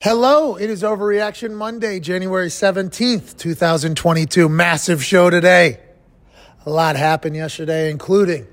[0.00, 4.48] Hello, it is Overreaction Monday, January 17th, 2022.
[4.48, 5.80] Massive show today.
[6.64, 8.46] A lot happened yesterday, including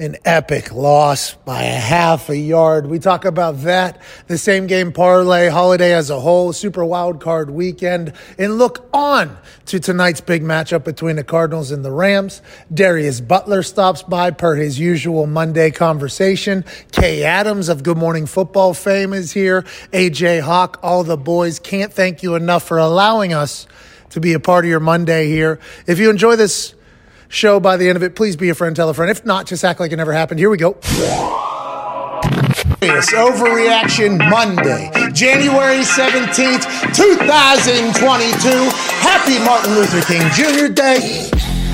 [0.00, 2.86] an epic loss by a half a yard.
[2.86, 7.50] We talk about that, the same game parlay, holiday as a whole, super wild card
[7.50, 12.40] weekend, and look on to tonight's big matchup between the Cardinals and the Rams.
[12.72, 16.64] Darius Butler stops by per his usual Monday conversation.
[16.92, 19.62] Kay Adams of Good Morning Football fame is here.
[19.92, 23.66] AJ Hawk, all the boys can't thank you enough for allowing us
[24.10, 25.60] to be a part of your Monday here.
[25.86, 26.74] If you enjoy this
[27.30, 29.10] show by the end of it, please be a friend, tell a friend.
[29.10, 30.38] If not, just act like it never happened.
[30.38, 30.76] Here we go.
[32.82, 38.48] It's Overreaction Monday, January 17th, 2022.
[39.00, 40.72] Happy Martin Luther King Jr.
[40.72, 41.30] Day.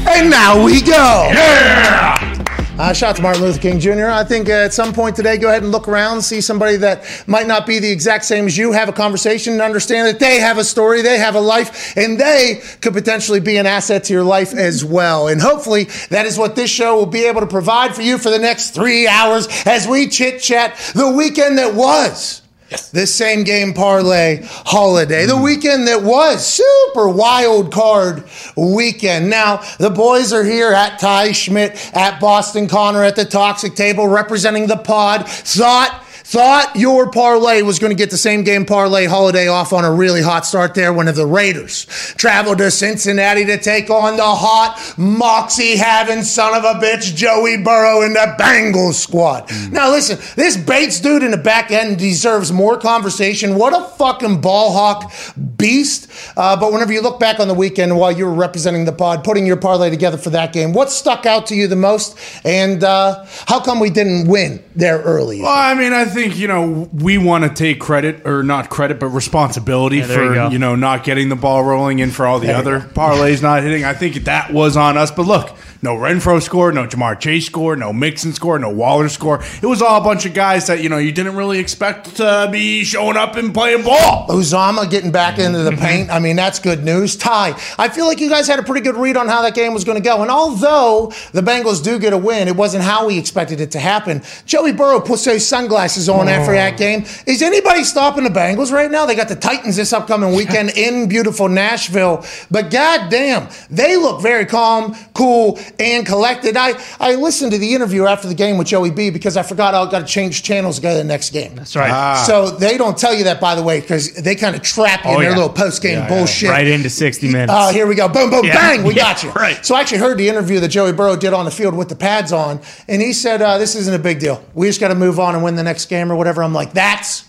[0.08, 1.28] And now we go.
[1.32, 2.65] Yeah!
[2.78, 4.08] Uh, shout out to Martin Luther King Jr.
[4.08, 7.24] I think uh, at some point today, go ahead and look around, see somebody that
[7.26, 10.40] might not be the exact same as you, have a conversation, and understand that they
[10.40, 14.12] have a story, they have a life, and they could potentially be an asset to
[14.12, 15.28] your life as well.
[15.28, 18.28] And hopefully, that is what this show will be able to provide for you for
[18.28, 22.42] the next three hours as we chit chat the weekend that was.
[22.70, 22.90] Yes.
[22.90, 28.24] This same game parlay holiday, the weekend that was super wild card
[28.56, 29.30] weekend.
[29.30, 34.08] Now, the boys are here at Ty Schmidt, at Boston Connor, at the Toxic Table,
[34.08, 35.28] representing the pod.
[35.28, 39.84] Thought Thought your parlay was going to get the same game parlay holiday off on
[39.84, 41.84] a really hot start there when the Raiders
[42.16, 47.62] traveled to Cincinnati to take on the hot moxie having son of a bitch Joey
[47.62, 49.46] Burrow in the Bengals squad.
[49.46, 49.70] Mm.
[49.70, 53.54] Now listen, this Bates dude in the back end deserves more conversation.
[53.54, 55.12] What a fucking ball hawk
[55.56, 56.10] beast.
[56.36, 59.22] Uh, but whenever you look back on the weekend while you were representing the pod,
[59.22, 62.18] putting your parlay together for that game, what stuck out to you the most?
[62.44, 65.40] And uh, how come we didn't win there early?
[65.40, 68.98] Well, I mean, I think you know we want to take credit or not credit,
[69.00, 72.38] but responsibility Yeah, for you you, know not getting the ball rolling and for all
[72.38, 73.84] the There other parlays not hitting.
[73.84, 75.10] I think that was on us.
[75.10, 75.56] But look,
[75.86, 79.40] no Renfrow score, no Ja'Marr Chase score, no Mixon score, no Waller score.
[79.62, 82.48] It was all a bunch of guys that you know you didn't really expect to
[82.50, 84.26] be showing up and playing ball.
[84.26, 85.80] Uzomah getting back into the mm-hmm.
[85.80, 86.10] paint.
[86.10, 87.14] I mean, that's good news.
[87.14, 89.74] Ty, I feel like you guys had a pretty good read on how that game
[89.74, 90.22] was going to go.
[90.22, 93.78] And although the Bengals do get a win, it wasn't how we expected it to
[93.78, 94.22] happen.
[94.44, 96.56] Joey Burrow puts those sunglasses on after oh.
[96.56, 97.04] that game.
[97.28, 99.06] Is anybody stopping the Bengals right now?
[99.06, 102.24] They got the Titans this upcoming weekend in beautiful Nashville.
[102.50, 106.56] But goddamn, they look very calm, cool, and collected.
[106.56, 109.74] I, I listened to the interview after the game with Joey B because I forgot
[109.74, 111.54] I got to change channels to go to the next game.
[111.54, 111.90] That's right.
[111.90, 112.24] Ah.
[112.26, 115.10] So they don't tell you that, by the way, because they kind of trap you
[115.10, 115.36] Oh, in their yeah.
[115.36, 116.08] little post game Yeah, yeah.
[116.08, 116.50] bullshit.
[116.50, 117.52] right into 60 minutes.
[117.54, 118.08] Oh, here we go.
[118.08, 118.54] Boom, boom, Yeah.
[118.54, 118.82] bang.
[118.84, 119.30] We Yeah, got you.
[119.32, 119.64] right.
[119.64, 121.96] So I actually heard the interview that Joey Burrow did on the field with the
[121.96, 124.44] pads on, and he said, uh, This isn't a big deal.
[124.54, 126.42] We just got to move on and win the next game or whatever.
[126.42, 127.24] I'm like, That's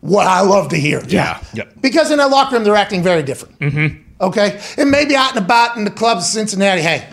[0.00, 1.02] what I love to hear.
[1.06, 1.42] Yeah.
[1.54, 1.74] Yep.
[1.82, 3.58] Because in that locker room, they're acting very different.
[3.58, 4.02] Mm-hmm.
[4.22, 4.60] Okay?
[4.78, 7.06] And maybe out and about in the clubs of Cincinnati, hey,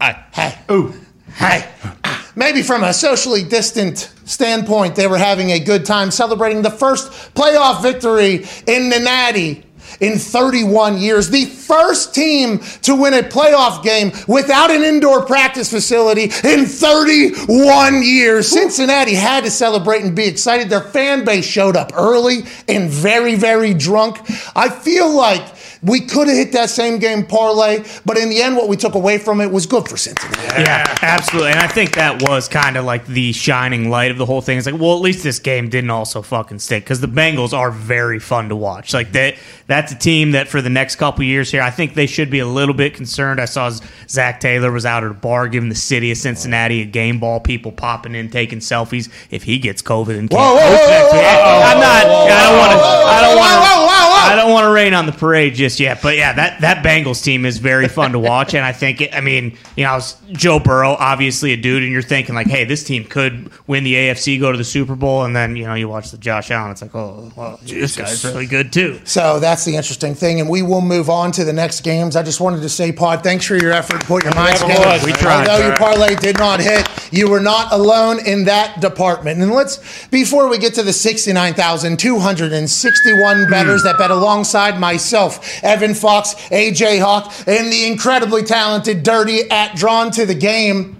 [0.00, 0.94] hey, hey, Ooh.
[1.34, 1.68] Hey,
[2.04, 6.70] ah, maybe from a socially distant standpoint, they were having a good time celebrating the
[6.70, 9.64] first playoff victory in the Natty
[10.00, 11.30] in 31 years.
[11.30, 18.02] The first team to win a playoff game without an indoor practice facility in 31
[18.02, 18.48] years.
[18.48, 20.68] Cincinnati had to celebrate and be excited.
[20.68, 24.18] Their fan base showed up early and very, very drunk.
[24.54, 25.42] I feel like
[25.82, 28.94] we could have hit that same game parlay, but in the end, what we took
[28.94, 30.62] away from it was good for Cincinnati.
[30.62, 31.52] Yeah, absolutely.
[31.52, 34.58] And I think that was kind of like the shining light of the whole thing.
[34.58, 37.70] It's like, well, at least this game didn't also fucking stick because the Bengals are
[37.70, 38.92] very fun to watch.
[38.92, 39.36] Like that,
[39.66, 42.40] that's a team that for the next couple years here, I think they should be
[42.40, 43.40] a little bit concerned.
[43.40, 43.70] I saw
[44.08, 47.40] Zac Taylor was out at a bar giving the city of Cincinnati a game ball,
[47.40, 49.10] people popping in, taking selfies.
[49.30, 52.04] If he gets COVID and can't Whoa, whoa, whoa, whoa, whoa, I'm not.
[52.04, 52.78] I don't want to.
[52.84, 54.09] I don't want to.
[54.20, 57.22] I don't want to rain on the parade just yet, but yeah, that that Bengals
[57.22, 59.98] team is very fun to watch, and I think it, I mean, you know,
[60.32, 63.94] Joe Burrow, obviously a dude, and you're thinking like, hey, this team could win the
[63.94, 66.70] AFC, go to the Super Bowl, and then you know you watch the Josh Allen,
[66.70, 69.00] it's like, oh, well, this guy's really good too.
[69.04, 72.16] So that's the interesting thing, and we will move on to the next games.
[72.16, 74.90] I just wanted to say, Pod, thanks for your effort, put your minds Never together.
[74.90, 75.04] was.
[75.04, 75.48] We tried.
[75.48, 79.40] Although your parlay did not hit, you were not alone in that department.
[79.40, 83.86] And let's, before we get to the 69,261 bettors hmm.
[83.86, 90.10] that bet alongside myself, Evan Fox, AJ Hawk, and the incredibly talented Dirty at Drawn
[90.12, 90.96] to the Game.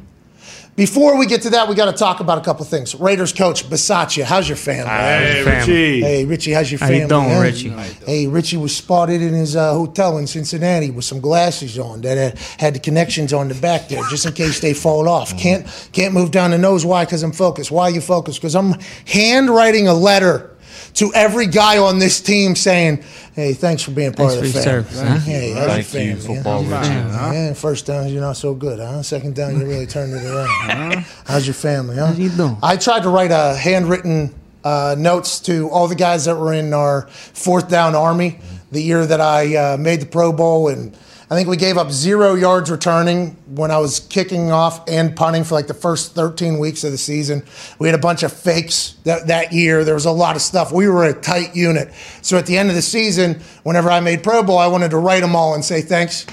[0.77, 2.95] Before we get to that, we got to talk about a couple things.
[2.95, 4.89] Raiders coach Bisaccia, how's your family?
[4.89, 5.61] Hey, Family.
[5.75, 6.01] Richie.
[6.01, 7.27] Hey, Richie, how's your How you family?
[7.27, 7.43] doing, huh?
[7.43, 8.05] Richie?
[8.07, 12.17] Hey, Richie was spotted in his uh, hotel in Cincinnati with some glasses on that
[12.17, 15.37] had, had the connections on the back there, just in case they fall off.
[15.37, 16.87] Can't can't move down the nose.
[16.87, 17.05] Why?
[17.05, 17.71] Because I'm focused.
[17.71, 18.41] Why are you focused?
[18.41, 18.75] Because I'm
[19.07, 20.57] handwriting a letter
[20.95, 23.03] to every guy on this team saying,
[23.35, 24.91] "Hey, thanks for being part Thanks of the for your family.
[24.95, 25.31] service, huh?
[25.31, 27.31] Hey, how's Thank your you, family, football huh?
[27.33, 29.03] Yeah, first down, you're not so good, huh?
[29.03, 31.05] Second down, you really turned it around.
[31.27, 32.13] How's your family, huh?
[32.17, 32.57] you doing?
[32.63, 34.35] I tried to write a handwritten
[34.65, 38.39] uh, notes to all the guys that were in our fourth down army
[38.73, 40.97] the year that I uh, made the Pro Bowl, and
[41.33, 45.45] I think we gave up zero yards returning when I was kicking off and punting
[45.45, 47.45] for like the first 13 weeks of the season.
[47.79, 49.85] We had a bunch of fakes that, that year.
[49.85, 50.73] There was a lot of stuff.
[50.73, 51.95] We were a tight unit.
[52.21, 54.99] So at the end of the season, whenever I made Pro Bowl, I wanted to
[54.99, 56.27] write them all and say thanks.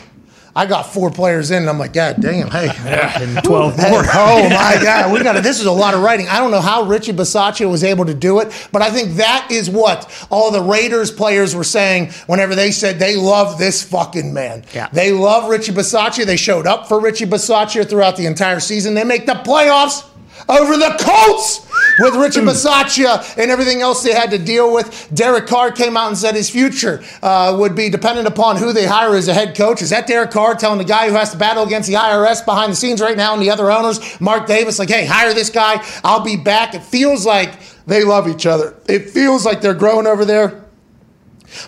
[0.58, 2.68] I got four players in, and I'm like, God damn, hey.
[3.24, 4.04] And 12 Hey, more.
[4.14, 6.28] oh my God, we got to, this is a lot of writing.
[6.28, 9.50] I don't know how Richie Bisaccia was able to do it, but I think that
[9.52, 14.34] is what all the Raiders players were saying whenever they said they love this fucking
[14.34, 14.66] man.
[14.74, 14.90] Yeah.
[14.92, 16.26] They love Richie Bisaccia.
[16.26, 18.96] They showed up for Richie Bisaccia throughout the entire season.
[18.96, 20.04] They make the playoffs
[20.50, 21.68] over the Colts
[22.00, 25.10] with Richard Bisaccia and everything else they had to deal with.
[25.14, 28.86] Derek Carr came out and said his future uh, would be dependent upon who they
[28.86, 29.82] hire as a head coach.
[29.82, 32.72] Is that Derek Carr telling the guy who has to battle against the IRS behind
[32.72, 35.84] the scenes right now and the other owners, Mark Davis, like, hey, hire this guy.
[36.04, 36.74] I'll be back.
[36.74, 37.54] It feels like
[37.86, 38.76] they love each other.
[38.88, 40.67] It feels like they're growing over there.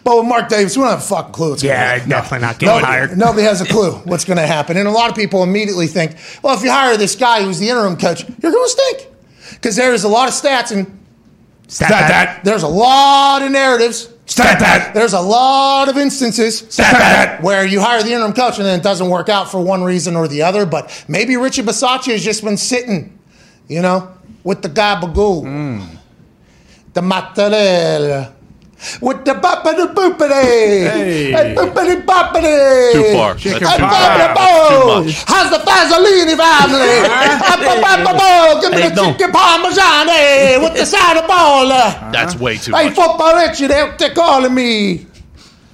[0.03, 1.51] But with Mark Davis, we don't have a fucking clue.
[1.51, 2.09] What's gonna Yeah, happen.
[2.09, 3.17] definitely not getting Nobody, hired.
[3.17, 4.77] nobody has a clue what's going to happen.
[4.77, 7.69] And a lot of people immediately think, well, if you hire this guy who's the
[7.69, 9.07] interim coach, you're going to stink.
[9.53, 10.85] Because there's a lot of stats and
[11.67, 12.43] Stat that.
[12.43, 14.09] there's a lot of narratives.
[14.25, 14.93] Stat that.
[14.93, 17.41] There's a lot of instances Stat that.
[17.43, 20.15] where you hire the interim coach and then it doesn't work out for one reason
[20.15, 20.65] or the other.
[20.65, 23.17] But maybe Richie Bisaccia has just been sitting,
[23.67, 24.07] you know,
[24.43, 25.81] with the gabagool, Hmm.
[26.93, 28.33] the mozzarella,
[29.01, 30.31] with the boppity boopity,
[30.89, 31.31] Hey.
[31.31, 31.55] hey.
[31.55, 32.93] boopity boppity.
[32.93, 33.35] Too far.
[33.35, 35.23] Chicken That's too boppity Too much.
[35.27, 36.79] How's the Fazzolini family?
[37.09, 38.61] Hey, boppity boo.
[38.61, 39.17] Give me Hey, the don't.
[39.17, 40.07] chicken parmesan
[40.63, 41.67] with the side of ball.
[42.11, 42.95] That's way too Hey, much.
[42.95, 45.05] football Richie, they, they're calling me.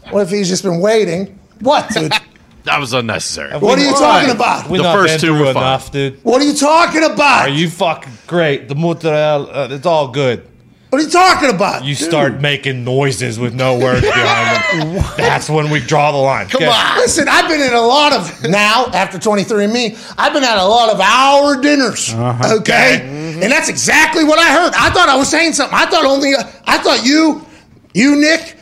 [0.10, 1.38] What if he's just been waiting?
[1.62, 2.12] What, dude?
[2.66, 3.56] That was unnecessary.
[3.60, 4.68] what are you talking about?
[4.72, 5.80] We The first two through were fine.
[5.92, 6.20] dude.
[6.24, 7.42] What are you talking about?
[7.42, 8.68] Are you fucking great?
[8.70, 10.48] The mozzarella, uh, it's all good.
[10.96, 11.84] What are you talking about?
[11.84, 15.04] You start making noises with no words behind them.
[15.18, 16.48] That's when we draw the line.
[16.48, 16.72] Come okay?
[16.72, 16.98] on.
[17.00, 20.16] Listen, I've been in a lot of now after 23andMe.
[20.18, 22.14] I've been at a lot of hour dinners.
[22.14, 22.60] Uh-huh.
[22.60, 24.74] Okay, and that's exactly what I heard.
[24.78, 25.78] I thought I was saying something.
[25.78, 26.32] I thought only.
[26.64, 27.46] I thought you,
[27.94, 28.55] you Nick,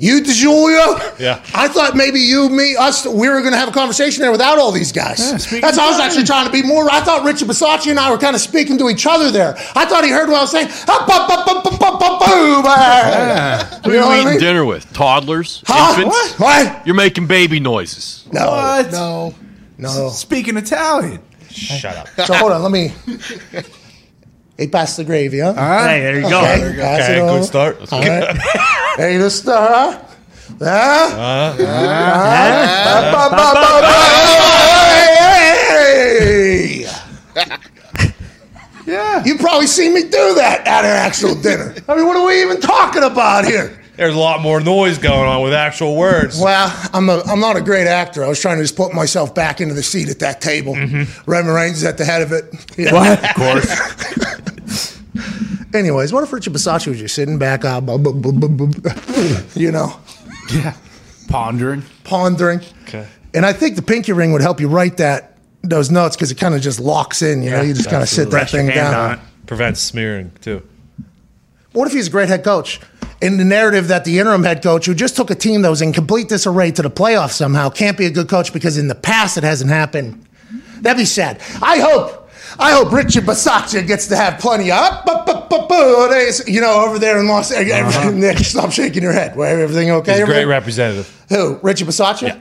[0.00, 1.18] you DeJulio.
[1.18, 1.42] Yeah.
[1.54, 3.04] I thought maybe you, me, us.
[3.04, 5.42] We were going to have a conversation there without all these guys.
[5.42, 6.88] speaking that's I was actually trying to be more.
[6.88, 9.56] I thought Richard Bisaccia and I were kind of speaking to each other there.
[9.74, 10.68] I thought he heard what I was saying.
[10.86, 13.80] Ba, ba, ba, ba, ba, ba, boom, ah.
[13.84, 14.40] Who are you I eating mean?
[14.40, 14.90] dinner with?
[14.92, 15.64] Toddlers?
[15.66, 15.96] Huh?
[15.96, 16.38] Infants?
[16.38, 16.66] What?
[16.66, 16.86] What?
[16.86, 18.24] You're making baby noises.
[18.32, 18.46] No.
[18.50, 18.92] What?
[18.92, 19.34] No.
[19.78, 20.10] No.
[20.10, 21.20] Speaking Italian.
[21.50, 22.08] Shut up.
[22.26, 22.92] So hold on, let me.
[24.58, 25.54] He passed the gravy, huh?
[25.54, 26.40] Hey, there you go.
[26.40, 27.38] Okay, pass Okay, it on.
[27.38, 27.92] good start.
[27.92, 28.36] All right.
[28.98, 29.14] Huh?
[30.58, 31.08] Ba.
[35.28, 36.86] Hey!
[38.86, 39.22] Yeah.
[39.24, 41.74] You probably seen me do that at an actual dinner.
[41.88, 43.77] I mean, what are we even talking about here?
[43.98, 46.40] There's a lot more noise going on with actual words.
[46.40, 48.24] Well, I'm a I'm not a great actor.
[48.24, 50.74] I was trying to just put myself back into the seat at that table.
[51.26, 52.44] Red Moraines is at the head of it.
[52.78, 52.92] Yeah.
[52.94, 53.24] What?
[53.30, 55.00] Of course.
[55.74, 58.80] Anyways, what if Richard Bisaccia was just sitting back, uh, bu- bu- bu- bu- bu-
[59.60, 59.98] you know,
[60.54, 60.74] yeah.
[61.28, 61.82] Pondering.
[62.04, 62.60] pondering?
[62.84, 63.04] Okay.
[63.34, 66.36] And I think the pinky ring would help you write that those notes because it
[66.38, 67.42] kind of just locks in.
[67.42, 69.20] You know, Yeah, you just kind of sit that Press thing down.
[69.46, 70.62] Prevents smearing, too.
[71.72, 72.80] What if he's a great head coach?
[73.20, 75.82] In the narrative that the interim head coach, who just took a team that was
[75.82, 78.94] in complete disarray to the playoffs somehow, can't be a good coach because in the
[78.94, 80.24] past it hasn't happened.
[80.82, 81.40] That'd be sad.
[81.60, 85.52] I hope, I hope Richard Bisaccia gets to have plenty of ah, up, up, up,
[85.52, 87.96] up, up, days, you know, over there in Los Angeles.
[87.96, 88.10] Uh-huh.
[88.14, 89.34] Nick, stop shaking your head.
[89.34, 90.12] Well, everything okay?
[90.12, 91.24] He's a great representative.
[91.28, 91.58] Who?
[91.62, 92.40] Richard Bisaccia?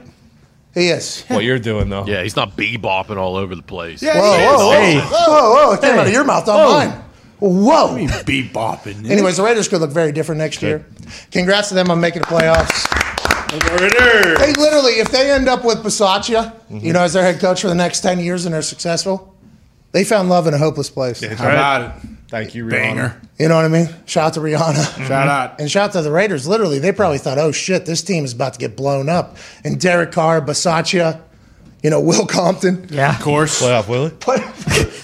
[0.76, 1.24] He is.
[1.24, 2.06] What you're doing, though.
[2.06, 4.04] Yeah, he's not bebopping all over the place.
[4.04, 4.20] Yeah.
[4.20, 5.00] Whoa, whoa, whoa, Hey.
[5.00, 5.74] whoa, whoa!
[5.74, 7.04] It came out of your mouth, not mine.
[7.40, 7.96] Whoa.
[8.26, 9.10] Be bopping.
[9.10, 10.86] Anyways, the Raiders could look very different next year.
[11.32, 13.08] Congrats to them on making the playoffs.
[13.50, 16.80] They literally, if they end up with Bisaccia, mm-hmm.
[16.80, 19.36] you know, as their head coach for the next 10 years and they're successful,
[19.92, 21.22] they found love in a hopeless place.
[21.22, 22.10] Yeah, How about it?
[22.30, 22.72] Thank you, Rihanna.
[22.72, 23.22] Banger.
[23.40, 23.88] You know what I mean?
[24.06, 24.74] Shout out to Rihanna.
[24.74, 25.06] Mm-hmm.
[25.06, 25.62] Shout out.
[25.62, 26.46] And shout out to the Raiders.
[26.46, 29.38] Literally, they probably thought, oh shit, this team is about to get blown up.
[29.64, 31.22] And Derek Carr, Bisaccia,
[31.82, 32.88] you know, Will Compton.
[32.90, 33.16] Yeah.
[33.16, 33.62] Of course.
[33.62, 35.04] Playoff Willie.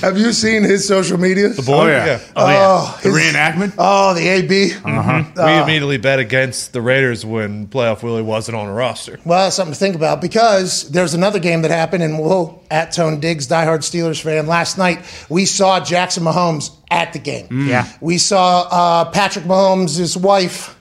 [0.00, 1.48] Have you seen his social media?
[1.50, 2.20] The boy, Oh, yeah.
[2.36, 2.58] Oh, yeah.
[2.62, 3.74] Oh, The his- reenactment.
[3.78, 4.72] oh, the AB.
[4.72, 4.88] Uh-huh.
[4.90, 5.34] Mm-hmm.
[5.36, 9.18] we uh, immediately bet against the Raiders when playoff Willie wasn't on the roster.
[9.24, 12.92] Well, that's something to think about because there's another game that happened, and we'll at
[12.92, 14.46] Tone Diggs, diehard Steelers fan.
[14.46, 17.68] Last night we saw Jackson Mahomes at the game.
[17.68, 17.86] Yeah.
[18.00, 20.76] we saw uh, Patrick Mahomes' his wife,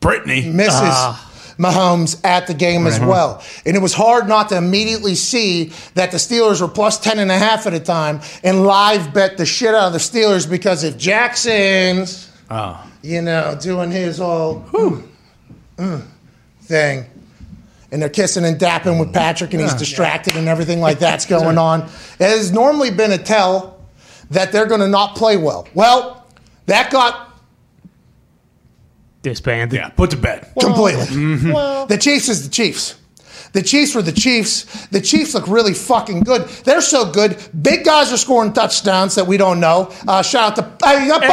[0.00, 0.42] Brittany.
[0.42, 1.16] Mrs.
[1.58, 6.12] Mahomes, at the game as well, and it was hard not to immediately see that
[6.12, 9.46] the Steelers were plus ten and a half at a time, and live bet the
[9.46, 12.30] shit out of the Steelers because if Jackson's,
[13.02, 16.06] you know, doing his whole mm,
[16.62, 17.06] thing
[17.90, 21.58] and they're kissing and dapping with Patrick, and he's distracted, and everything like that's going
[21.58, 21.82] on.
[21.82, 21.88] It
[22.20, 23.80] has normally been a tell
[24.30, 25.66] that they're going to not play well.
[25.74, 26.26] Well,
[26.66, 27.27] that got
[29.28, 29.78] Disbanded.
[29.78, 30.50] Yeah, put to bed.
[30.58, 31.04] completely.
[31.04, 31.88] Mm-hmm.
[31.88, 32.94] The Chiefs is the Chiefs.
[33.52, 34.64] The Chiefs were the Chiefs.
[34.88, 36.48] The Chiefs look really fucking good.
[36.64, 37.36] They're so good.
[37.62, 39.90] Big guys are scoring touchdowns that we don't know.
[40.06, 41.28] Uh, shout out to hey, up- hey,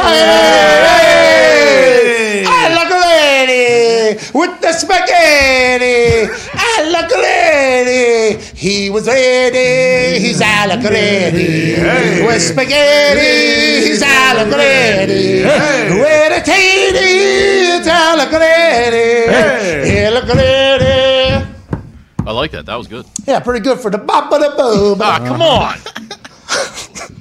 [2.46, 6.28] I look a lady with the spaghetti.
[6.54, 8.42] I look a lady.
[8.56, 10.18] He was ready.
[10.20, 11.76] He's a look a lady
[12.26, 13.86] with spaghetti.
[13.88, 17.76] He's a look a lady with a tatty.
[17.76, 19.90] It's a look a lady.
[19.90, 20.65] He look a lady.
[22.26, 22.66] I like that.
[22.66, 23.06] That was good.
[23.26, 25.00] Yeah, pretty good for the bop of the boob.
[25.00, 25.78] Ah, come on.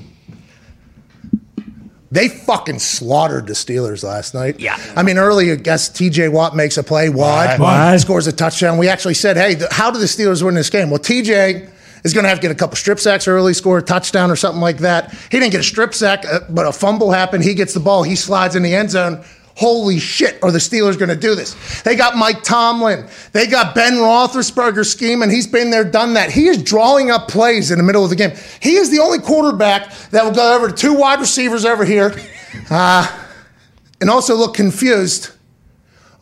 [2.15, 4.57] They fucking slaughtered the Steelers last night.
[4.57, 4.77] Yeah.
[4.95, 7.09] I mean, early, I guess TJ Watt makes a play.
[7.09, 7.99] Watt, Watt.
[7.99, 8.77] scores a touchdown.
[8.77, 10.89] We actually said, hey, th- how do the Steelers win this game?
[10.89, 11.69] Well, TJ
[12.05, 14.37] is going to have to get a couple strip sacks early, score a touchdown or
[14.37, 15.11] something like that.
[15.29, 17.43] He didn't get a strip sack, uh, but a fumble happened.
[17.43, 18.03] He gets the ball.
[18.03, 19.21] He slides in the end zone.
[19.55, 21.81] Holy shit, are the Steelers going to do this?
[21.83, 23.07] They got Mike Tomlin.
[23.31, 25.29] They got Ben Roethlisberger scheming.
[25.29, 26.29] He's been there, done that.
[26.29, 28.33] He is drawing up plays in the middle of the game.
[28.59, 32.13] He is the only quarterback that will go over to two wide receivers over here
[32.69, 33.07] uh,
[34.01, 35.29] and also look confused.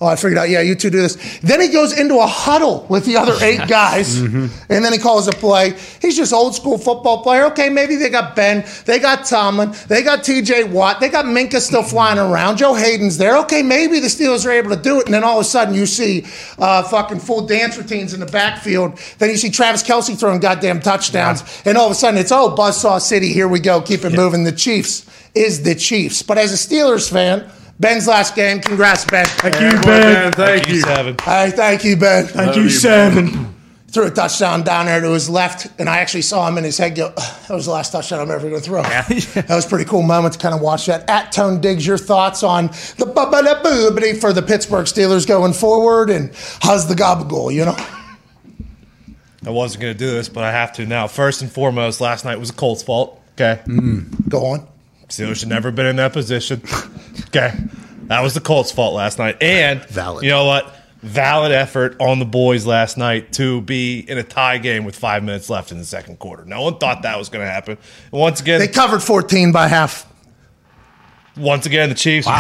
[0.01, 0.50] Oh, I figured out.
[0.50, 1.39] Yeah, you two do this.
[1.39, 5.27] Then he goes into a huddle with the other eight guys, and then he calls
[5.27, 5.77] a play.
[6.01, 7.45] He's just old school football player.
[7.45, 10.65] Okay, maybe they got Ben, they got Tomlin, they got T.J.
[10.65, 12.57] Watt, they got Minkah still flying around.
[12.57, 13.38] Joe Haden's there.
[13.39, 15.73] Okay, maybe the Steelers are able to do it, and then all of a sudden
[15.73, 16.25] you see
[16.57, 19.00] uh, fucking full dance routines in the backfield.
[19.19, 22.53] Then you see Travis Kelce throwing goddamn touchdowns, and all of a sudden it's oh
[22.57, 23.31] Buzzsaw City.
[23.31, 23.81] Here we go.
[23.81, 24.43] Keep it moving.
[24.43, 26.23] The Chiefs is the Chiefs.
[26.23, 27.50] But as a Steelers fan.
[27.84, 28.62] Ben's last game.
[28.62, 29.25] Congrats, Ben.
[29.25, 30.32] Thank you, Ben.
[30.32, 30.80] Thank you.
[30.80, 31.18] Seven.
[31.22, 32.25] Hey, thank you, Ben.
[32.28, 33.54] Thank you, seven.
[33.90, 36.78] Threw a touchdown down there to his left, and I actually saw him in his
[36.78, 38.82] head go, that was the last touchdown I'm ever going to throw.
[38.84, 41.10] that was a pretty cool moment to kind of watch that.
[41.10, 46.32] At Tone Diggs, your thoughts on the bubba for the Pittsburgh Steelers going forward, and
[46.62, 47.75] how's the gabagool, you know?
[49.46, 51.08] I wasn't going to do this, but I have to now.
[51.08, 53.22] First and foremost, last night was a Colts fault.
[53.34, 53.62] Okay.
[53.66, 54.30] Mm.
[54.30, 54.68] Go on.
[55.17, 56.62] Steelers should never been in that position.
[57.27, 57.53] Okay.
[58.08, 59.41] That was the Colts' fault last night.
[59.41, 60.24] And Valid.
[60.24, 60.74] you know what?
[61.01, 65.24] Valid effort on the boys last night to be in a tie game with five
[65.24, 66.46] minutes left in the second quarter.
[66.46, 67.77] No one thought that was going to happen.
[68.12, 70.05] And once again, They covered 14 by half.
[71.38, 72.27] once again, the Chiefs.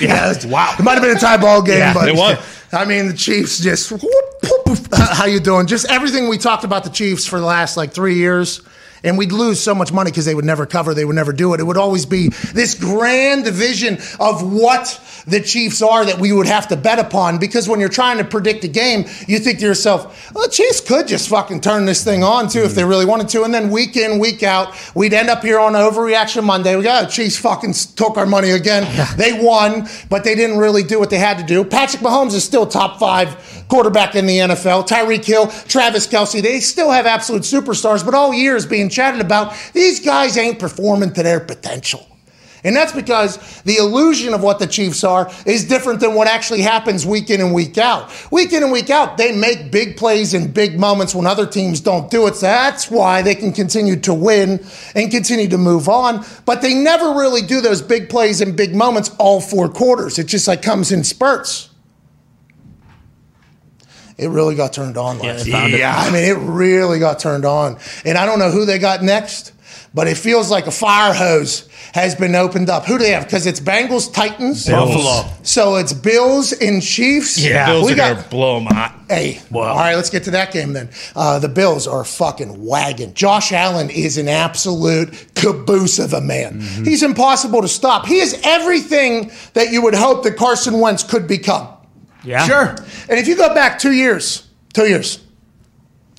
[0.00, 0.76] Yeah, wow.
[0.78, 2.38] It might have been a tie ball game, Yeah, but it was.
[2.72, 3.90] I mean, the Chiefs just.
[3.90, 4.78] whoop, whoop, whoop.
[4.94, 5.66] How you doing?
[5.66, 8.60] Just everything we talked about the Chiefs for the last like three years.
[9.04, 11.54] And we'd lose so much money because they would never cover, they would never do
[11.54, 11.60] it.
[11.60, 16.46] It would always be this grand vision of what the Chiefs are that we would
[16.46, 17.38] have to bet upon.
[17.38, 20.80] Because when you're trying to predict a game, you think to yourself, well, the Chiefs
[20.80, 23.44] could just fucking turn this thing on too if they really wanted to.
[23.44, 26.76] And then week in, week out, we'd end up here on Overreaction Monday.
[26.76, 28.86] We go, oh, Chiefs fucking took our money again.
[29.16, 31.64] They won, but they didn't really do what they had to do.
[31.64, 34.88] Patrick Mahomes is still top five quarterback in the NFL.
[34.88, 39.20] Tyreek Hill, Travis Kelce, they still have absolute superstars, but all year is being chatted
[39.20, 39.54] about.
[39.72, 42.06] These guys ain't performing to their potential.
[42.64, 46.62] And that's because the illusion of what the Chiefs are is different than what actually
[46.62, 48.10] happens week in and week out.
[48.32, 51.80] Week in and week out, they make big plays in big moments when other teams
[51.80, 52.34] don't do it.
[52.34, 56.24] So that's why they can continue to win and continue to move on.
[56.44, 60.18] But they never really do those big plays in big moments all four quarters.
[60.18, 61.68] It just like comes in spurts.
[64.18, 65.70] It really got turned on last they night.
[65.70, 67.78] Yeah, I mean, it really got turned on.
[68.04, 69.52] And I don't know who they got next,
[69.94, 72.84] but it feels like a fire hose has been opened up.
[72.84, 73.24] Who do they have?
[73.24, 75.22] Because it's Bengals, Titans, Buffalo.
[75.44, 77.38] So it's Bills and Chiefs.
[77.38, 77.66] Yeah.
[77.66, 78.12] Bills we are got.
[78.12, 78.94] going to blow them hot.
[79.08, 79.64] Hey, Well.
[79.68, 80.90] all right, let's get to that game then.
[81.16, 83.14] Uh, the Bills are fucking wagon.
[83.14, 86.60] Josh Allen is an absolute caboose of a man.
[86.60, 88.04] He's impossible to stop.
[88.04, 91.68] He is everything that you would hope that Carson Wentz could become.
[92.28, 92.46] Yeah.
[92.46, 92.76] Sure.
[93.08, 95.24] And if you go back two years, two years,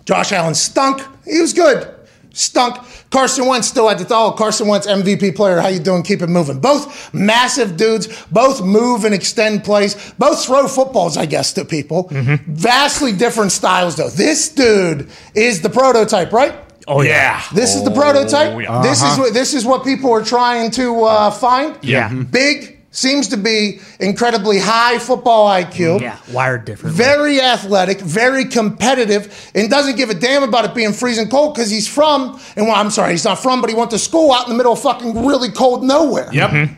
[0.06, 1.01] Josh Allen stunk.
[1.24, 1.88] He was good.
[2.32, 2.78] Stunk.
[3.12, 5.60] Carson Wentz still had the oh Carson Wentz MVP player.
[5.60, 6.04] How you doing?
[6.04, 6.60] Keep it moving.
[6.60, 8.08] Both massive dudes.
[8.28, 10.13] Both move and extend plays.
[10.18, 12.06] Both throw footballs, I guess, to people.
[12.10, 12.54] Mm-hmm.
[12.54, 14.10] Vastly different styles, though.
[14.10, 16.56] This dude is the prototype, right?
[16.88, 17.44] Oh yeah.
[17.54, 18.60] This is the prototype.
[18.60, 18.82] yeah.
[18.82, 21.78] This is what this is what people are trying to uh, find.
[21.84, 22.12] Yeah.
[22.12, 26.00] Big seems to be incredibly high football IQ.
[26.00, 26.17] Mm, yeah.
[26.31, 26.96] Wired different.
[26.96, 31.69] Very athletic, very competitive, and doesn't give a damn about it being freezing cold because
[31.69, 34.46] he's from, and well, I'm sorry, he's not from, but he went to school out
[34.46, 36.29] in the middle of fucking really cold nowhere.
[36.34, 36.50] Yep.
[36.50, 36.74] Mm-hmm.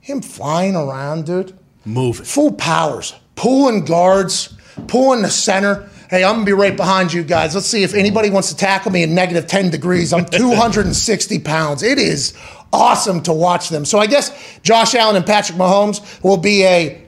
[0.00, 1.56] Him flying around, dude.
[1.84, 2.26] Move it.
[2.26, 4.54] Full powers, pulling guards,
[4.88, 5.88] pulling the center.
[6.10, 7.54] Hey, I'm gonna be right behind you guys.
[7.54, 10.12] Let's see if anybody wants to tackle me in negative 10 degrees.
[10.12, 11.82] I'm 260 pounds.
[11.82, 12.34] It is
[12.72, 13.84] awesome to watch them.
[13.84, 17.04] So I guess Josh Allen and Patrick Mahomes will be a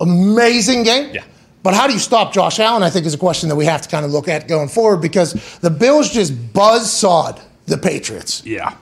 [0.00, 1.14] amazing game.
[1.14, 1.24] Yeah.
[1.62, 2.82] But how do you stop Josh Allen?
[2.82, 4.98] I think is a question that we have to kind of look at going forward
[4.98, 8.44] because the Bills just buzz sawed the Patriots.
[8.44, 8.76] Yeah.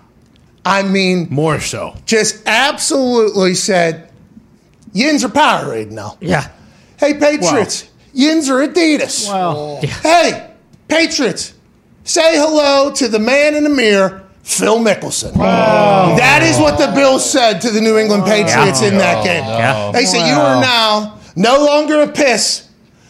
[0.64, 1.94] I mean, More so.
[2.06, 4.10] just absolutely said,
[4.92, 6.18] Yins are Powerade now.
[6.20, 6.50] Yeah.
[6.98, 9.26] Hey, Patriots, Yins are Adidas.
[9.28, 9.86] Well, oh.
[9.86, 10.52] Hey,
[10.88, 11.54] Patriots,
[12.04, 15.34] say hello to the man in the mirror, Phil Mickelson.
[15.34, 19.44] That is what the Bills said to the New England Patriots in that game.
[19.44, 19.90] Yeah.
[19.92, 22.66] They said, You are now no longer a piss.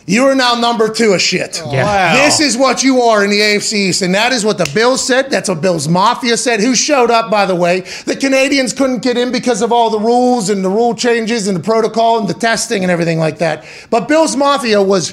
[0.07, 1.63] You are now number two of shit.
[1.71, 2.17] Yeah.
[2.17, 5.07] This is what you are in the AFC East, and that is what the Bills
[5.07, 5.31] said.
[5.31, 6.59] That's what Bills Mafia said.
[6.59, 7.81] Who showed up, by the way?
[8.07, 11.57] The Canadians couldn't get in because of all the rules and the rule changes and
[11.57, 13.65] the protocol and the testing and everything like that.
[13.89, 15.13] But Bills Mafia was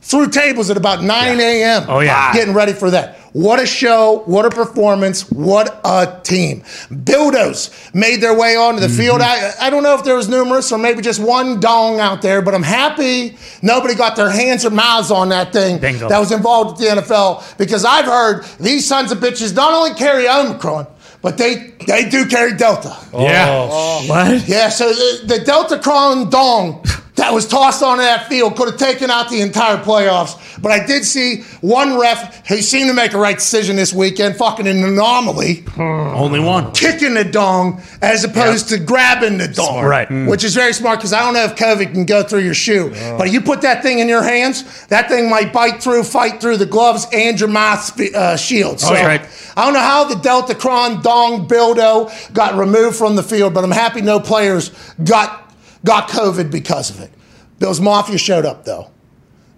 [0.00, 1.84] through tables at about 9 a.m.
[1.86, 2.32] Oh, yeah.
[2.32, 3.18] Getting ready for that.
[3.36, 4.22] What a show.
[4.24, 5.30] What a performance.
[5.30, 6.62] What a team.
[6.90, 9.20] Bildos made their way onto the field.
[9.20, 9.62] Mm-hmm.
[9.62, 12.40] I, I don't know if there was numerous or maybe just one dong out there,
[12.40, 16.08] but I'm happy nobody got their hands or mouths on that thing Bingo.
[16.08, 19.92] that was involved with the NFL because I've heard these sons of bitches not only
[19.92, 20.86] carry Omicron,
[21.20, 22.96] but they, they do carry Delta.
[23.12, 23.48] yeah.
[23.50, 24.06] Oh, oh.
[24.08, 24.48] What?
[24.48, 26.82] Yeah, so the, the Delta Cron dong
[27.16, 30.60] that was tossed onto that field could have taken out the entire playoffs.
[30.60, 34.36] But I did see one ref who seemed to make a right decision this weekend,
[34.36, 36.72] fucking an anomaly, Only one.
[36.72, 39.84] kicking the dong as opposed to grabbing the dong.
[39.84, 40.08] Right.
[40.28, 42.90] Which is very smart because I don't know if COVID can go through your shoe.
[43.16, 46.58] But you put that thing in your hands, that thing might bite through, fight through
[46.58, 48.80] the gloves and your mouth uh, shield.
[48.80, 49.26] So right.
[49.56, 53.64] I don't know how the Delta Cron Dong Bildo got removed from the field, but
[53.64, 54.70] I'm happy no players
[55.02, 55.45] got
[55.86, 57.10] got COVID because of it.
[57.58, 58.90] Bills Mafia showed up though.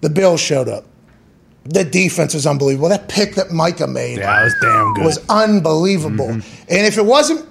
[0.01, 0.85] The Bills showed up.
[1.64, 2.88] The defense was unbelievable.
[2.88, 5.05] That pick that Micah made Yeah, was damn good.
[5.05, 6.29] was unbelievable.
[6.29, 6.67] Mm-hmm.
[6.71, 7.47] And if it wasn't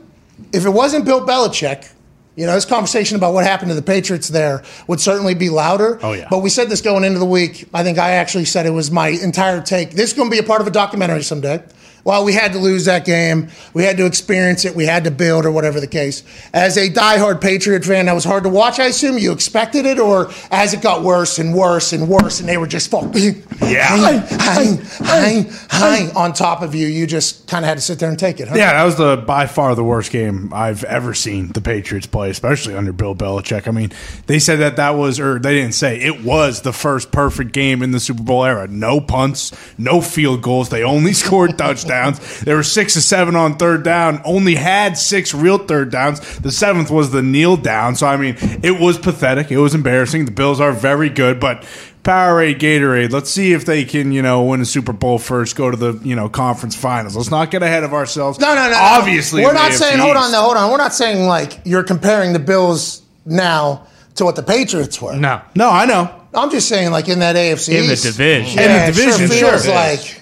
[0.54, 1.92] if it wasn't Bill Belichick,
[2.36, 6.00] you know, this conversation about what happened to the Patriots there would certainly be louder.
[6.04, 6.28] Oh, yeah.
[6.30, 7.68] But we said this going into the week.
[7.74, 9.92] I think I actually said it was my entire take.
[9.92, 11.64] This is going to be a part of a documentary someday.
[12.04, 13.50] Well, we had to lose that game.
[13.74, 14.76] We had to experience it.
[14.76, 16.24] We had to build, or whatever the case.
[16.54, 18.80] As a diehard Patriot fan, that was hard to watch.
[18.80, 22.48] I assume you expected it, or as it got worse and worse and worse, and
[22.48, 23.98] they were just fucking Yeah.
[24.38, 26.88] hang, hang, hang on top of you.
[26.88, 28.48] You just kind of had to sit there and take it.
[28.48, 28.56] Huh?
[28.56, 32.30] Yeah, that was the by far the worst game I've ever seen the Patriots play,
[32.30, 33.68] especially under Bill Belichick.
[33.68, 33.92] I mean,
[34.28, 37.82] they said that that was, or they didn't say it was the first perfect game
[37.84, 38.68] in the Super Bowl era.
[38.70, 40.70] No punts, no field goals.
[40.70, 41.97] They only scored touchdowns.
[42.44, 44.22] They were six to seven on third down.
[44.26, 46.40] Only had six real third downs.
[46.40, 47.96] The seventh was the kneel down.
[47.96, 49.52] So I mean, it was pathetic.
[49.52, 50.26] It was embarrassing.
[50.26, 51.66] The Bills are very good, but.
[52.04, 53.12] Powerade, Gatorade.
[53.12, 55.58] Let's see if they can, you know, win a Super Bowl first.
[55.58, 57.18] Go to the, you know, conference finals.
[57.18, 58.40] Let's not get ahead of ourselves.
[58.40, 58.72] No, no, no.
[58.72, 58.78] no.
[58.80, 60.00] Obviously, we're not AFC saying.
[60.00, 60.72] Hold on, no, hold on.
[60.72, 65.18] We're not saying like you're comparing the Bills now to what the Patriots were.
[65.18, 65.42] No.
[65.54, 66.10] No, I know.
[66.34, 68.58] I'm just saying like in that AFC In the division.
[68.58, 69.76] Yeah, In the division, it sure feels sure.
[69.76, 70.22] like.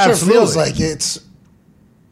[0.00, 1.20] Sure feels like it's.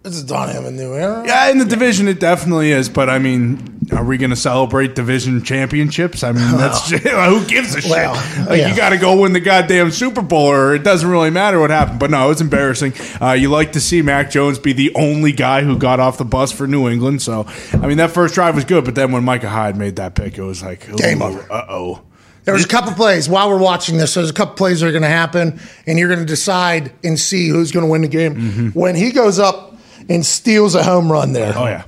[0.02, 1.22] It's a Don Hammond new era.
[1.26, 2.88] Yeah, in the division, it definitely is.
[2.88, 6.24] But I mean, are we going to celebrate division championships?
[6.24, 7.90] I mean, that's who gives a shit.
[7.90, 8.14] Well,
[8.48, 8.68] like yeah.
[8.68, 11.68] you got to go win the goddamn Super Bowl, or it doesn't really matter what
[11.68, 12.00] happened.
[12.00, 12.94] But no, it's embarrassing.
[13.20, 16.24] Uh, you like to see Mac Jones be the only guy who got off the
[16.24, 17.20] bus for New England.
[17.20, 20.14] So I mean, that first drive was good, but then when Micah Hyde made that
[20.14, 21.40] pick, it was like Game over.
[21.52, 22.02] Uh oh.
[22.44, 24.14] There was a couple plays while we're watching this.
[24.14, 27.18] There's a couple plays that are going to happen, and you're going to decide and
[27.18, 28.34] see who's going to win the game.
[28.34, 28.68] Mm-hmm.
[28.70, 29.76] When he goes up
[30.08, 31.84] and steals a home run there, Oh yeah,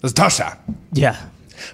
[0.00, 0.56] that's a touchdown.
[0.92, 1.16] Yeah.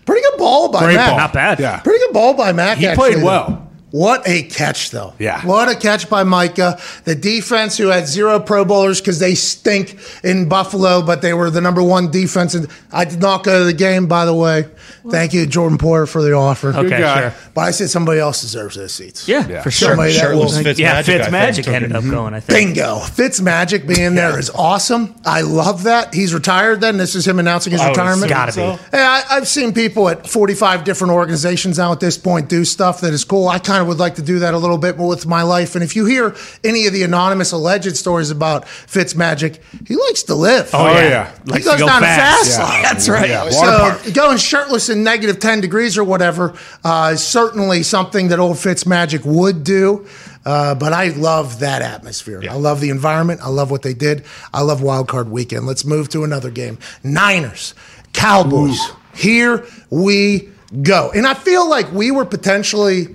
[0.07, 1.09] pretty good ball by Great Mac.
[1.11, 1.19] ball.
[1.19, 1.61] Not bad.
[1.61, 1.81] Yeah.
[1.81, 2.79] Pretty good ball by Mac.
[2.79, 3.27] He actually, played though.
[3.27, 3.70] well.
[3.91, 5.15] What a catch, though.
[5.19, 5.45] Yeah.
[5.45, 6.79] What a catch by Micah.
[7.05, 11.51] The defense, who had zero Pro Bowlers because they stink in Buffalo, but they were
[11.51, 12.55] the number one defense.
[12.55, 14.67] And I did not go to the game, by the way.
[15.09, 16.69] Thank you, Jordan Poyer, for the offer.
[16.69, 17.21] Okay, guy.
[17.21, 17.35] sure.
[17.55, 19.27] But I said somebody else deserves those seats.
[19.27, 19.89] Yeah, for sure.
[19.89, 22.11] Somebody that Shirtless will- Fitz yeah, Magic, I Fitz Magic ended up mm-hmm.
[22.11, 22.35] going.
[22.35, 22.75] I think.
[22.75, 22.99] Bingo.
[22.99, 25.15] Fitz Magic being there is awesome.
[25.25, 26.15] I love that.
[26.15, 26.97] He's retired then.
[26.97, 28.25] This is him announcing his oh, I would retirement.
[28.27, 28.77] assume Gotta so.
[28.77, 28.97] be.
[28.97, 33.01] Hey, I, I've seen people at 45 different organizations now at this point do stuff
[33.01, 33.49] that is cool.
[33.49, 35.75] I kind of would like to do that a little bit more with my life.
[35.75, 40.23] And if you hear any of the anonymous alleged stories about Fitz Magic, he likes
[40.25, 40.71] to live.
[40.73, 41.33] Oh, yeah.
[41.45, 42.43] He Likes goes to go down fast.
[42.43, 42.65] a fast Yeah.
[42.65, 42.83] line.
[42.83, 43.29] That's right.
[43.29, 44.15] Yeah, So park.
[44.15, 48.87] going shirtless in negative 10 degrees or whatever uh, is certainly something that old Fitz
[48.87, 50.07] Magic would do.
[50.47, 52.43] Uh, but I love that atmosphere.
[52.51, 53.41] I love the environment.
[53.43, 54.25] I love what they did.
[54.55, 55.67] I love Wild Card Weekend.
[55.67, 56.79] Let's move to another game.
[57.05, 57.75] Niners,
[58.15, 58.81] Cowboys.
[59.15, 60.49] Here we
[60.83, 61.11] go.
[61.15, 63.15] And I feel like we were potentially,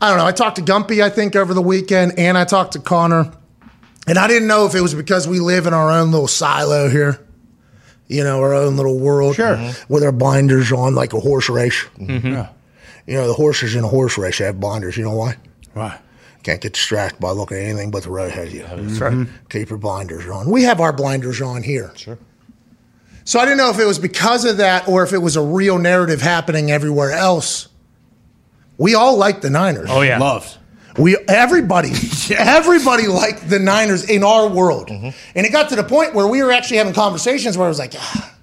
[0.00, 0.26] I don't know.
[0.26, 3.32] I talked to Gumpy, I think, over the weekend, and I talked to Connor.
[4.06, 6.88] And I didn't know if it was because we live in our own little silo
[6.88, 7.18] here,
[8.06, 9.34] you know, our own little world.
[9.36, 9.56] Sure.
[9.88, 11.84] With our blinders on like a horse race.
[11.98, 12.28] Mm-hmm.
[12.28, 12.48] Yeah.
[13.06, 14.96] You know, the horses in a horse race have blinders.
[14.96, 15.36] You know why?
[15.74, 15.98] Right.
[16.42, 18.62] Can't get distracted by looking at anything but the road ahead of you.
[18.62, 19.12] That's right.
[19.12, 19.46] Mm-hmm.
[19.48, 20.50] Keep your blinders on.
[20.50, 21.90] We have our blinders on here.
[21.96, 22.18] Sure.
[23.24, 25.42] So I didn't know if it was because of that or if it was a
[25.42, 27.68] real narrative happening everywhere else.
[28.78, 29.88] We all like the Niners.
[29.90, 30.18] Oh yeah.
[30.18, 30.58] Loved.
[30.98, 31.92] We everybody,
[32.36, 36.42] everybody liked the Niners in our world, and it got to the point where we
[36.42, 38.34] were actually having conversations where I was like, ah,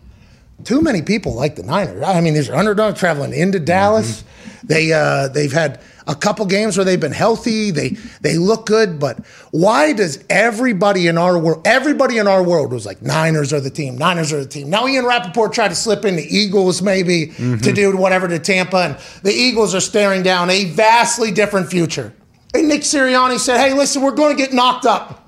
[0.63, 2.03] too many people like the Niners.
[2.03, 4.23] I mean, these are underdogs traveling into Dallas.
[4.63, 7.71] They uh, they've had a couple games where they've been healthy.
[7.71, 7.89] They
[8.21, 9.19] they look good, but
[9.51, 13.69] why does everybody in our world, everybody in our world was like Niners are the
[13.69, 14.69] team, Niners are the team.
[14.69, 17.73] Now Ian Rapoport tried to slip in the Eagles maybe to mm-hmm.
[17.73, 22.13] do whatever to Tampa, and the Eagles are staring down a vastly different future.
[22.53, 25.23] And Nick Sirianni said, "Hey, listen, we're going to get knocked up.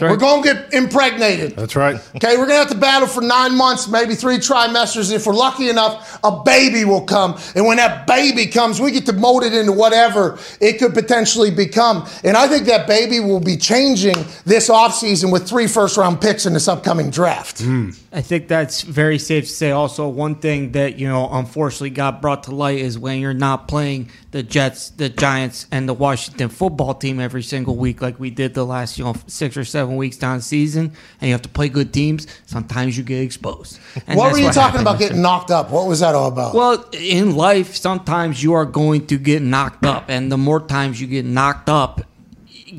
[0.00, 1.56] We're going to get impregnated.
[1.56, 1.96] That's right.
[2.16, 5.12] Okay, we're gonna have to battle for nine months, maybe three trimesters.
[5.12, 7.38] If we're lucky enough, a baby will come.
[7.54, 11.50] And when that baby comes, we get to mold it into whatever it could potentially
[11.50, 12.08] become.
[12.24, 16.46] And I think that baby will be changing this offseason with three first round picks
[16.46, 17.60] in this upcoming draft.
[17.60, 17.90] Hmm.
[18.10, 19.70] I think that's very safe to say.
[19.70, 23.68] Also, one thing that you know unfortunately got brought to light is when you're not
[23.68, 28.30] playing the Jets, the Giants, and the Washington football team every single week like we
[28.30, 31.42] did the last you know six or seven weeks down the season, and you have
[31.42, 32.26] to play good teams.
[32.46, 33.78] Sometimes you get exposed.
[34.06, 35.70] And what were you talking about getting knocked up?
[35.70, 36.54] What was that all about?
[36.54, 40.98] Well, in life, sometimes you are going to get knocked up, and the more times
[40.98, 42.00] you get knocked up,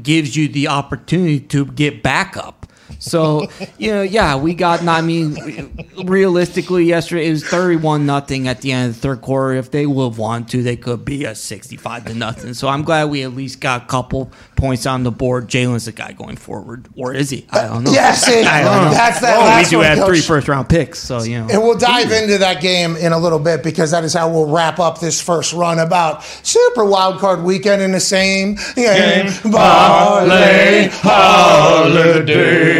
[0.01, 2.58] gives you the opportunity to get back up.
[2.97, 4.85] So, you know, yeah, we got.
[4.85, 9.53] I mean, realistically, yesterday it was thirty-one nothing at the end of the third quarter.
[9.55, 12.53] If they would have wanted to, they could be a sixty-five to nothing.
[12.53, 15.47] So I'm glad we at least got a couple points on the board.
[15.47, 17.45] Jalen's the guy going forward, or is he?
[17.51, 17.91] I don't know.
[17.91, 18.91] yeah, see, I don't know.
[18.91, 20.07] that's that last we do one, have Coach.
[20.07, 21.47] three first-round picks, so you know.
[21.49, 24.47] And we'll dive into that game in a little bit because that is how we'll
[24.49, 29.31] wrap up this first run about Super Wild Card Weekend in the same game.
[29.51, 32.78] Parlay holiday.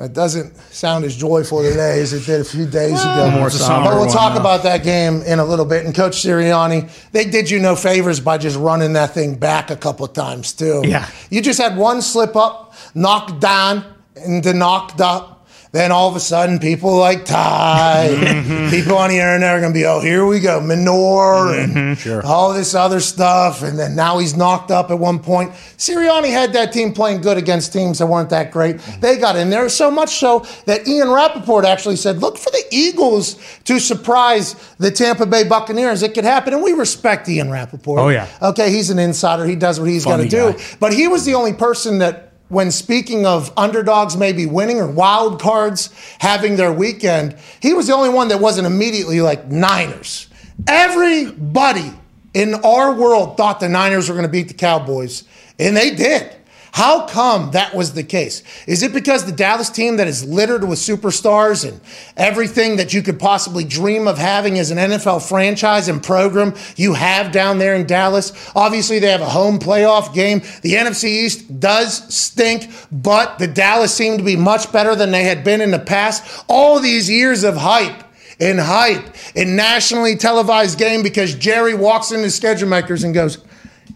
[0.00, 3.30] That doesn't sound as joyful today as it did a few days ago.
[3.32, 4.40] more somber but we'll talk now.
[4.40, 5.84] about that game in a little bit.
[5.84, 9.76] And Coach Sirianni, they did you no favors by just running that thing back a
[9.76, 10.80] couple of times too.
[10.86, 11.06] Yeah.
[11.28, 13.84] You just had one slip up, knocked down,
[14.16, 15.39] and then knocked up.
[15.72, 18.08] Then all of a sudden, people like Ty,
[18.70, 22.10] people on the internet are going to be, oh, here we go, Minor, mm-hmm.
[22.10, 23.62] and all this other stuff.
[23.62, 25.52] And then now he's knocked up at one point.
[25.78, 28.78] Sirianni had that team playing good against teams that weren't that great.
[29.00, 32.64] They got in there so much so that Ian Rapoport actually said, look for the
[32.72, 36.02] Eagles to surprise the Tampa Bay Buccaneers.
[36.02, 36.52] It could happen.
[36.52, 38.00] And we respect Ian Rapoport.
[38.00, 38.26] Oh, yeah.
[38.42, 39.44] Okay, he's an insider.
[39.46, 40.56] He does what he's got to do.
[40.80, 45.40] But he was the only person that, when speaking of underdogs maybe winning or wild
[45.40, 50.28] cards having their weekend, he was the only one that wasn't immediately like Niners.
[50.68, 51.92] Everybody
[52.34, 55.24] in our world thought the Niners were going to beat the Cowboys,
[55.58, 56.36] and they did.
[56.72, 58.42] How come that was the case?
[58.66, 61.80] Is it because the Dallas team that is littered with superstars and
[62.16, 66.94] everything that you could possibly dream of having as an NFL franchise and program you
[66.94, 68.32] have down there in Dallas?
[68.54, 70.40] Obviously, they have a home playoff game.
[70.62, 75.24] The NFC East does stink, but the Dallas seem to be much better than they
[75.24, 76.44] had been in the past.
[76.48, 78.04] All these years of hype
[78.38, 83.38] and hype and nationally televised game because Jerry walks into schedule makers and goes,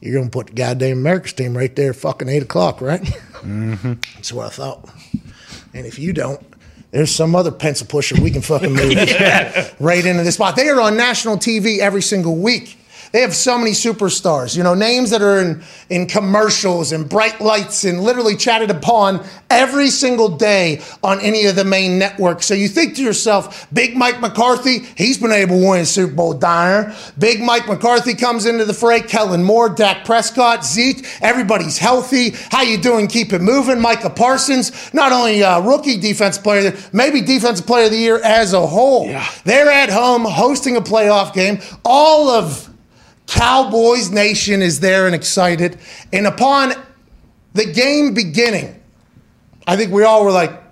[0.05, 3.03] You're going to put the goddamn America's team right there, fucking 8 o'clock, right?
[3.45, 3.93] Mm-hmm.
[4.15, 4.89] That's what I thought.
[5.75, 6.41] And if you don't,
[6.93, 8.97] there's some other pencil pusher we can fucking move
[9.81, 10.57] right into this spot.
[10.57, 12.79] They are on national TV every single week.
[13.15, 17.41] They have so many superstars, you know, names that are in, in commercials and bright
[17.41, 22.45] lights and literally chatted upon every single day on any of the main networks.
[22.45, 26.13] So you think to yourself, Big Mike McCarthy, he's been able to win a Super
[26.13, 26.93] Bowl diner.
[27.17, 29.01] Big Mike McCarthy comes into the fray.
[29.01, 32.31] Kellen Moore, Dak Prescott, Zeke, everybody's healthy.
[32.51, 33.07] How you doing?
[33.07, 33.81] Keep it moving.
[33.81, 38.55] Micah Parsons, not only uh, rookie defense player, maybe defensive player of the year as
[38.55, 39.07] a whole.
[39.45, 41.61] They're at home hosting a playoff game.
[41.85, 42.74] All of
[43.27, 45.79] Cowboys Nation is there and excited.
[46.13, 46.73] And upon
[47.53, 48.81] the game beginning,
[49.67, 50.64] I think we all were like,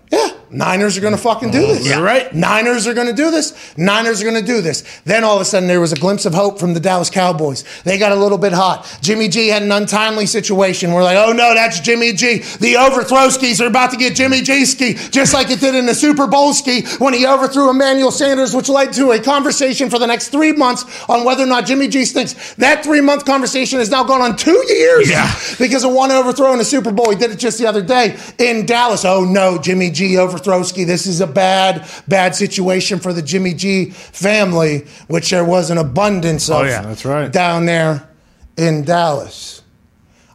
[0.52, 1.88] Niners are going to fucking do this.
[1.88, 2.32] You're right.
[2.34, 3.74] Niners are going to do this.
[3.78, 4.84] Niners are going to do this.
[5.04, 7.64] Then all of a sudden, there was a glimpse of hope from the Dallas Cowboys.
[7.84, 8.98] They got a little bit hot.
[9.00, 10.92] Jimmy G had an untimely situation.
[10.92, 12.38] We're like, oh no, that's Jimmy G.
[12.60, 15.86] The overthrow skis are about to get Jimmy G ski, just like it did in
[15.86, 19.98] the Super Bowl ski when he overthrew Emmanuel Sanders, which led to a conversation for
[19.98, 22.54] the next three months on whether or not Jimmy G stinks.
[22.56, 25.32] That three month conversation has now gone on two years Yeah.
[25.58, 27.08] because of one overthrow in the Super Bowl.
[27.10, 29.04] He did it just the other day in Dallas.
[29.06, 30.86] Oh no, Jimmy G overthrowski.
[30.86, 35.78] This is a bad, bad situation for the Jimmy G family, which there was an
[35.78, 36.82] abundance oh, of Oh, yeah.
[36.82, 37.32] That's right.
[37.32, 38.08] down there
[38.56, 39.62] in Dallas.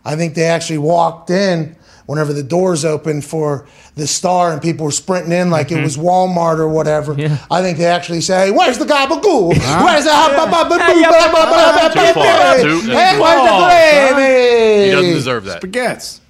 [0.03, 4.85] I think they actually walked in whenever the doors opened for the star and people
[4.85, 5.83] were sprinting in like it mm-hmm.
[5.83, 7.13] was Walmart or whatever.
[7.13, 7.37] Yeah.
[7.51, 9.49] I think they actually say, hey, where's the gabagool?
[9.49, 10.11] Where's the
[12.63, 12.95] Too far.
[12.95, 14.85] Hey, where's the gravy?
[14.85, 15.61] He doesn't deserve that.
[15.61, 16.21] Spaghettis.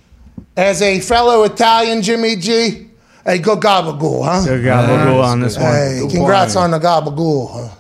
[0.55, 2.86] As a fellow Italian Jimmy G,
[3.27, 4.45] hey, go gabagool, huh?
[4.45, 5.65] Good we'll on this one.
[5.65, 6.61] Hey, Good congrats boy.
[6.61, 7.51] on the gabagool.
[7.51, 7.75] Huh?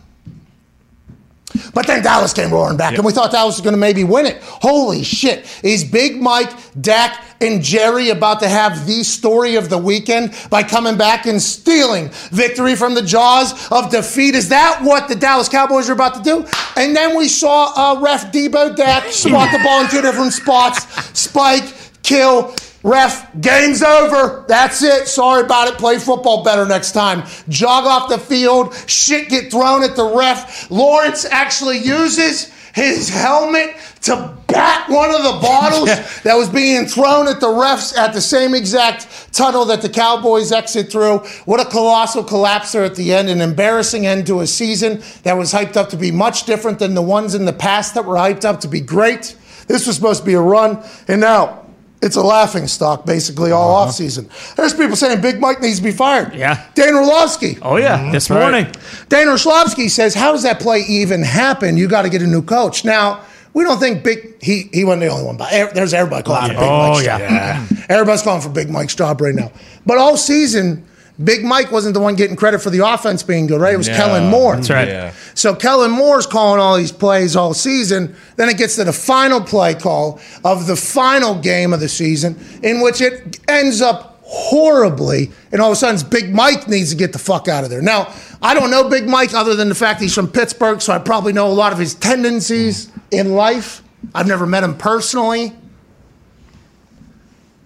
[1.73, 4.25] But then Dallas came roaring back, and we thought Dallas was going to maybe win
[4.25, 4.41] it.
[4.41, 5.45] Holy shit.
[5.63, 10.63] Is Big Mike, Dak, and Jerry about to have the story of the weekend by
[10.63, 14.35] coming back and stealing victory from the jaws of defeat?
[14.35, 16.45] Is that what the Dallas Cowboys are about to do?
[16.75, 20.83] And then we saw uh, ref Debo Dak spot the ball in two different spots,
[21.17, 22.53] spike, kill,
[22.87, 24.45] Ref, game's over.
[24.47, 25.09] That's it.
[25.09, 25.77] Sorry about it.
[25.77, 27.27] Play football better next time.
[27.49, 28.73] Jog off the field.
[28.87, 30.71] Shit get thrown at the ref.
[30.71, 35.87] Lawrence actually uses his helmet to bat one of the bottles
[36.21, 40.53] that was being thrown at the refs at the same exact tunnel that the Cowboys
[40.53, 41.17] exit through.
[41.43, 43.27] What a colossal collapse there at the end.
[43.27, 46.93] An embarrassing end to a season that was hyped up to be much different than
[46.93, 49.35] the ones in the past that were hyped up to be great.
[49.67, 51.66] This was supposed to be a run, and now
[52.01, 53.91] it's a laughing stock basically all uh-huh.
[53.91, 54.55] offseason.
[54.55, 56.35] There's people saying Big Mike needs to be fired.
[56.35, 56.65] Yeah.
[56.75, 57.57] Dan Orlovsky.
[57.61, 58.11] Oh yeah, mm-hmm.
[58.11, 58.39] this right.
[58.39, 58.73] morning.
[59.09, 61.77] Dan Orlovsky says, How does that play even happen?
[61.77, 62.85] You got to get a new coach.
[62.85, 66.23] Now, we don't think Big, he, he wasn't the only one, but er, there's everybody
[66.23, 67.67] calling for Big Oh, Mike's yeah.
[67.67, 67.77] job.
[67.89, 69.51] Everybody's calling for Big Mike's job right now.
[69.85, 70.85] But all season,
[71.23, 73.73] Big Mike wasn't the one getting credit for the offense being good, right?
[73.73, 73.95] It was No.
[73.95, 74.55] Kellen Moore.
[74.55, 74.87] That's right.
[74.87, 75.13] Yeah.
[75.33, 78.15] So Kellen Moore's calling all these plays all season.
[78.35, 82.39] Then it gets to the final play call of the final game of the season,
[82.61, 85.31] in which it ends up horribly.
[85.51, 87.81] And all of a sudden, Big Mike needs to get the fuck out of there.
[87.81, 90.99] Now, I don't know Big Mike other than the fact he's from Pittsburgh, so I
[90.99, 93.81] probably know a lot of his tendencies in life.
[94.13, 95.53] I've never met him personally.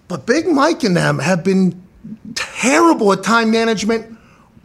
[0.08, 1.82] But Big Mike and them have been
[2.34, 4.18] terrible at time management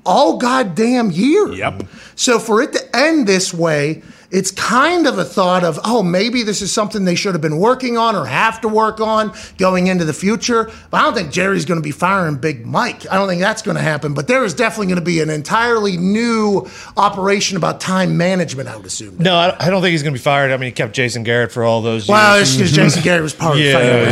[0.06, 1.52] all goddamn year.
[1.52, 1.84] Yep.
[2.16, 6.44] So for it to end this way, it's kind of a thought of, oh, maybe
[6.44, 9.88] this is something they should have been working on or have to work on going
[9.88, 10.70] into the future.
[10.92, 13.10] But I don't think Jerry's going to be firing Big Mike.
[13.10, 14.14] I don't think that's going to happen.
[14.14, 18.76] But there is definitely going to be an entirely new operation about time management, I
[18.76, 19.18] would assume.
[19.18, 20.52] No, I I don't think he's going to be fired.
[20.52, 22.10] I mean, he kept Jason Garrett for all those years.
[22.10, 24.06] Well, it's because Jason Garrett was part of the Yeah, family.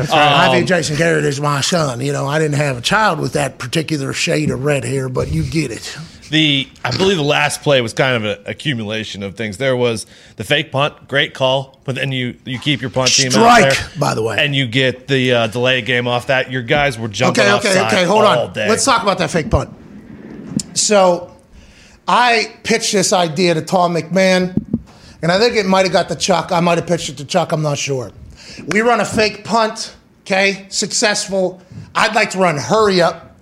[0.00, 0.48] that's I- right.
[0.48, 2.00] I view um, Jason Garrett is my son.
[2.00, 5.28] You know, I didn't have a child with that particular shade of red hair, but
[5.28, 5.96] you get it.
[6.30, 9.56] The I believe the last play was kind of an accumulation of things.
[9.58, 13.32] There was the fake punt, great call, but then you you keep your punt team
[13.32, 14.36] Strike, out there, by the way.
[14.38, 16.50] and you get the uh, delay game off that.
[16.50, 18.04] Your guys were jumping Okay, okay, okay.
[18.04, 18.52] Hold on.
[18.52, 18.68] day.
[18.68, 19.74] Let's talk about that fake punt.
[20.74, 21.36] So,
[22.06, 24.56] I pitched this idea to Tom McMahon,
[25.22, 26.52] and I think it might have got to Chuck.
[26.52, 27.50] I might have pitched it to Chuck.
[27.52, 28.12] I'm not sure.
[28.68, 29.96] We run a fake punt.
[30.22, 31.60] Okay, successful.
[31.94, 33.36] I'd like to run hurry up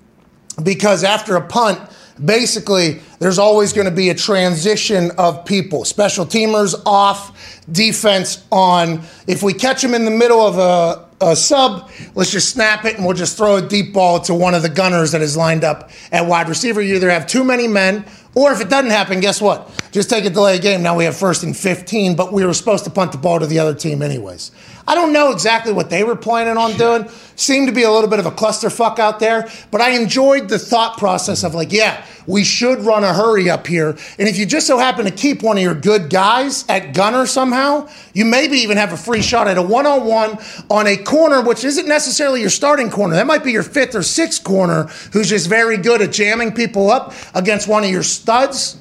[0.63, 1.79] because after a punt,
[2.25, 5.85] basically, there's always going to be a transition of people.
[5.85, 9.03] Special teamers off, defense on.
[9.27, 12.97] If we catch them in the middle of a, a sub, let's just snap it
[12.97, 15.65] and we'll just throw a deep ball to one of the gunners that is lined
[15.65, 16.81] up at wide receiver.
[16.81, 18.05] You either have too many men,
[18.35, 19.71] or if it doesn't happen, guess what?
[19.91, 20.83] Just take a delay game.
[20.83, 23.47] Now we have first and 15, but we were supposed to punt the ball to
[23.47, 24.53] the other team anyways.
[24.89, 27.11] I don't know exactly what they were planning on doing.
[27.37, 30.59] Seemed to be a little bit of a clusterfuck out there, but I enjoyed the
[30.59, 33.91] thought process of like, yeah, we should run a hurry up here.
[33.91, 37.27] And if you just so happen to keep one of your good guys at gunner
[37.27, 40.39] somehow, you maybe even have a free shot at a one on one
[40.71, 43.15] on a corner, which isn't necessarily your starting corner.
[43.15, 46.91] That might be your fifth or sixth corner who's just very good at jamming people
[46.91, 48.79] up against one of your studs.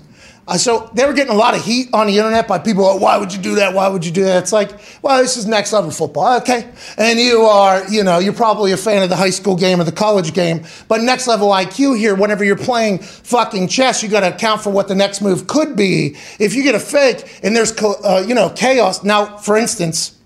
[0.48, 2.86] Uh, so they were getting a lot of heat on the internet by people.
[2.86, 3.74] Like, Why would you do that?
[3.74, 4.44] Why would you do that?
[4.44, 6.70] It's like, well, this is next level football, okay?
[6.98, 9.84] And you are, you know, you're probably a fan of the high school game or
[9.84, 12.16] the college game, but next level IQ here.
[12.16, 15.76] Whenever you're playing fucking chess, you got to account for what the next move could
[15.76, 16.16] be.
[16.40, 19.04] If you get a fake and there's, uh, you know, chaos.
[19.04, 20.18] Now, for instance,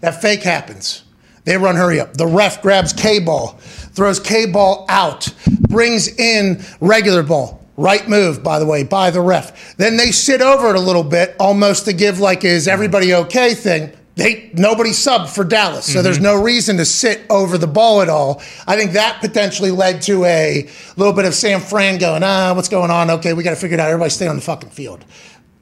[0.00, 1.04] that fake happens.
[1.44, 2.12] They run hurry up.
[2.12, 3.52] The ref grabs K ball,
[3.92, 5.32] throws K ball out,
[5.70, 7.57] brings in regular ball.
[7.78, 9.76] Right move, by the way, by the ref.
[9.76, 13.54] Then they sit over it a little bit, almost to give like is everybody okay
[13.54, 13.92] thing.
[14.16, 18.08] They nobody subbed for Dallas, so there's no reason to sit over the ball at
[18.08, 18.42] all.
[18.66, 22.68] I think that potentially led to a little bit of Sam Fran going, ah, what's
[22.68, 23.10] going on?
[23.10, 23.90] Okay, we got to figure it out.
[23.90, 25.04] Everybody stay on the fucking field.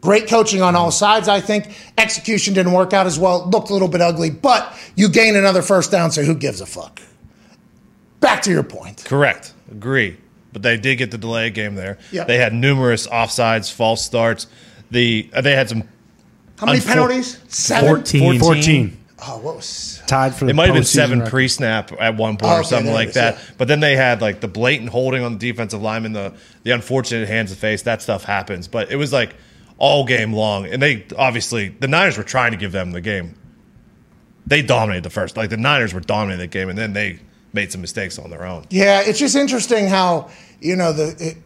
[0.00, 1.76] Great coaching on all sides, I think.
[1.98, 3.42] Execution didn't work out as well.
[3.42, 6.62] It looked a little bit ugly, but you gain another first down, so who gives
[6.62, 7.02] a fuck?
[8.20, 9.04] Back to your point.
[9.04, 9.52] Correct.
[9.70, 10.16] Agree.
[10.56, 11.98] But they did get the delay game there.
[12.10, 12.24] Yeah.
[12.24, 14.46] They had numerous offsides, false starts.
[14.90, 15.82] The uh, they had some.
[16.58, 17.38] How many Unfor- penalties?
[17.48, 17.86] Seven.
[17.96, 18.38] 14.
[18.40, 18.96] 14.
[19.26, 20.02] Oh, what was?
[20.06, 21.30] Tied for the It might have been seven record.
[21.30, 23.34] pre-snap at one point Oh, or something there like is, that.
[23.34, 23.40] yeah.
[23.58, 27.28] But then they had like the blatant holding on the defensive lineman, the the unfortunate
[27.28, 27.82] hands of face.
[27.82, 28.66] That stuff happens.
[28.66, 29.34] But it was like
[29.76, 33.34] all game long, and they obviously the Niners were trying to give them the game.
[34.46, 35.36] They dominated the first.
[35.36, 37.18] Like the Niners were dominating the game, and then they
[37.56, 38.64] made some mistakes on their own.
[38.70, 41.36] Yeah, it's just interesting how you know the it,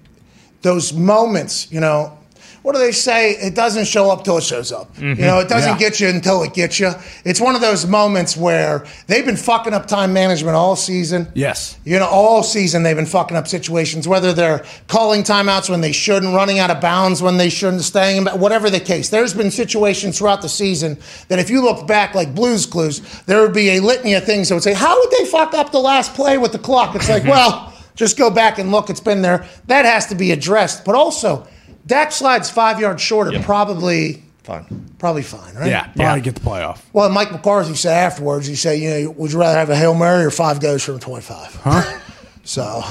[0.60, 1.72] those moments.
[1.72, 2.18] You know,
[2.62, 3.32] what do they say?
[3.32, 4.90] It doesn't show up till it shows up.
[4.98, 5.22] You mm-hmm.
[5.22, 5.78] know, it doesn't Yeah.
[5.78, 6.92] get you until it gets you.
[7.24, 11.28] It's one of those moments where they've been fucking up time management all season.
[11.34, 11.78] Yes.
[11.84, 15.92] You know, all season they've been fucking up situations, whether they're calling timeouts when they
[15.92, 19.08] shouldn't, running out of bounds when they shouldn't, staying, whatever the case.
[19.08, 23.40] There's been situations throughout the season that if you look back like Blues Clues, there
[23.40, 25.80] would be a litany of things that would say, How would they fuck up the
[25.80, 26.94] last play with the clock?
[26.94, 27.30] It's like, mm-hmm.
[27.30, 28.90] well, just go back and look.
[28.90, 29.46] It's been there.
[29.66, 30.84] That has to be addressed.
[30.84, 31.46] But also,
[31.86, 34.90] Dak slides five yards shorter, probably Fine.
[34.98, 35.68] probably fine, right?
[35.68, 36.80] Yeah, probably get the playoff.
[36.92, 39.94] Well, Mike McCarthy said afterwards, he said, you know, would you rather have a Hail
[39.94, 41.54] Mary or five goes from 25?
[41.62, 41.98] Huh?
[42.42, 42.82] So,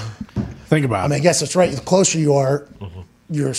[0.67, 1.05] Think about it.
[1.05, 1.71] I mean, I guess that's right.
[1.71, 3.01] The closer you are, Mm-hmm.
[3.31, 3.49] your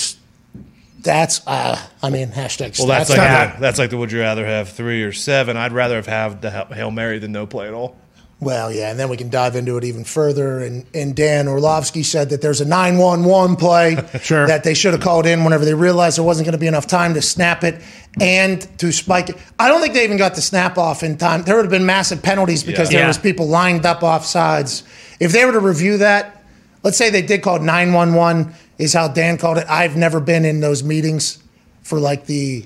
[1.02, 3.08] stats, uh, I mean, hashtag Well, stats.
[3.08, 5.56] that's like the, that's like the would you rather have three or seven?
[5.56, 7.96] I'd rather have, have the hail mary than no play at all.
[8.40, 10.60] Well, yeah, and then we can dive into it even further.
[10.60, 14.46] And, and Dan Orlovsky said that there's a 911 play Sure.
[14.46, 16.86] that they should have called in whenever they realized there wasn't going to be enough
[16.86, 17.82] time to snap it
[18.20, 19.36] and to spike it.
[19.58, 21.42] I don't think they even got the snap off in time.
[21.42, 22.98] There would have been massive penalties because Yeah.
[22.98, 23.08] there Yeah.
[23.08, 24.82] was people lined up off sides.
[25.20, 26.42] If they were to review that,
[26.82, 29.66] let's say they did call it 911 is how Dan called it.
[29.68, 31.38] I've never been in those meetings
[31.82, 32.64] for like the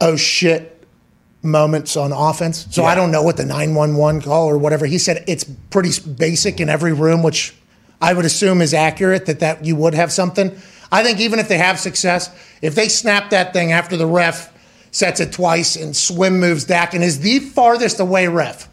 [0.00, 0.75] oh shit
[1.46, 2.66] moments on offense.
[2.70, 4.86] So I don't know what the 911 call or whatever.
[4.86, 7.54] He said it's pretty basic in every room, which
[8.00, 10.56] I would assume is accurate that that you would have something.
[10.92, 12.30] I think even if they have success,
[12.62, 14.52] if they snap that thing after the ref
[14.90, 18.68] sets it twice and swim moves Dak and is the farthest away ref.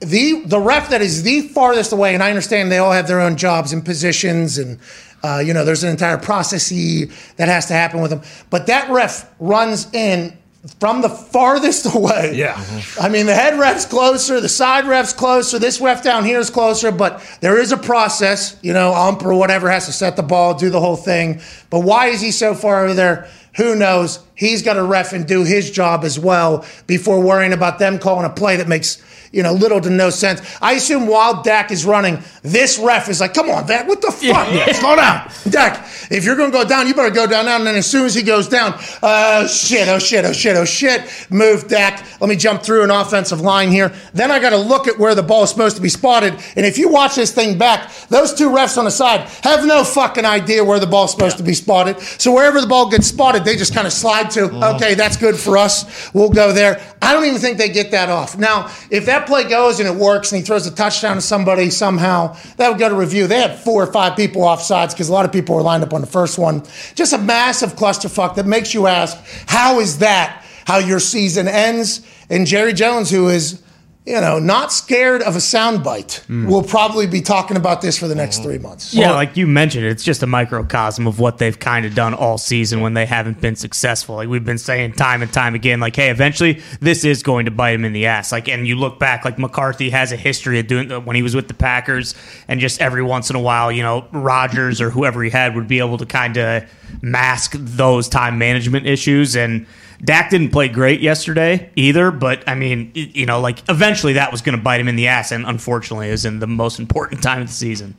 [0.00, 3.20] The the ref that is the farthest away, and I understand they all have their
[3.20, 4.78] own jobs and positions, and
[5.22, 8.20] uh, you know there's an entire process that has to happen with them.
[8.50, 10.36] But that ref runs in
[10.80, 12.32] from the farthest away.
[12.34, 12.62] Yeah.
[13.00, 16.50] I mean, the head ref's closer, the side ref's closer, this ref down here is
[16.50, 18.56] closer, but there is a process.
[18.62, 21.40] You know, ump or whatever has to set the ball, do the whole thing.
[21.70, 23.28] But why is he so far over there?
[23.56, 24.20] Who knows?
[24.34, 28.26] He's got to ref and do his job as well before worrying about them calling
[28.26, 29.02] a play that makes
[29.36, 30.40] you know little to no sense.
[30.60, 34.10] I assume while Dak is running, this ref is like, "Come on, Dak, what the
[34.10, 34.74] fuck?
[34.74, 35.86] Slow down, Dak.
[36.10, 38.06] If you're going to go down, you better go down now." And then as soon
[38.06, 42.04] as he goes down, oh shit, oh shit, oh shit, oh shit, move Dak.
[42.20, 43.92] Let me jump through an offensive line here.
[44.14, 46.34] Then I got to look at where the ball is supposed to be spotted.
[46.56, 49.84] And if you watch this thing back, those two refs on the side have no
[49.84, 52.00] fucking idea where the ball's supposed to be spotted.
[52.00, 54.76] So wherever the ball gets spotted, they just kind of slide to, mm-hmm.
[54.76, 56.12] okay, that's good for us.
[56.14, 56.80] We'll go there.
[57.02, 58.38] I don't even think they get that off.
[58.38, 61.70] Now, if that play goes and it works and he throws a touchdown to somebody
[61.70, 63.26] somehow, that would go to review.
[63.26, 65.82] They had four or five people off sides because a lot of people were lined
[65.82, 66.62] up on the first one.
[66.94, 72.06] Just a massive clusterfuck that makes you ask, how is that how your season ends?
[72.28, 73.62] And Jerry Jones, who is
[74.06, 76.20] you know, not scared of a soundbite.
[76.26, 76.46] Hmm.
[76.46, 78.44] We'll probably be talking about this for the next mm-hmm.
[78.44, 78.94] three months.
[78.94, 82.38] Yeah, like you mentioned, it's just a microcosm of what they've kind of done all
[82.38, 84.14] season when they haven't been successful.
[84.14, 87.50] Like we've been saying time and time again, like, hey, eventually this is going to
[87.50, 88.30] bite him in the ass.
[88.30, 91.34] Like, and you look back, like McCarthy has a history of doing when he was
[91.34, 92.14] with the Packers,
[92.46, 95.66] and just every once in a while, you know, Rodgers or whoever he had would
[95.66, 96.62] be able to kind of
[97.02, 99.66] mask those time management issues and.
[100.02, 104.42] Dak didn't play great yesterday either, but I mean, you know, like eventually that was
[104.42, 107.42] going to bite him in the ass, and unfortunately, is in the most important time
[107.42, 107.96] of the season.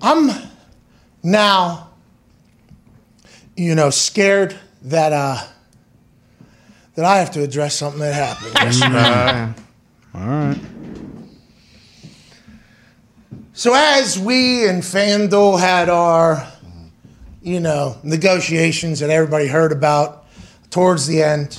[0.00, 0.30] I'm
[1.22, 1.90] now,
[3.56, 5.38] you know, scared that uh,
[6.94, 8.54] that I have to address something that happened.
[8.54, 9.54] yesterday.
[10.14, 10.60] All right.
[13.52, 16.50] So as we and FanDuel had our,
[17.42, 20.19] you know, negotiations that everybody heard about
[20.70, 21.58] towards the end,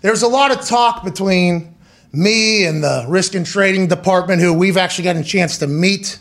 [0.00, 1.74] there was a lot of talk between
[2.12, 6.18] me and the risk and trading department, who we've actually gotten a chance to meet,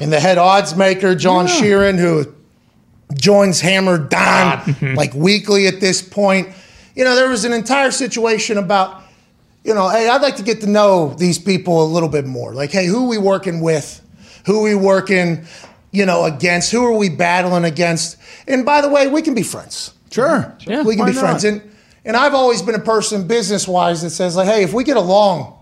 [0.00, 2.32] and the head odds maker, John Sheeran, who
[3.14, 6.48] joins Hammer Don like weekly at this point.
[6.94, 9.02] You know, there was an entire situation about,
[9.64, 12.52] you know, hey, I'd like to get to know these people a little bit more.
[12.54, 14.00] Like, hey, who are we working with?
[14.46, 15.46] Who are we working,
[15.92, 16.70] you know, against?
[16.72, 18.16] Who are we battling against?
[18.46, 19.92] And by the way, we can be friends.
[20.10, 20.56] Sure.
[20.66, 21.44] Yeah, we can be friends.
[21.44, 21.62] And
[22.04, 24.96] and I've always been a person business wise that says like, hey, if we get
[24.96, 25.56] along,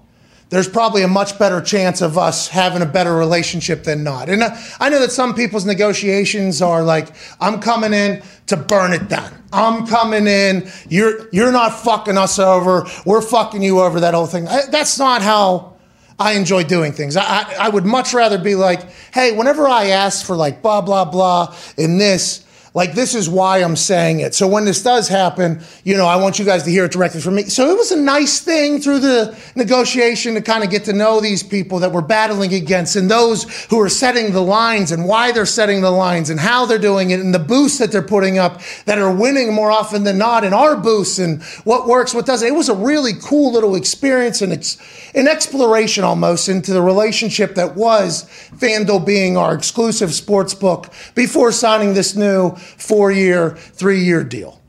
[0.50, 4.28] there's probably a much better chance of us having a better relationship than not.
[4.28, 7.08] And uh, I know that some people's negotiations are like,
[7.40, 9.30] I'm coming in to burn it down.
[9.52, 10.70] I'm coming in.
[10.88, 12.86] You're you're not fucking us over.
[13.04, 14.00] We're fucking you over.
[14.00, 14.48] That whole thing.
[14.48, 15.76] I, that's not how
[16.18, 17.16] I enjoy doing things.
[17.16, 20.80] I, I I would much rather be like, hey, whenever I ask for like blah
[20.80, 22.44] blah blah in this.
[22.78, 24.36] Like this is why I'm saying it.
[24.36, 27.20] So when this does happen, you know, I want you guys to hear it directly
[27.20, 27.42] from me.
[27.42, 31.20] So it was a nice thing through the negotiation to kind of get to know
[31.20, 35.32] these people that we're battling against and those who are setting the lines and why
[35.32, 38.38] they're setting the lines and how they're doing it and the boosts that they're putting
[38.38, 42.26] up that are winning more often than not in our boosts and what works, what
[42.26, 42.46] doesn't.
[42.46, 44.78] It was a really cool little experience and it's
[45.16, 48.22] an exploration almost into the relationship that was
[48.54, 54.60] FanDuel being our exclusive sports book before signing this new four year, three year deal.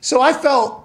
[0.00, 0.84] So I felt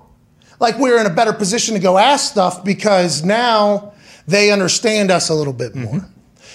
[0.59, 3.93] like we were in a better position to go ask stuff because now
[4.27, 5.97] they understand us a little bit mm-hmm.
[5.97, 6.09] more.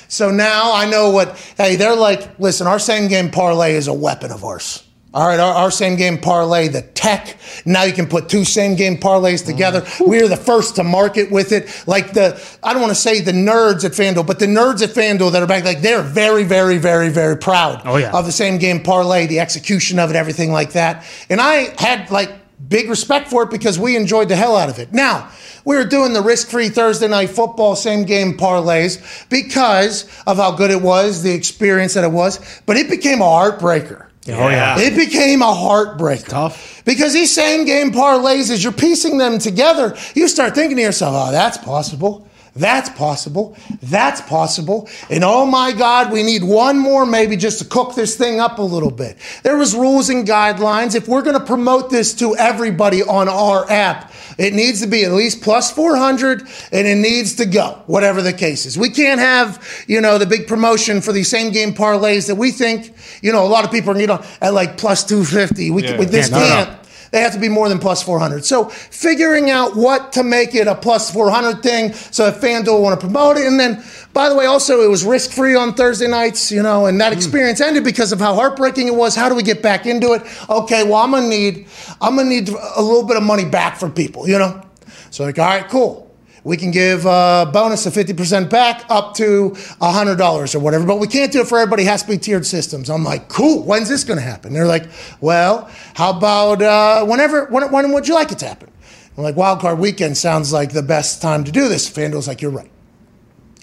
[0.09, 3.95] So now I know what, hey, they're like, listen, our same game parlay is a
[3.95, 4.87] weapon of ours.
[5.15, 7.37] All right, our, our same game parlay, the tech.
[7.67, 9.85] Now you can put two same game parlays together.
[10.01, 11.85] We're the first to market with it.
[11.87, 14.91] Like the, I don't want to say the nerds at FanDuel, but the nerds at
[14.91, 18.11] FanDuel that are back, like they're very, very, very, very proud Oh, yeah.
[18.17, 21.05] of the same game parlay, the execution of it, everything like that.
[21.29, 22.31] And I had like
[22.67, 24.95] big respect for it because we enjoyed the hell out of it.
[24.95, 25.31] Now,
[25.67, 30.53] we were doing the risk free Thursday night football same game parlays because of how
[30.53, 34.07] good it was, the experience that it was, but it became a heartbreaker.
[34.29, 34.79] Oh yeah.
[34.79, 36.29] It became a heartbreaker.
[36.29, 36.83] tough.
[36.85, 41.15] Because these same game parlays, as you're piecing them together, you start thinking to yourself,
[41.17, 42.29] oh, that's possible.
[42.55, 43.57] That's possible.
[43.83, 44.89] That's possible.
[45.09, 48.59] And oh my God, we need one more maybe just to cook this thing up
[48.59, 49.17] a little bit.
[49.43, 50.95] There was rules and guidelines.
[50.95, 55.05] If we're going to promote this to everybody on our app, it needs to be
[55.05, 56.43] at least plus 400
[56.73, 58.77] and it needs to go, whatever the case is.
[58.79, 62.51] We can't have, you know, the big promotion for these same game parlays that we
[62.51, 65.71] think, you know, a lot of people are, you know, at like plus 250.
[65.71, 65.99] We, Yeah.
[65.99, 66.77] with this Yeah, no, no.
[67.13, 68.43] They have to be more than plus 400.
[68.43, 72.99] So figuring out what to make it a plus 400 thing so if FanDuel want
[72.99, 73.47] to promote it.
[73.47, 73.85] And then,
[74.15, 77.13] by the way, also it was risk free on Thursday nights, you know, and that
[77.13, 77.19] hmm.
[77.19, 79.15] experience ended because of how heartbreaking it was.
[79.15, 80.23] How do we get back into it?
[80.49, 81.67] Okay, well, I'm to need,
[82.01, 84.63] I'm to need a little bit of money back from people, you know?
[85.11, 86.12] So like, all right, cool.
[86.45, 91.07] We can give a bonus of 50% back up to $100 or whatever, but we
[91.07, 91.85] can't do it for everybody.
[91.85, 92.91] It has to be tiered systems.
[92.91, 93.63] I'm like, cool.
[93.63, 94.53] When's this going to happen?
[94.53, 94.87] They're like,
[95.21, 98.73] well, how about uh, whenever, when, when would you like it to happen?
[99.17, 101.89] I'm like, wildcard weekend sounds like the best time to do this.
[101.89, 102.71] FanDuel's like, you're right.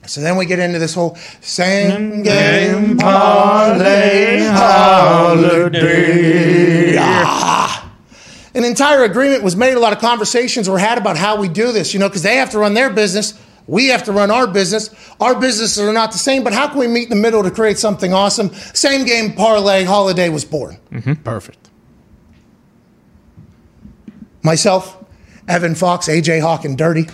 [0.06, 5.80] So then we get into this whole same game parlay holiday.
[6.98, 7.49] Ah.
[8.60, 9.76] An entire agreement was made.
[9.76, 12.36] A lot of conversations were had about how we do this, you know, because they
[12.36, 13.34] have to run their business.
[13.68, 14.94] We have to run our business.
[15.22, 17.52] Our businesses are not the same, but how can we meet in the middle to
[17.52, 18.54] create something awesome?
[18.74, 20.78] Same game parlay holiday was born.
[20.92, 21.14] Mm-hmm.
[21.24, 21.70] Perfect.
[24.44, 25.06] Myself,
[25.48, 27.08] Evan Fox, AJ Hawk, and Dirty.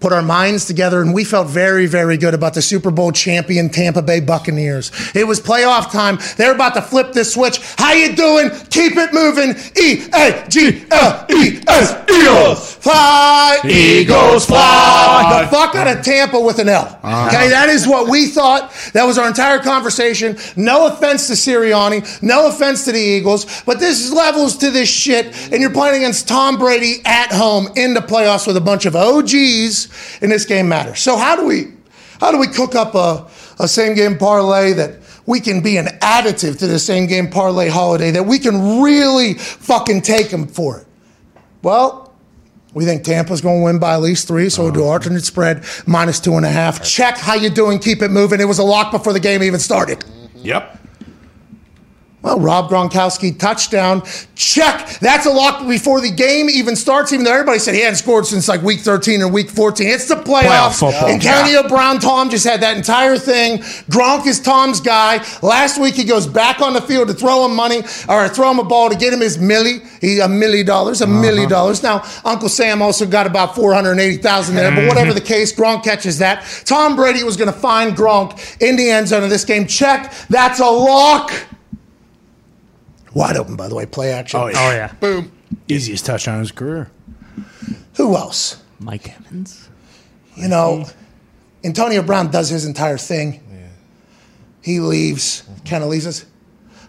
[0.00, 3.68] Put our minds together, and we felt very, very good about the Super Bowl champion
[3.68, 4.90] Tampa Bay Buccaneers.
[5.14, 6.18] It was playoff time.
[6.36, 7.60] They're about to flip this switch.
[7.76, 8.50] How you doing?
[8.70, 9.54] Keep it moving.
[9.80, 12.74] E A G L E S Eagles.
[12.76, 15.42] Fly, Eagles, fly.
[15.42, 16.98] The fuck out of Tampa with an L.
[17.02, 17.26] Uh-huh.
[17.28, 18.72] Okay, that is what we thought.
[18.94, 20.38] That was our entire conversation.
[20.56, 24.88] No offense to Sirianni, no offense to the Eagles, but this is levels to this
[24.88, 28.86] shit, and you're playing against Tom Brady at home in the playoffs with a bunch
[28.86, 29.88] of OGs,
[30.20, 31.00] and this game matters.
[31.00, 31.72] So how do we
[32.20, 33.28] how do we cook up a,
[33.62, 37.68] a same game parlay that we can be an additive to the same game parlay
[37.68, 40.86] holiday that we can really fucking take them for it?
[41.62, 42.12] Well,
[42.72, 44.90] we think Tampa's going to win by at least three, so we'll do uh-huh.
[44.90, 46.84] alternate spread minus two and a half.
[46.84, 47.78] Check how you doing.
[47.78, 48.40] Keep it moving.
[48.40, 50.04] It was a lock before the game even started.
[50.36, 50.79] Yep.
[52.22, 54.02] Well, Rob Gronkowski touchdown.
[54.34, 54.98] Check.
[55.00, 58.26] That's a lock before the game even starts, even though everybody said he hadn't scored
[58.26, 59.86] since like week 13 or week 14.
[59.86, 60.42] It's the playoffs.
[60.42, 61.08] Playoff football.
[61.08, 63.58] Antonio Brown, Tom just had that entire thing.
[63.88, 65.24] Gronk is Tom's guy.
[65.40, 68.58] Last week he goes back on the field to throw him money or throw him
[68.58, 69.80] a ball to get him his milli.
[70.02, 71.48] He a milli dollars, a milli uh-huh.
[71.48, 71.82] dollars.
[71.82, 76.44] Now, Uncle Sam also got about 480,000 there, but whatever the case, Gronk catches that.
[76.66, 79.66] Tom Brady was going to find Gronk in the end zone of this game.
[79.66, 80.12] Check.
[80.28, 81.32] That's a lock.
[83.14, 84.40] Wide open, by the way, play action.
[84.40, 84.54] Oh, yeah.
[84.58, 85.32] Oh yeah, Boom.
[85.68, 86.90] Easiest touchdown in his career.
[87.96, 88.62] Who else?
[88.78, 89.68] Mike Evans.
[90.36, 90.86] You know,
[91.64, 93.42] Antonio Brown does his entire thing.
[94.62, 96.26] He leaves, kind of leaves us.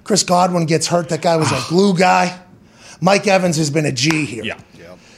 [0.03, 1.09] Chris Godwin gets hurt.
[1.09, 2.39] That guy was a glue guy.
[2.99, 4.43] Mike Evans has been a G here.
[4.43, 4.59] Yeah.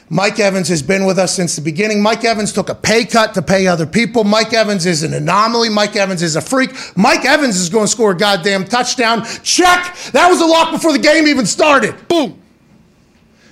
[0.10, 2.02] Mike Evans has been with us since the beginning.
[2.02, 4.24] Mike Evans took a pay cut to pay other people.
[4.24, 5.70] Mike Evans is an anomaly.
[5.70, 6.72] Mike Evans is a freak.
[6.96, 9.24] Mike Evans is going to score a goddamn touchdown.
[9.44, 9.96] Check.
[10.12, 12.08] That was a lock before the game even started.
[12.08, 12.40] Boom.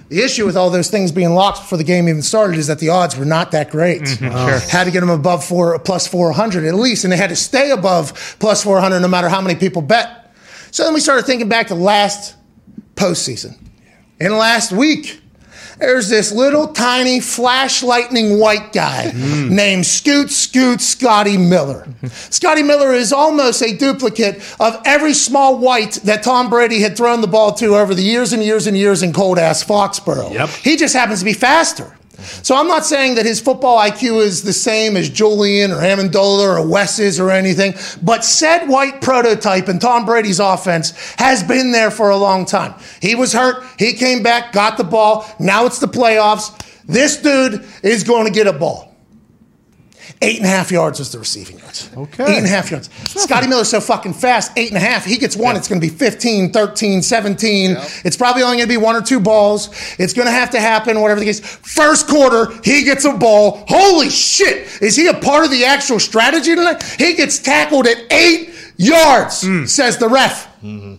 [0.10, 2.80] The issue with all those things being locked before the game even started is that
[2.80, 4.02] the odds were not that great.
[4.22, 7.36] Uh, Had to get them above four, plus 400 at least, and they had to
[7.36, 10.34] stay above plus 400 no matter how many people bet.
[10.72, 12.36] So then we started thinking back to last
[12.96, 13.58] postseason.
[14.20, 15.22] And last week,
[15.82, 19.54] there's this little tiny flash lightning white guy hmm.
[19.54, 21.88] named Scoot Scoot Scotty Miller.
[22.30, 27.22] Scotty Miller is almost a duplicate of every small white that Tom Brady had thrown
[27.22, 30.32] the ball to over the years and years and years in cold ass Foxborough.
[30.32, 30.50] Yep.
[30.50, 31.98] He just happens to be faster.
[32.22, 32.44] Mm-hmm.
[32.44, 36.58] So I'm not saying that his football IQ is the same as Julian or Amendola
[36.58, 41.92] or Wes's or anything, but said white prototype in Tom Brady's offense has been there
[41.92, 42.76] for a long time.
[43.02, 45.26] He was hurt, he came back, got the ball.
[45.40, 46.58] Now it's the playoffs.
[46.86, 48.91] This dude is going to get a ball.
[50.24, 51.90] Eight and a half yards was the receiving yards.
[51.98, 52.24] Okay.
[52.24, 52.92] Eight and a half yards.
[53.10, 55.04] Scotty Miller's so fucking fast, eight and a half.
[55.04, 57.76] He gets one, it's going to be 15, 13, 17.
[58.06, 59.70] It's probably only going to be one or two balls.
[59.98, 61.40] It's going to have to happen, whatever the case.
[61.40, 63.66] First quarter, he gets a ball.
[63.68, 64.82] Holy shit.
[64.82, 66.84] Is he a part of the actual strategy tonight?
[66.84, 69.66] He gets tackled at eight yards, hmm.
[69.66, 70.48] says the ref.
[70.62, 70.96] Mm-hmm.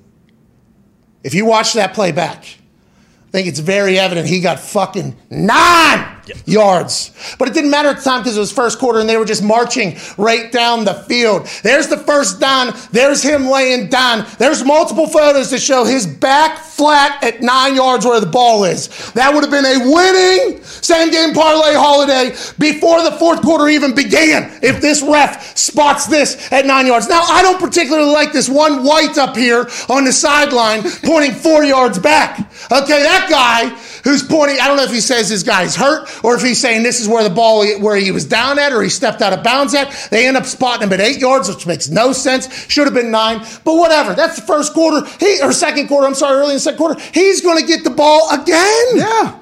[1.22, 6.11] If you watch that play back, I think it's very evident he got fucking nine
[6.44, 7.12] yards.
[7.38, 9.24] But it didn't matter at the time because it was first quarter and they were
[9.24, 11.46] just marching right down the field.
[11.62, 12.74] There's the first down.
[12.90, 14.26] There's him laying down.
[14.38, 18.88] There's multiple photos to show his back flat at nine yards where the ball is.
[19.12, 23.94] That would have been a winning same game parlay holiday before the fourth quarter even
[23.94, 27.08] began if this ref spots this at nine yards.
[27.08, 31.64] Now, I don't particularly like this one white up here on the sideline pointing four
[31.64, 32.38] yards back.
[32.70, 33.68] Okay, that guy
[34.04, 36.82] who's pointing, I don't know if he says this guy's hurt or if he's saying
[36.82, 39.42] this is where the ball, where he was down at or he stepped out of
[39.42, 39.90] bounds at.
[40.10, 42.52] They end up spotting him at eight yards, which makes no sense.
[42.68, 44.14] Should have been nine, but whatever.
[44.14, 45.06] That's the first quarter.
[45.20, 47.00] He, or second quarter, I'm sorry, early in the second quarter.
[47.12, 48.86] He's going to get the ball again.
[48.94, 49.38] Yeah.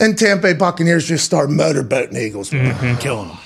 [0.00, 2.50] And Tampa Bay Buccaneers just start motorboating Eagles.
[2.50, 2.98] Mm-hmm.
[2.98, 3.38] Killing them,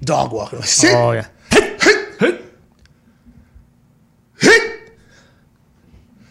[0.00, 0.62] Dog walking.
[0.62, 0.94] Sit.
[0.94, 1.26] Oh yeah.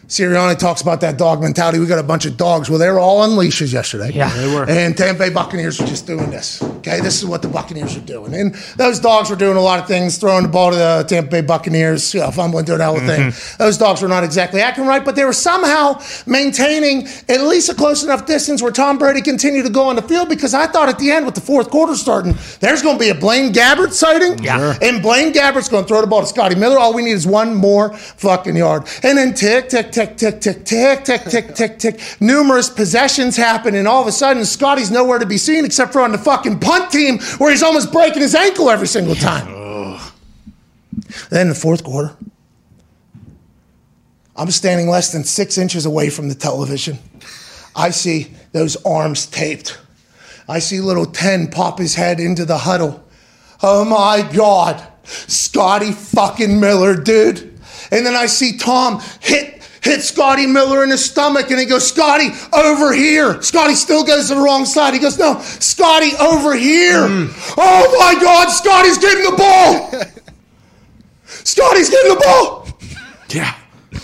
[0.08, 1.80] Sirianni talks about that dog mentality.
[1.80, 2.70] We got a bunch of dogs.
[2.70, 4.12] Well, they were all on leashes yesterday.
[4.12, 4.32] Yeah.
[4.36, 4.64] They were.
[4.68, 6.62] And Tampa Bay Buccaneers were just doing this.
[6.62, 8.32] Okay, this is what the Buccaneers are doing.
[8.34, 11.30] And those dogs were doing a lot of things, throwing the ball to the Tampa
[11.30, 13.30] Bay Buccaneers, you know, fumbling, doing that whole thing.
[13.30, 13.62] Mm-hmm.
[13.62, 17.74] Those dogs were not exactly acting right, but they were somehow maintaining at least a
[17.74, 20.88] close enough distance where Tom Brady continued to go on the field because I thought
[20.88, 23.92] at the end with the fourth quarter starting, there's going to be a Blaine Gabbert
[23.92, 24.38] sighting.
[24.38, 24.58] Yeah.
[24.58, 24.88] Sure.
[24.88, 26.78] And Blaine Gabbert's going to throw the ball to Scotty Miller.
[26.78, 28.86] All we need is one more fucking yard.
[29.02, 32.00] And then tick, tick, tick, tick, tick, tick, tick, tick, tick, tick.
[32.20, 36.02] Numerous possessions happen, and all of a sudden, Scotty's nowhere to be seen except for
[36.02, 39.46] on the fucking punt team where he's almost breaking his ankle every single time.
[41.30, 42.14] then the fourth quarter,
[44.36, 46.98] I'm standing less than six inches away from the television.
[47.74, 49.78] I see those arms taped.
[50.46, 53.02] I see little 10 pop his head into the huddle.
[53.62, 54.86] Oh my God.
[55.04, 57.58] Scotty fucking Miller, dude.
[57.90, 59.55] And then I see Tom hit
[59.86, 63.40] hit Scotty Miller in the stomach and he goes, Scotty, over here.
[63.42, 64.94] Scotty still goes to the wrong side.
[64.94, 67.02] He goes, No, Scotty, over here.
[67.02, 67.54] Mm.
[67.56, 69.90] Oh my God, Scotty's getting the ball.
[71.26, 72.68] Scotty's getting the ball.
[73.30, 73.54] Yeah.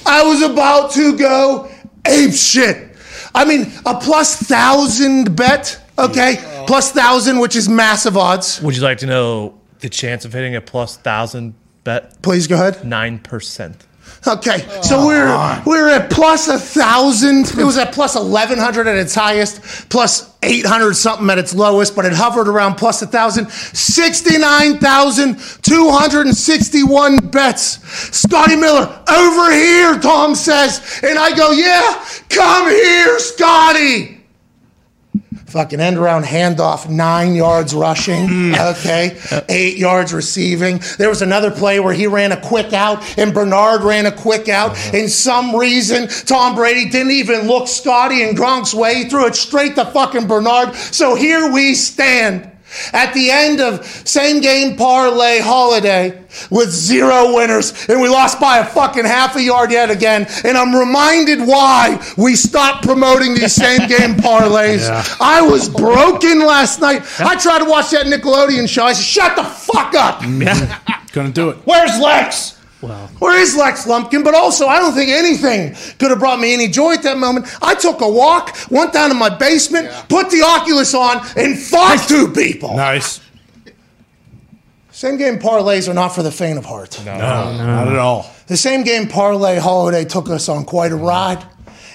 [0.07, 1.71] I was about to go
[2.07, 2.97] ape shit.
[3.35, 6.65] I mean, a plus thousand bet, okay?
[6.67, 8.61] Plus thousand, which is massive odds.
[8.63, 11.55] Would you like to know the chance of hitting a plus thousand
[11.85, 12.21] bet?
[12.23, 12.85] Please go ahead.
[12.85, 13.87] Nine percent.
[14.25, 17.59] Okay, oh, so we're we're at plus a thousand.
[17.59, 21.53] It was at plus eleven hundred at its highest, plus eight hundred something at its
[21.53, 23.51] lowest, but it hovered around plus a thousand.
[23.51, 27.83] Sixty nine thousand two hundred and sixty one bets.
[28.17, 29.99] Scotty Miller over here.
[29.99, 34.22] Tom says, and I go, yeah, come here, Scotty.
[35.53, 38.73] Fucking end around handoff, nine yards rushing, mm.
[38.73, 39.19] okay,
[39.51, 40.81] eight yards receiving.
[40.97, 44.49] There was another play where he ran a quick out and Bernard ran a quick
[44.49, 44.71] out.
[44.71, 44.97] Uh-huh.
[44.97, 48.95] And some reason, Tom Brady didn't even look Scotty and Gronk's way.
[48.95, 50.75] He threw it straight to fucking Bernard.
[50.75, 52.51] So here we stand
[52.93, 56.19] at the end of same game parlay holiday
[56.51, 60.57] with zero winners and we lost by a fucking half a yard yet again and
[60.57, 64.89] i'm reminded why we stopped promoting these same game parlays.
[65.21, 67.03] I was broken last night.
[67.21, 68.85] I tried to watch that nickelodeon show.
[68.85, 70.21] I said shut the fuck up.
[71.13, 71.59] Gonna do it.
[71.65, 72.59] where's lex
[73.19, 74.25] where is Lex Lumpkin?
[74.25, 77.47] But also, I don't think anything could have brought me any joy at that moment.
[77.63, 82.05] I took a walk, went down to my basement, put the Oculus on, and fought
[82.09, 82.77] two people.
[82.77, 83.21] Nice.
[84.91, 87.01] Same game parlays are not for the faint of heart.
[87.05, 88.31] No, not at all.
[88.47, 91.05] The same game parlay holiday took us on quite a mm-hmm.
[91.05, 91.47] ride.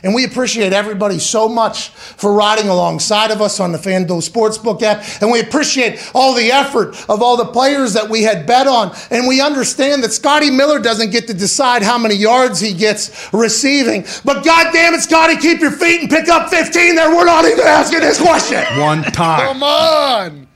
[0.04, 4.82] And we appreciate everybody so much for riding alongside of us on the FanDuel Sportsbook
[4.84, 5.04] app.
[5.22, 8.96] And we appreciate all the effort of all the players that we had bet on.
[9.10, 13.32] And we understand that Scotty Miller doesn't get to decide how many yards he gets
[13.34, 14.06] receiving.
[14.24, 17.10] But God damn it, Scotty, keep your feet and pick up 15 there.
[17.16, 18.64] We're not even asking this question.
[18.80, 19.48] One time.
[19.48, 20.48] Come on.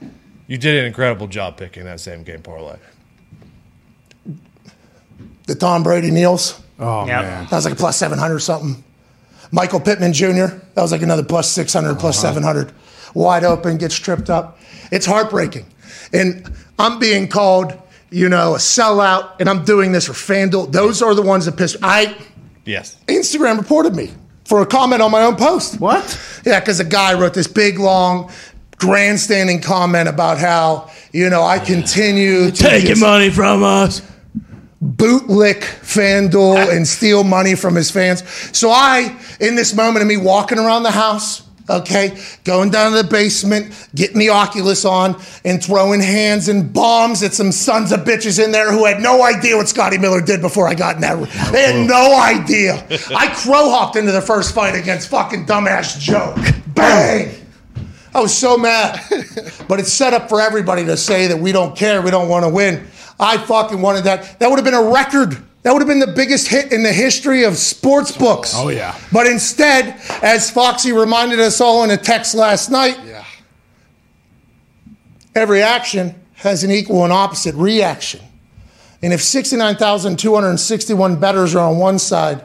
[0.46, 2.76] You did an incredible job picking that same game parlay.
[5.46, 6.60] The Tom Brady Neals.
[6.78, 7.22] Oh Yep.
[7.22, 7.44] man.
[7.50, 8.82] That was like a plus 700 something.
[9.52, 12.34] Michael Pittman Jr., that was like another plus 600, plus uh-huh.
[12.34, 12.72] 700.
[13.14, 14.58] Wide open, gets tripped up.
[14.90, 15.66] It's heartbreaking.
[16.12, 17.78] And I'm being called,
[18.10, 20.72] you know, a sellout, and I'm doing this for FanDuel.
[20.72, 22.16] Those are the ones that pissed I
[22.64, 22.96] Yes.
[23.08, 24.12] Instagram reported me
[24.44, 25.80] for a comment on my own post.
[25.80, 26.18] What?
[26.44, 28.30] Yeah, because a guy wrote this big, long,
[28.76, 34.02] grandstanding comment about how, you know, I continue to just- money from us.
[34.82, 38.28] Bootlick FanDuel and steal money from his fans.
[38.56, 43.02] So I, in this moment of me walking around the house, okay, going down to
[43.02, 48.00] the basement, getting the Oculus on, and throwing hands and bombs at some sons of
[48.00, 51.02] bitches in there who had no idea what Scotty Miller did before I got in
[51.02, 51.28] that room.
[51.52, 52.84] They had no idea.
[53.16, 56.34] I crow hopped into the first fight against fucking dumbass Joe.
[56.74, 57.34] Bang!
[58.14, 59.00] I was so mad.
[59.68, 62.44] But it's set up for everybody to say that we don't care, we don't want
[62.44, 62.86] to win.
[63.20, 64.38] I fucking wanted that.
[64.40, 65.36] That would have been a record.
[65.62, 68.52] That would have been the biggest hit in the history of sports books.
[68.56, 68.96] Oh, yeah.
[69.12, 73.24] But instead, as Foxy reminded us all in a text last night, Yeah.
[75.34, 78.20] every action has an equal and opposite reaction.
[79.02, 82.42] And if 69,261 bettors are on one side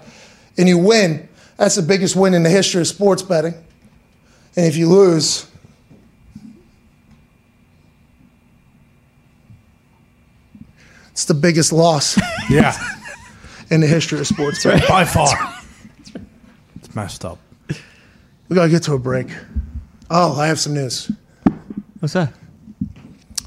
[0.58, 3.54] and you win, that's the biggest win in the history of sports betting.
[4.56, 5.46] And if you lose,
[11.18, 12.16] it's the biggest loss
[12.50, 12.78] Yeah.
[13.72, 14.88] in the history of sports betting.
[14.88, 15.28] By far.
[16.76, 17.40] It's messed up.
[18.48, 19.28] We got to get to a break.
[20.12, 21.10] Oh, I have some news.
[22.02, 22.32] What's that?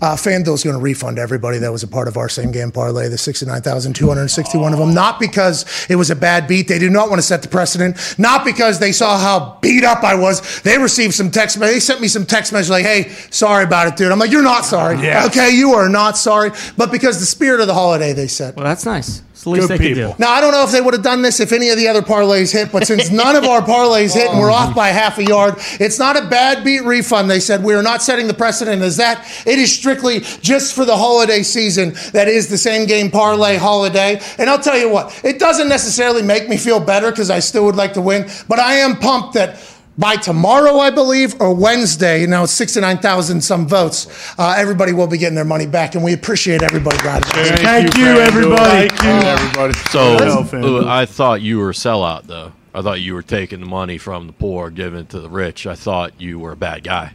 [0.01, 3.09] Uh, FanDuel's going to refund everybody that was a part of our same game parlay,
[3.09, 4.95] the 69,261 of them.
[4.95, 6.69] Not because it was a bad beat.
[6.69, 7.97] They do not want to set the precedent.
[8.19, 10.63] Not because they saw how beat up I was.
[10.63, 13.97] They received some text, they sent me some text message like, hey, sorry about it,
[13.97, 14.11] dude.
[14.11, 14.99] I'm like, you're not sorry.
[15.01, 15.27] Yeah.
[15.27, 16.51] Okay, you are not sorry.
[16.77, 18.57] But because the spirit of the holiday, they said.
[18.57, 19.23] Well, that's nice.
[19.41, 20.13] It's the least Good they could people.
[20.13, 20.17] do.
[20.19, 22.03] Now, I don't know if they would have done this if any of the other
[22.03, 25.25] parlays hit, but since none of our parlays hit and we're off by half a
[25.25, 27.31] yard, it's not a bad beat refund.
[27.31, 29.27] They said we are not setting the precedent as that.
[29.47, 34.21] It is strictly just for the holiday season that is the same game parlay holiday.
[34.37, 37.65] And I'll tell you what, it doesn't necessarily make me feel better because I still
[37.65, 39.57] would like to win, but I am pumped that
[40.01, 45.19] by tomorrow, I believe, or Wednesday, you know, 69,000 some votes, uh, everybody will be
[45.19, 47.29] getting their money back, and we appreciate everybody riding.
[47.31, 48.89] Thank, you, everybody.
[48.89, 49.75] Thank you, everybody.
[49.91, 52.53] So Go, uh, I thought you were a sellout, though.
[52.75, 55.67] I thought you were taking the money from the poor, giving it to the rich.
[55.67, 57.13] I thought you were a bad guy.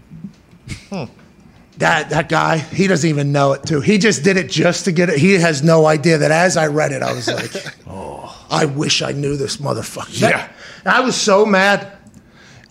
[1.77, 3.81] That that guy, he doesn't even know it too.
[3.81, 5.17] He just did it just to get it.
[5.19, 7.51] He has no idea that as I read it, I was like,
[7.87, 10.21] oh, I wish I knew this motherfucker.
[10.21, 10.49] Yeah.
[10.85, 11.94] I was so mad.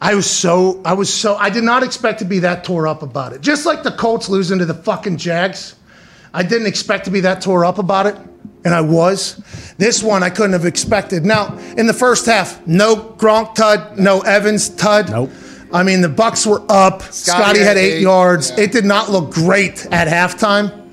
[0.05, 3.03] I was so I was so I did not expect to be that tore up
[3.03, 3.41] about it.
[3.41, 5.77] Just like the Colts losing to the fucking Jags.
[6.35, 8.17] I didn't expect to be that tore up about it,
[8.67, 9.43] and I was.
[9.79, 11.25] This one I couldn't have expected.
[11.25, 15.11] Now, in the first half, no Gronk tud, no Evans tud.
[15.11, 15.31] Nope.
[15.73, 17.01] I mean, the Bucs were up.
[17.03, 18.03] Scotty, had had eight eight.
[18.03, 18.51] yards.
[18.51, 18.65] Yeah.
[18.65, 20.84] It did not look great at halftime.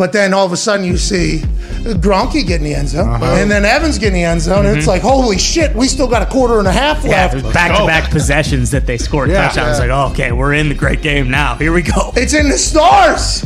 [0.00, 1.42] But then all of a sudden you see
[1.84, 3.36] Gronky getting the end zone, Uh-huh.
[3.36, 4.64] and then Evans getting the end zone.
[4.64, 7.08] and It's like, holy shit, we still got a quarter and a half Mm-hmm.
[7.08, 7.52] Yeah, left.
[7.52, 9.42] back-to-back possessions that they scored Yeah.
[9.48, 9.78] touchdowns.
[9.78, 11.54] Like, oh, okay, we're in the great game now.
[11.56, 12.12] Here we go.
[12.16, 13.44] It's in the stars.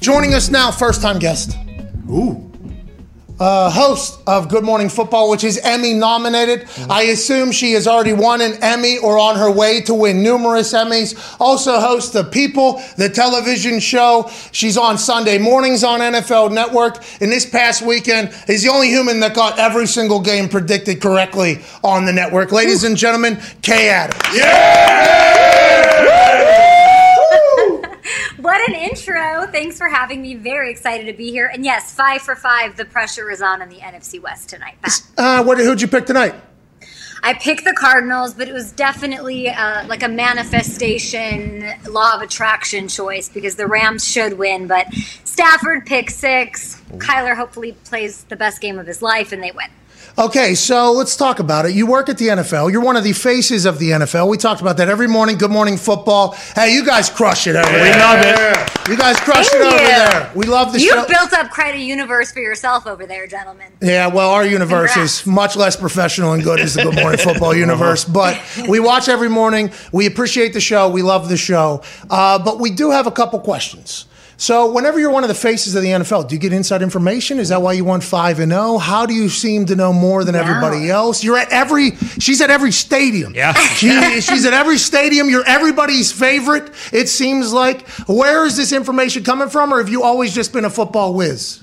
[0.00, 1.56] Joining us now, first time guest.
[2.08, 2.49] Ooh.
[3.40, 6.68] Uh, host of Good Morning Football, which is Emmy nominated.
[6.90, 10.74] I assume she has already won an Emmy or on her way to win numerous
[10.74, 11.16] Emmys.
[11.40, 14.30] Also hosts The People, the television show.
[14.52, 17.02] She's on Sunday mornings on NFL Network.
[17.22, 21.60] And this past weekend, is the only human that got every single game predicted correctly
[21.82, 22.52] on the network.
[22.52, 25.29] Ladies and gentlemen, Kay Adams.
[28.50, 29.46] What an intro.
[29.46, 30.34] Thanks for having me.
[30.34, 31.46] Very excited to be here.
[31.46, 34.74] And yes, five for five, the pressure is on in the NFC West tonight.
[35.16, 36.34] Uh, what, who'd you pick tonight?
[37.22, 42.88] I picked the Cardinals, but it was definitely uh, like a manifestation, law of attraction
[42.88, 44.66] choice because the Rams should win.
[44.66, 44.92] But
[45.22, 46.82] Stafford pick six.
[46.94, 49.70] Kyler hopefully plays the best game of his life and they win.
[50.18, 51.74] Okay, so let's talk about it.
[51.74, 52.70] You work at the NFL.
[52.72, 54.28] You're one of the faces of the NFL.
[54.28, 55.38] We talked about that every morning.
[55.38, 56.32] Good morning football.
[56.54, 57.82] Hey, you guys crush it over there.
[57.82, 58.88] We love it.
[58.90, 59.88] You guys crush Thank it over you.
[59.88, 60.32] there.
[60.34, 61.00] We love the You show.
[61.02, 63.72] You built up quite a universe for yourself over there, gentlemen.
[63.80, 65.20] Yeah, well, our universe Congrats.
[65.20, 68.04] is much less professional and good as the Good Morning Football universe.
[68.04, 69.70] But we watch every morning.
[69.92, 70.88] We appreciate the show.
[70.90, 71.82] We love the show.
[72.10, 74.06] Uh, but we do have a couple questions.
[74.40, 77.38] So, whenever you're one of the faces of the NFL, do you get inside information?
[77.38, 78.78] Is that why you won five and zero?
[78.78, 81.22] How do you seem to know more than everybody else?
[81.22, 81.90] You're at every.
[82.18, 83.34] She's at every stadium.
[83.34, 83.52] Yeah.
[83.80, 85.28] She, she's at every stadium.
[85.28, 86.70] You're everybody's favorite.
[86.90, 87.86] It seems like.
[88.08, 91.62] Where is this information coming from, or have you always just been a football whiz?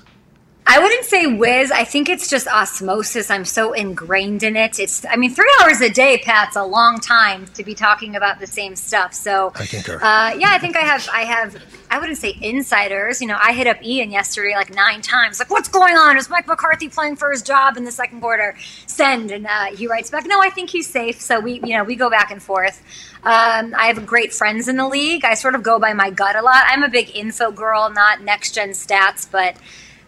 [0.70, 1.72] I wouldn't say whiz.
[1.72, 3.32] I think it's just osmosis.
[3.32, 4.80] I'm so ingrained in it.
[4.80, 8.40] It's, I mean, three hours a day, Pat's a long time to be talking about
[8.40, 9.14] the same stuff.
[9.14, 9.96] So, I concur.
[9.96, 11.56] Uh, yeah, I think I have, I have,
[11.90, 13.22] I wouldn't say insiders.
[13.22, 15.40] You know, I hit up Ian yesterday like nine times.
[15.40, 16.18] Like, what's going on?
[16.18, 18.54] Is Mike McCarthy playing for his job in the second quarter?
[18.88, 21.22] Send, and uh, he writes back, no, I think he's safe.
[21.22, 22.84] So we, you know, we go back and forth.
[23.24, 25.24] Um, I have great friends in the league.
[25.24, 26.66] I sort of go by my gut a lot.
[26.68, 29.56] I'm a big info girl, not next gen stats, but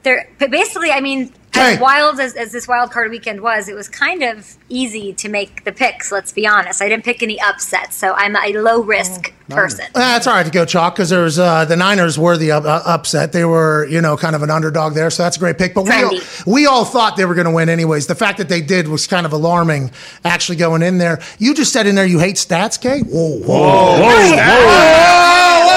[0.03, 0.29] there.
[0.39, 1.73] But basically, I mean, Okay.
[1.73, 5.27] as wild as, as this wild card weekend was, it was kind of easy to
[5.27, 6.11] make the picks.
[6.11, 6.79] Let's be honest.
[6.79, 9.85] I didn't pick any upsets, so I'm a low risk person.
[9.95, 12.65] That's all right to go chalk because there was uh, the Niners were the up,
[12.65, 13.31] uh, upset.
[13.33, 15.73] They were you know kind of an underdog there, so that's a great pick.
[15.73, 16.11] But we all,
[16.45, 18.05] we all thought they were going to win anyways.
[18.05, 19.89] The fact that they did was kind of alarming.
[20.23, 22.99] Actually going in there, you just said in there you hate stats, Kay.
[23.01, 25.68] Whoa, whoa, whoa, whoa, Kay.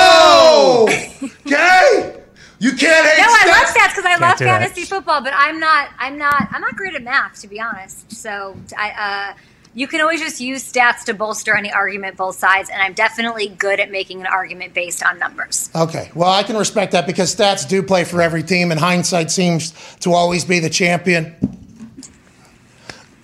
[2.62, 3.74] You can't hate No, I love stats.
[3.74, 4.60] stats because I love do that.
[4.60, 5.88] fantasy football, but I'm not.
[5.98, 6.46] I'm not.
[6.52, 8.12] I'm not great at math, to be honest.
[8.12, 9.32] So I.
[9.32, 9.38] Uh,
[9.74, 13.48] you can always just use stats to bolster any argument, both sides, and I'm definitely
[13.48, 15.70] good at making an argument based on numbers.
[15.74, 19.30] Okay, well, I can respect that because stats do play for every team, and hindsight
[19.32, 21.34] seems to always be the champion.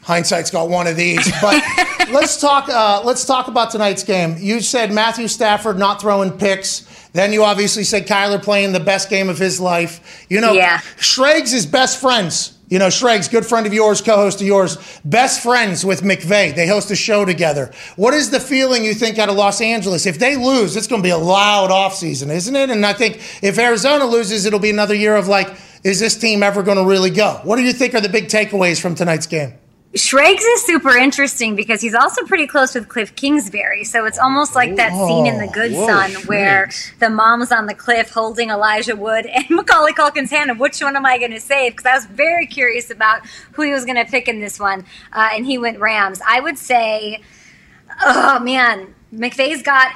[0.03, 1.62] Hindsight's got one of these, but
[2.11, 2.68] let's talk.
[2.70, 4.36] Uh, let's talk about tonight's game.
[4.39, 6.88] You said Matthew Stafford not throwing picks.
[7.18, 10.24] Then you obviously said Kyler playing the best game of his life.
[10.30, 10.78] You know, Yeah.
[10.98, 12.52] Schrags is best friends.
[12.68, 16.54] You know, Schrags, good friend of yours, co-host of yours, best friends with McVay.
[16.54, 17.72] They host a show together.
[17.96, 20.06] What is the feeling you think out of Los Angeles?
[20.06, 22.70] If they lose, it's going to be a loud offseason, isn't it?
[22.70, 26.44] And I think if Arizona loses, it'll be another year of like, is this team
[26.44, 27.40] ever going to really go?
[27.42, 29.54] What do you think are the big takeaways from tonight's game?
[29.95, 33.84] Schrags is super interesting because he's also pretty close with Cliff Kingsbury.
[33.84, 37.74] So it's almost like that scene in The Good Son where the mom's on the
[37.74, 40.51] cliff holding Elijah Wood and Macaulay Culkin's hand.
[40.51, 41.72] And which one am I going to save?
[41.72, 44.84] Because I was very curious about who he was going to pick in this one.
[45.11, 46.20] Uh, and he went Rams.
[46.26, 47.22] I would say,
[48.05, 49.91] oh man, McVay's got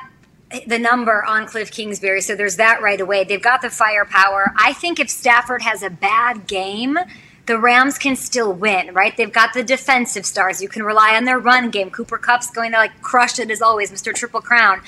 [0.66, 3.24] the number on Cliff Kingsbury, so there's that right away.
[3.24, 4.52] They've got the firepower.
[4.56, 6.98] I think if Stafford has a bad game,
[7.46, 9.16] the Rams can still win, right?
[9.16, 10.62] They've got the defensive stars.
[10.62, 11.90] You can rely on their run game.
[11.90, 14.14] Cooper Kupp's going to like crush it as always, Mr.
[14.14, 14.80] Triple Crown.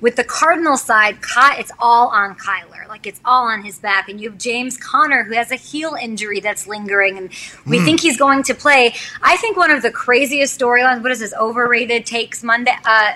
[0.00, 2.86] With the Cardinal side, it's all on Kyler.
[2.88, 4.08] Like it's all on his back.
[4.08, 7.30] And you have James Conner who has a heel injury that's lingering, and
[7.66, 8.94] we think he's going to play.
[9.20, 11.02] I think one of the craziest storylines.
[11.02, 12.76] What is this overrated takes Monday?
[12.84, 13.14] Uh,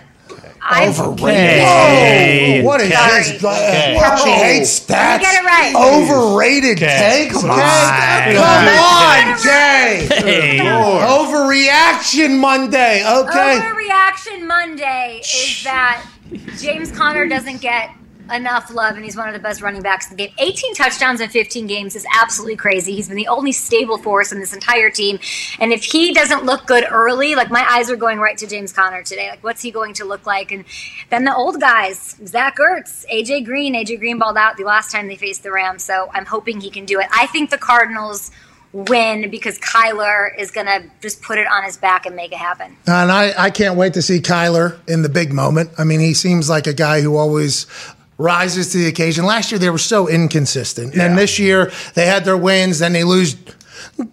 [0.71, 1.65] Overrated.
[1.65, 2.61] Hey.
[2.63, 3.23] Whoa, what is Sorry.
[3.23, 3.45] this?
[3.45, 5.21] Uh, She hates stats.
[5.21, 5.75] get it right.
[5.75, 7.41] Overrated takes.
[7.41, 7.61] Come okay?
[7.61, 8.35] on.
[8.35, 10.07] Come on, Jay.
[10.11, 10.59] Hey.
[10.59, 13.03] Overreaction Monday.
[13.07, 13.61] Okay.
[13.61, 16.07] Overreaction Monday is that
[16.59, 17.91] James Conner doesn't get
[18.33, 20.35] enough love, and he's one of the best running backs in the game.
[20.39, 22.95] 18 touchdowns in 15 games is absolutely crazy.
[22.95, 25.19] He's been the only stable force in this entire team.
[25.59, 28.73] And if he doesn't look good early, like my eyes are going right to James
[28.73, 29.31] Conner today.
[29.31, 30.53] Like, what's he going to look like?
[30.53, 30.65] And
[31.11, 33.75] then the old guys, Zach Ertz, AJ Green.
[33.75, 36.71] AJ Green balled out the last time they faced the Rams, so I'm hoping he
[36.71, 37.07] can do it.
[37.13, 38.31] I think the Cardinals
[38.73, 42.39] win because Kyler is going to just put it on his back and make it
[42.39, 42.77] happen.
[42.87, 45.71] And I, I can't wait to see Kyler in the big moment.
[45.77, 47.67] I mean, he seems like a guy who always
[48.21, 49.25] rises to the occasion.
[49.25, 50.95] Last year, they were so inconsistent.
[50.95, 53.37] And this year, they had their wins, then they lose.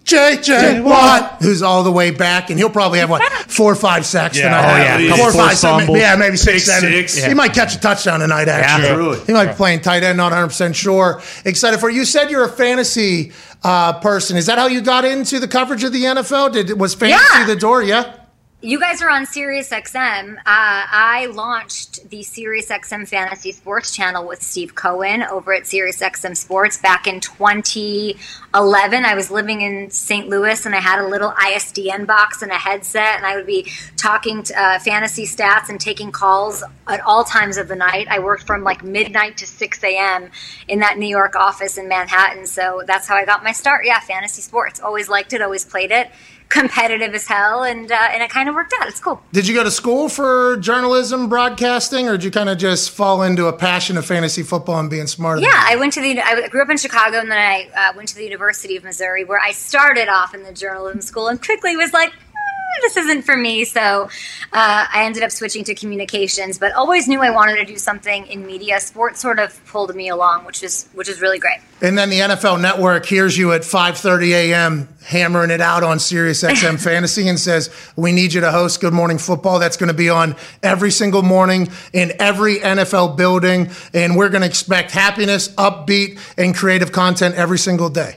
[0.04, 4.04] JJ Watt, who's all the way back, and he'll probably have what four or five
[4.06, 4.44] sacks Yeah.
[4.44, 4.94] tonight.
[4.96, 5.16] Oh, yeah.
[5.16, 6.90] four or five, seven, yeah, maybe six, Pick seven.
[7.08, 7.24] six.
[7.24, 8.48] He might catch a touchdown tonight.
[8.48, 9.20] Actually, Truly.
[9.26, 10.16] he might be playing tight end.
[10.16, 11.22] Not 100 percent sure.
[11.44, 12.04] Excited for you.
[12.04, 13.32] Said you're a fantasy
[13.62, 14.36] uh, person.
[14.36, 16.52] Is that how you got into the coverage of the NFL?
[16.52, 17.46] Did was fantasy Yeah.
[17.46, 17.82] the door?
[17.82, 18.14] Yeah.
[18.60, 20.36] You guys are on Sirius XM.
[20.38, 26.00] Uh, I launched the Sirius XM Fantasy Sports channel with Steve Cohen over at Sirius
[26.00, 29.04] XM Sports back in 2011.
[29.04, 30.28] I was living in St.
[30.28, 33.70] Louis and I had a little ISDN box and a headset, and I would be
[33.96, 38.08] talking to, uh, fantasy stats and taking calls at all times of the night.
[38.10, 40.32] I worked from like midnight to 6 a.m.
[40.66, 42.44] in that New York office in Manhattan.
[42.44, 43.86] So that's how I got my start.
[43.86, 44.80] Yeah, fantasy sports.
[44.80, 46.10] Always liked it, always played it
[46.48, 48.88] competitive as hell, and uh, and it kind of worked out.
[48.88, 49.20] It's cool.
[49.32, 53.22] Did you go to school for journalism, broadcasting, or did you kind of just fall
[53.22, 55.40] into a passion of fantasy football and being smart?
[55.40, 56.20] Yeah, I went to the.
[56.20, 59.24] I grew up in Chicago, and then I uh, went to the University of Missouri,
[59.24, 62.12] where I started off in the journalism school, and quickly was like.
[62.68, 64.04] "Hmm, This isn't for me, so
[64.52, 66.58] uh, I ended up switching to communications.
[66.58, 68.80] But always knew I wanted to do something in media.
[68.80, 71.58] Sports sort of pulled me along, which is which is really great.
[71.80, 74.88] And then the NFL Network hears you at 5:30 a.m.
[75.04, 78.92] hammering it out on Sirius XM Fantasy and says, "We need you to host Good
[78.92, 79.58] Morning Football.
[79.58, 84.42] That's going to be on every single morning in every NFL building, and we're going
[84.42, 88.16] to expect happiness, upbeat, and creative content every single day."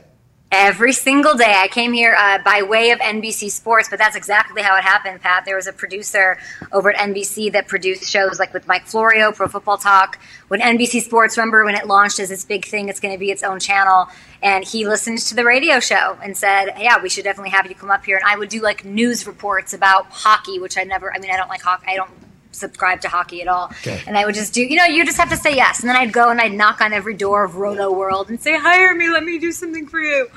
[0.53, 1.55] Every single day.
[1.57, 5.21] I came here uh, by way of NBC Sports, but that's exactly how it happened,
[5.21, 5.45] Pat.
[5.45, 6.37] There was a producer
[6.73, 10.19] over at NBC that produced shows like with Mike Florio, Pro Football Talk.
[10.49, 13.31] When NBC Sports, remember when it launched as this big thing, it's going to be
[13.31, 14.09] its own channel.
[14.43, 17.75] And he listened to the radio show and said, Yeah, we should definitely have you
[17.75, 18.17] come up here.
[18.17, 21.37] And I would do like news reports about hockey, which I never, I mean, I
[21.37, 21.85] don't like hockey.
[21.87, 22.11] I don't
[22.51, 23.71] subscribe to hockey at all.
[24.07, 25.79] And I would just do, you know, you just have to say yes.
[25.81, 28.93] And then I'd go and I'd knock on every door of Rotoworld and say, hire
[28.95, 30.27] me, let me do something for you.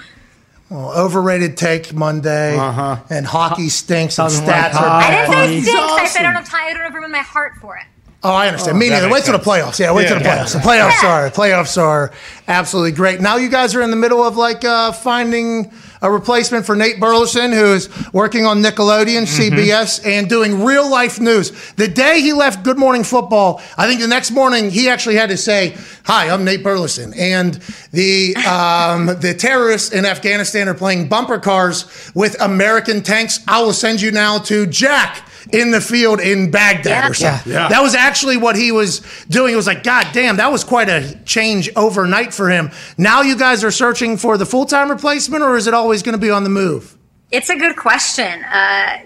[0.70, 2.96] Well, overrated take Monday, Uh-huh.
[3.10, 5.82] and hockey stinks and Doesn't like stats are I didn't say He's stinks.
[6.00, 6.62] I said I don't have time.
[6.68, 7.84] I don't have room in my heart for it.
[8.26, 8.78] Oh, I understand.
[8.78, 9.06] Me neither.
[9.08, 9.78] Wait makes till the playoffs.
[9.78, 10.38] Yeah, wait till the Yeah.
[10.42, 10.52] playoffs.
[10.54, 12.10] The playoffs are playoffs are
[12.48, 13.20] absolutely great.
[13.20, 15.70] Now you guys are in the middle of like uh, finding
[16.04, 21.18] a replacement for Nate Burleson, who is working on Nickelodeon, CBS, and doing real life
[21.18, 21.50] news.
[21.76, 25.30] The day he left Good Morning Football, I think the next morning he actually had
[25.30, 25.74] to say,
[26.04, 27.54] "Hi, I'm Nate Burleson," and
[27.90, 33.40] the um, the terrorists in Afghanistan are playing bumper cars with American tanks.
[33.48, 37.08] I will send you now to Jack in the field in Baghdad Yeah.
[37.10, 37.52] or something.
[37.52, 37.68] Yeah.
[37.68, 39.52] That was actually what he was doing.
[39.52, 42.70] It was like, God damn, that was quite a change overnight for him.
[42.98, 46.14] Now you guys are searching for the full time replacement, or is it always going
[46.14, 46.96] to be on the move?
[47.30, 48.44] It's a good question.
[48.44, 48.98] Uh,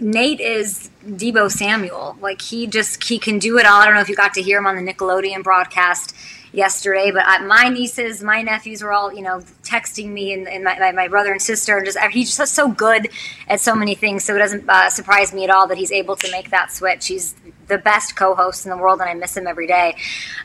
[0.00, 2.16] Nate is Deebo Samuel.
[2.20, 3.80] Like he just he can do it all.
[3.80, 6.14] I don't know if you got to hear him on the Nickelodeon broadcast
[6.56, 10.64] yesterday, but I, my nieces, my nephews were all you know texting me, and, and
[10.64, 13.08] my, my, my brother and sister, and just he's just so good
[13.46, 14.24] at so many things.
[14.24, 17.06] So it doesn't uh, surprise me at all that he's able to make that switch.
[17.06, 17.34] He's
[17.68, 19.96] the best co-host in the world, and I miss him every day.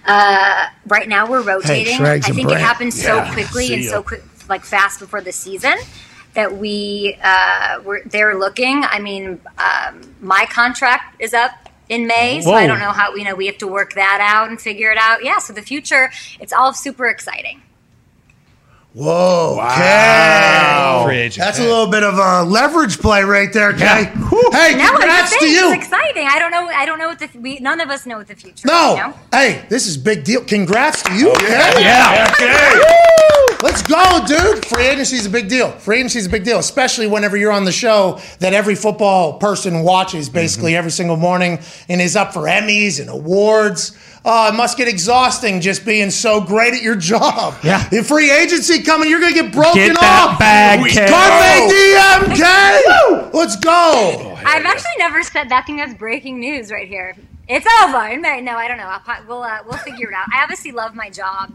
[0.06, 1.96] Uh, right now, we're rotating.
[1.96, 2.62] Schrags I and think it Brandt.
[2.62, 3.92] happened so Yeah, quickly and ya.
[3.92, 5.76] so quick, like fast before the season
[6.34, 8.84] that we uh, were they're looking.
[8.84, 11.52] I mean, um, my contract is up
[11.92, 14.50] in May, so I don't know how you know we have to work that out
[14.50, 15.24] and figure it out.
[15.24, 17.62] Yeah, so the future, it's all super exciting.
[18.94, 19.58] Whoa.
[19.72, 21.04] Okay.
[21.06, 21.46] Free agent.
[21.46, 24.04] That's a little bit of a leverage play right there, Kay.
[24.52, 25.72] Hey, No, congrats to you.
[25.72, 26.28] it's exciting.
[26.30, 26.66] I don't know.
[26.68, 28.68] I don't know what the we none of us know what the future.
[28.68, 28.92] No.
[28.92, 29.14] is, you know?
[29.32, 30.44] Hey, this is big deal.
[30.44, 31.82] Congrats to you, Kay.
[31.84, 32.34] Yeah.
[32.34, 33.28] Okay.
[33.62, 34.66] Let's go, dude.
[34.66, 35.72] Free agency is a big deal.
[35.72, 39.38] Free agency is a big deal, especially whenever you're on the show that every football
[39.38, 43.96] person watches basically every single morning and is up for Emmys and awards.
[44.26, 47.56] Oh, it must get exhausting just being so great at your job.
[47.64, 47.88] Yeah.
[47.90, 50.40] The free agency coming, you're going to get broken Get that off.
[50.40, 51.08] bag, We- Kay.
[51.08, 53.30] Carpe diem, Kay.
[53.38, 54.36] Let's go.
[54.46, 55.66] I've actually never said that.
[55.66, 57.16] thing think that's breaking news right here.
[57.48, 58.18] It's over.
[58.18, 58.88] No, I don't know.
[58.88, 60.28] I'll, we'll uh, we'll figure it out.
[60.34, 61.52] I obviously love my job.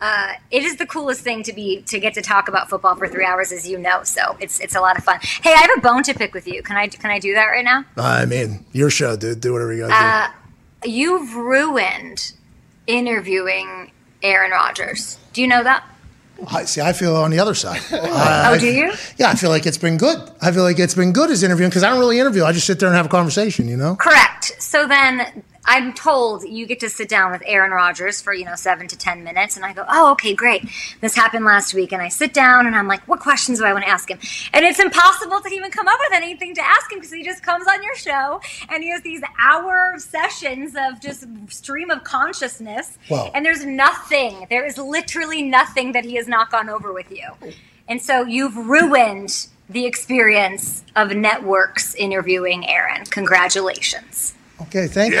[0.00, 3.08] Uh, it is the coolest thing to be to get to talk about football for
[3.08, 4.02] three hours, as you know.
[4.04, 5.18] So it's it's a lot of fun.
[5.22, 6.62] Hey, I have a bone to pick with you.
[6.62, 7.84] Can I can I do that right now?
[7.96, 9.40] I mean, your show, dude.
[9.40, 12.32] Do whatever you gotta Uh, you've ruined
[12.86, 13.90] interviewing
[14.22, 15.18] Aaron Rodgers.
[15.32, 15.84] Do you know that?
[16.48, 16.82] I see.
[16.82, 17.80] I feel on the other side.
[17.92, 18.92] oh, do you?
[19.16, 20.30] Yeah, I feel like it's been good.
[20.42, 22.44] I feel like it's been good as interviewing because I don't really interview.
[22.44, 23.66] I just sit there and have a conversation.
[23.68, 23.96] You know.
[23.96, 24.52] Correct.
[24.60, 28.54] So then I'm told you get to sit down with Aaron Rodgers for, you know,
[28.54, 29.56] seven to 10 minutes.
[29.56, 30.64] And I go, oh, okay, great.
[31.00, 31.92] This happened last week.
[31.92, 34.18] And I sit down and I'm like, what questions do I want to ask him?
[34.52, 37.42] And it's impossible to even come up with anything to ask him because he just
[37.42, 42.96] comes on your show and he has these hour sessions of just stream of consciousness.
[43.10, 43.30] Wow.
[43.34, 47.28] And there's nothing, there is literally nothing that he has not gone over with you.
[47.88, 53.04] And so you've ruined the experience of networks interviewing Aaron.
[53.06, 54.34] Congratulations.
[54.62, 55.18] Okay, thank you.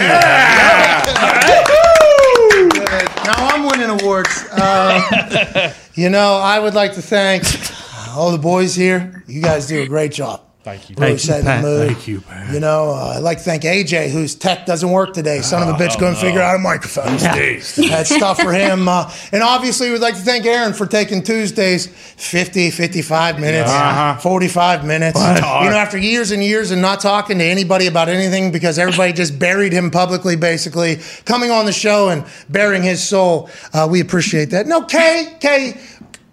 [2.70, 3.06] Good.
[3.26, 4.46] Now I'm winning awards.
[4.50, 7.44] Uh, you know, I would like to thank
[8.16, 9.22] all the boys here.
[9.26, 10.45] You guys do a great job.
[10.66, 10.96] Thank you.
[10.98, 11.62] Really Thank you, setting the Pat.
[11.62, 11.86] mood.
[11.86, 12.52] Thank you, Pat.
[12.52, 15.40] You know, uh, I'd like to thank AJ, whose tech doesn't work today.
[15.40, 17.16] Son of a bitch couldn't figure out a microphone.
[17.18, 18.88] That's tough for him.
[18.88, 24.16] Uh, and obviously, we'd like to thank Aaron for taking Tuesdays 50, 55 minutes, Uh-huh.
[24.18, 25.20] 45 minutes.
[25.20, 29.12] You know, after years and years and not talking to anybody about anything because everybody
[29.12, 33.48] just buried him publicly, basically, coming on the show and baring his soul.
[33.72, 34.66] Uh, we appreciate that.
[34.66, 35.78] No, Kay, Kay,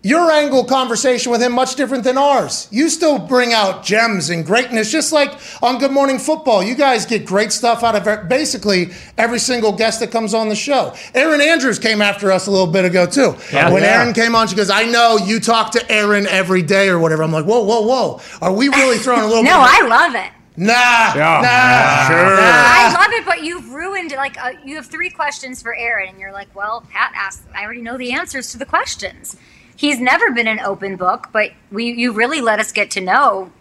[0.03, 2.67] your angle conversation with him much different than ours.
[2.71, 5.31] You still bring out gems and greatness, just like
[5.63, 6.61] on Good Morning Football.
[6.61, 10.55] You guys get great stuff out of basically every single guest that comes on the
[10.55, 10.93] show.
[11.15, 13.35] Erin Andrews came after us a little bit ago too.
[13.51, 13.71] Yeah.
[13.71, 14.01] when Yeah.
[14.01, 17.23] Erin came on, she goes, "I know you talk to Aaron every day or whatever."
[17.23, 18.19] I'm like, "Whoa, whoa, whoa!
[18.41, 20.31] Are we really throwing a little?" No, bit I love it.
[20.55, 20.71] Nah,
[21.15, 21.41] Yeah.
[21.41, 22.37] nah, Sure.
[22.39, 24.17] I love it, but you've ruined it.
[24.17, 27.63] Like, uh, you have three questions for Aaron, and you're like, well, Pat asked, I
[27.63, 29.35] already know the answers to the questions.
[29.75, 33.51] He's never been an open book, but we you really let us get to know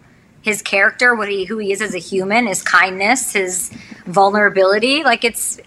[0.41, 3.71] his character, what he who he is as a human, his kindness, his
[4.05, 5.03] vulnerability.
[5.03, 5.59] Like it's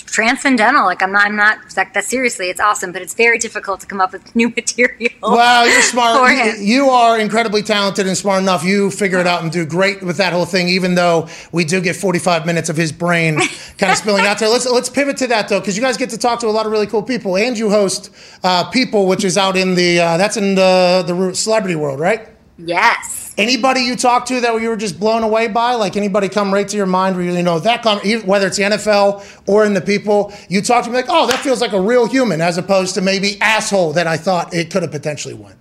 [0.00, 0.84] transcendental.
[0.84, 3.86] Like I'm not I'm not like that seriously, it's awesome, but it's very difficult to
[3.86, 5.10] come up with new material.
[5.22, 6.30] Wow, you're smart.
[6.32, 8.64] You, you are incredibly talented and smart enough.
[8.64, 10.68] You figure it out and do great with that whole thing.
[10.68, 13.36] Even though we do get 45 minutes of his brain
[13.78, 14.48] kind of spilling out there.
[14.48, 16.66] Let's let's pivot to that though, because you guys get to talk to a lot
[16.66, 17.36] of really cool people.
[17.36, 18.10] And you host
[18.42, 22.28] uh, People, which is out in the uh, that's in the the celebrity world, right?
[22.58, 23.27] yes.
[23.38, 26.66] Anybody you talk to that you were just blown away by, like anybody come right
[26.66, 29.80] to your mind where you, know that even- whether it's the NFL or in the
[29.80, 32.94] people, you talk to me like, oh, that feels like a real human, as opposed
[32.96, 35.54] to maybe asshole that I thought it could have potentially went.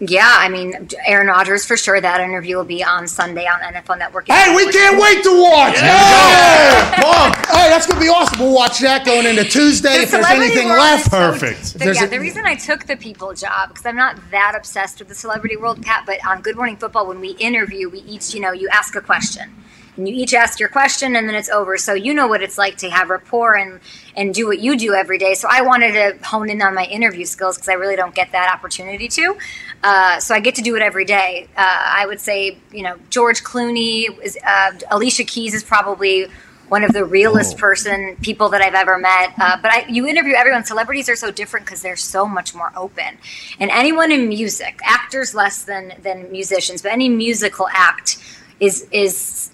[0.00, 2.00] Yeah, I mean, Aaron Rodgers for sure.
[2.00, 4.26] That interview will be on Sunday on NFL Network.
[4.26, 5.78] Hey, we can't wait to watch.
[5.78, 7.32] Hey, Mom.
[7.32, 8.40] Hey, that's gonna be awesome.
[8.40, 9.98] We'll watch that going into Tuesday.
[9.98, 11.74] The if there's anything left, so- Perfect.
[11.74, 14.54] the- There's yeah, a- the reason I took the people job because I'm not that
[14.56, 16.02] obsessed with the celebrity world, Pat.
[16.06, 19.00] But on Good Morning Football, when we interview, we each, you know, you ask a
[19.00, 19.54] question,
[19.96, 21.76] and you each ask your question, and then it's over.
[21.78, 23.80] So you know what it's like to have rapport and
[24.16, 25.34] and do what you do every day.
[25.34, 28.32] So I wanted to hone in on my interview skills because I really don't get
[28.32, 29.36] that opportunity to.
[29.82, 31.48] Uh, so I get to do it every day.
[31.56, 36.28] Uh, I would say, you know, George Clooney, is, uh, Alicia Keys is probably
[36.68, 39.34] one of the realest person people that I've ever met.
[39.38, 40.64] Uh, but I, you interview everyone.
[40.64, 43.18] Celebrities are so different because they're so much more open.
[43.60, 48.18] And anyone in music, actors less than than musicians, but any musical act
[48.60, 49.50] is is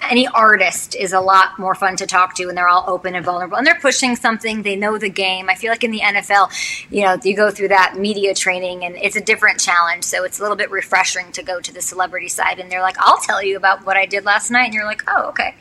[0.00, 3.24] any artist is a lot more fun to talk to and they're all open and
[3.24, 6.50] vulnerable and they're pushing something they know the game i feel like in the nfl
[6.90, 10.38] you know you go through that media training and it's a different challenge so it's
[10.38, 13.42] a little bit refreshing to go to the celebrity side and they're like i'll tell
[13.42, 15.54] you about what i did last night and you're like oh okay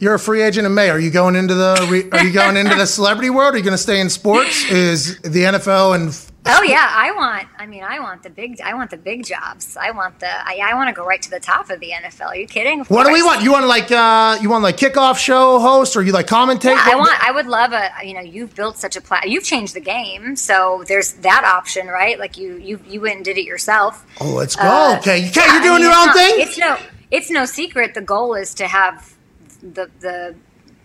[0.00, 0.88] you're a free agent in May.
[0.88, 3.52] Are you going into the Are you going into the celebrity world?
[3.52, 4.64] Are you going to stay in sports?
[4.70, 7.48] Is the NFL and Oh yeah, I want.
[7.58, 8.60] I mean, I want the big.
[8.62, 9.76] I want the big jobs.
[9.76, 10.28] I want the.
[10.28, 12.28] I, I want to go right to the top of the NFL.
[12.28, 12.80] Are you kidding?
[12.80, 13.42] Of what do we want?
[13.42, 16.64] You want like uh, you want like kickoff show host or you like commentate?
[16.64, 17.22] Yeah, I want.
[17.22, 17.90] I would love a.
[18.02, 19.28] You know, you've built such a plat.
[19.28, 22.18] You've changed the game, so there's that option, right?
[22.18, 24.06] Like you, you, you went and did it yourself.
[24.20, 24.62] Oh, let's go.
[24.62, 26.40] Uh, okay, okay, yeah, you're I doing mean, your own thing.
[26.40, 26.78] It's no.
[27.10, 27.94] It's no secret.
[27.94, 29.14] The goal is to have
[29.62, 30.36] the the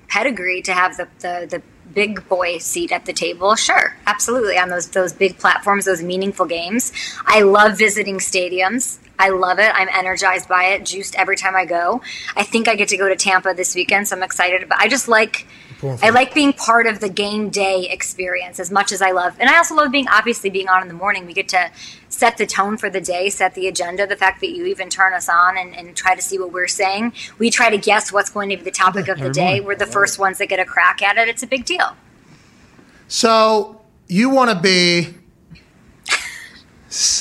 [0.09, 1.61] pedigree to have the the the
[1.93, 3.55] big boy seat at the table.
[3.55, 6.91] Sure, absolutely on those those big platforms, those meaningful games.
[7.25, 8.99] I love visiting stadiums.
[9.17, 9.71] I love it.
[9.73, 12.01] I'm energized by it, juiced every time I go.
[12.35, 14.67] I think I get to go to Tampa this weekend, so I'm excited.
[14.67, 15.47] But I just like
[16.01, 19.49] I like being part of the game day experience as much as I love, and
[19.49, 21.25] I also love being obviously being on in the morning.
[21.25, 21.71] We get to
[22.09, 24.07] set the tone for the day, set the agenda.
[24.07, 26.67] The fact that you even turn us on and, and try to see what we're
[26.67, 29.59] saying, we try to guess what's going to be the topic of the day.
[29.61, 31.27] We're the first ones that get a crack at it.
[31.27, 31.95] It's a big deal.
[33.07, 35.15] So you want to be.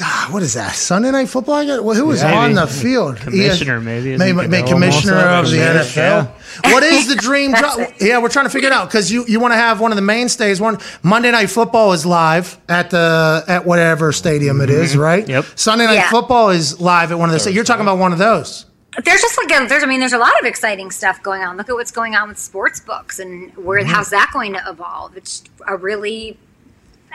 [0.02, 0.74] Ah, What is that?
[0.74, 1.54] Sunday night football?
[1.56, 2.34] I got- Well, who was Yeah.
[2.34, 3.16] on the field?
[3.20, 6.28] commissioner, He- maybe, isn't Maybe, maybe commissioner of the like NFL.
[6.72, 7.80] What is the dream job?
[8.00, 9.96] Yeah, we're trying to figure it out because you, you want to have one of
[9.96, 10.60] the mainstays.
[10.60, 15.28] One Monday night football is live at the at whatever stadium it is, right?
[15.28, 15.44] Yep.
[15.56, 16.10] Sunday night Yeah.
[16.10, 17.52] football is live at one of the.
[17.52, 18.66] You're talking about one of those.
[19.04, 21.56] There's just like a, there's I mean there's a lot of exciting stuff going on.
[21.56, 25.16] Look at what's going on with sports books and where how's that going to evolve?
[25.16, 26.38] It's a really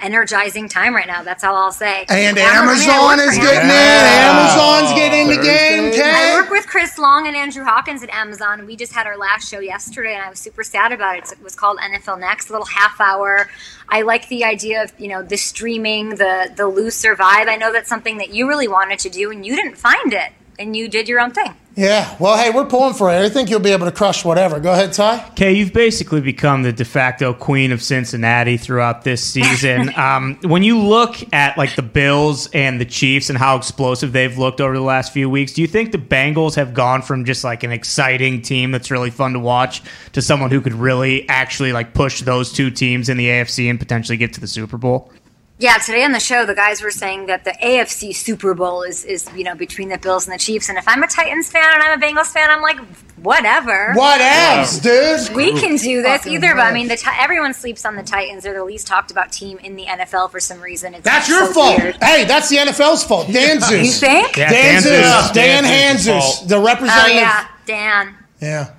[0.01, 1.23] energizing time right now.
[1.23, 2.05] That's all I'll say.
[2.09, 4.19] And Yeah, I mean, I Amazon is for getting Amazon.
[4.19, 4.79] in.
[4.79, 6.01] Amazon's getting the game.
[6.03, 8.65] I work with Chris Long and Andrew Hawkins at Amazon.
[8.65, 11.31] We just had our last show yesterday, and I was super sad about it.
[11.31, 13.49] It was called NFL Next, a little half hour.
[13.87, 17.47] I like the idea of you know the streaming, the the looser vibe.
[17.47, 20.31] I know that's something that you really wanted to do, and you didn't find it,
[20.57, 21.55] and you did your own thing.
[21.79, 22.13] Yeah.
[22.19, 23.21] Well, hey, we're pulling for it.
[23.21, 24.59] I think you'll be able to crush whatever.
[24.59, 25.29] Go ahead, Ty.
[25.29, 29.89] Okay, you've basically become the de facto queen of Cincinnati throughout this season.
[29.97, 34.37] um, when you look at like the Bills and the Chiefs and how explosive they've
[34.37, 37.45] looked over the last few weeks, do you think the Bengals have gone from just
[37.45, 41.71] like an exciting team that's really fun to watch to someone who could really actually
[41.71, 45.13] like push those two teams in the AFC and potentially get to the Super Bowl?
[45.59, 49.03] Yeah, today on the show, the guys were saying that the AFC Super Bowl is,
[49.03, 50.69] is you know between the Bills and the Chiefs.
[50.69, 52.79] And if I'm a Titans fan and I'm a Bengals fan, I'm like,
[53.17, 53.91] whatever.
[53.93, 55.35] What else, dude?
[55.35, 58.03] We can do this Fucking either, but I mean, the ti everyone sleeps on the
[58.03, 58.43] Titans.
[58.43, 60.93] They're the least talked about team in the NFL for some reason.
[60.93, 61.77] It's That's so your fault.
[61.77, 61.97] weird.
[62.01, 63.27] Hey, that's the NFL's fault.
[63.33, 64.01] Dan Zeus.
[64.01, 64.37] You think?
[64.37, 64.91] Yeah, Dan Dan Zeus.
[64.91, 65.31] Zeus.
[65.31, 66.47] Dan Dan Zeus' Hanzus, fault.
[66.47, 66.55] the
[66.89, 68.15] Oh yeah, Dan.
[68.41, 68.75] Yeah.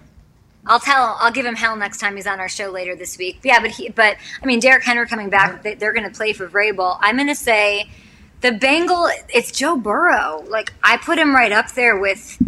[0.66, 1.16] I'll tell.
[1.18, 3.40] I'll give him hell next time he's on our show later this week.
[3.42, 3.88] Yeah, but he.
[3.88, 5.62] But I mean, Derrick Henry coming back.
[5.62, 6.98] they- They're going to play for Vrabel.
[7.00, 7.90] I'm going to say
[8.42, 9.08] the Bengal.
[9.28, 10.44] It's Joe Burrow.
[10.48, 12.40] Like I put him right up there with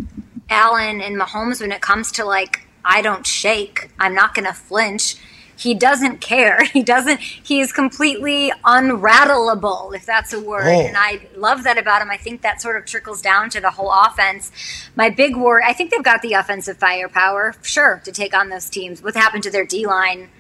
[0.50, 3.90] Allen and Mahomes when it comes to like I don't shake.
[3.98, 5.16] I'm not going to flinch.
[5.62, 6.64] He doesn't care.
[6.72, 7.20] He doesn't.
[7.20, 10.64] He is completely unrattleable, if that's a word.
[10.64, 10.86] Oh.
[10.86, 12.10] And I love that about him.
[12.10, 14.50] I think that sort of trickles down to the whole offense.
[14.96, 18.70] My big worry, I think they've got the offensive firepower, sure, to take on those
[18.70, 19.02] teams.
[19.02, 20.30] What happened to their D line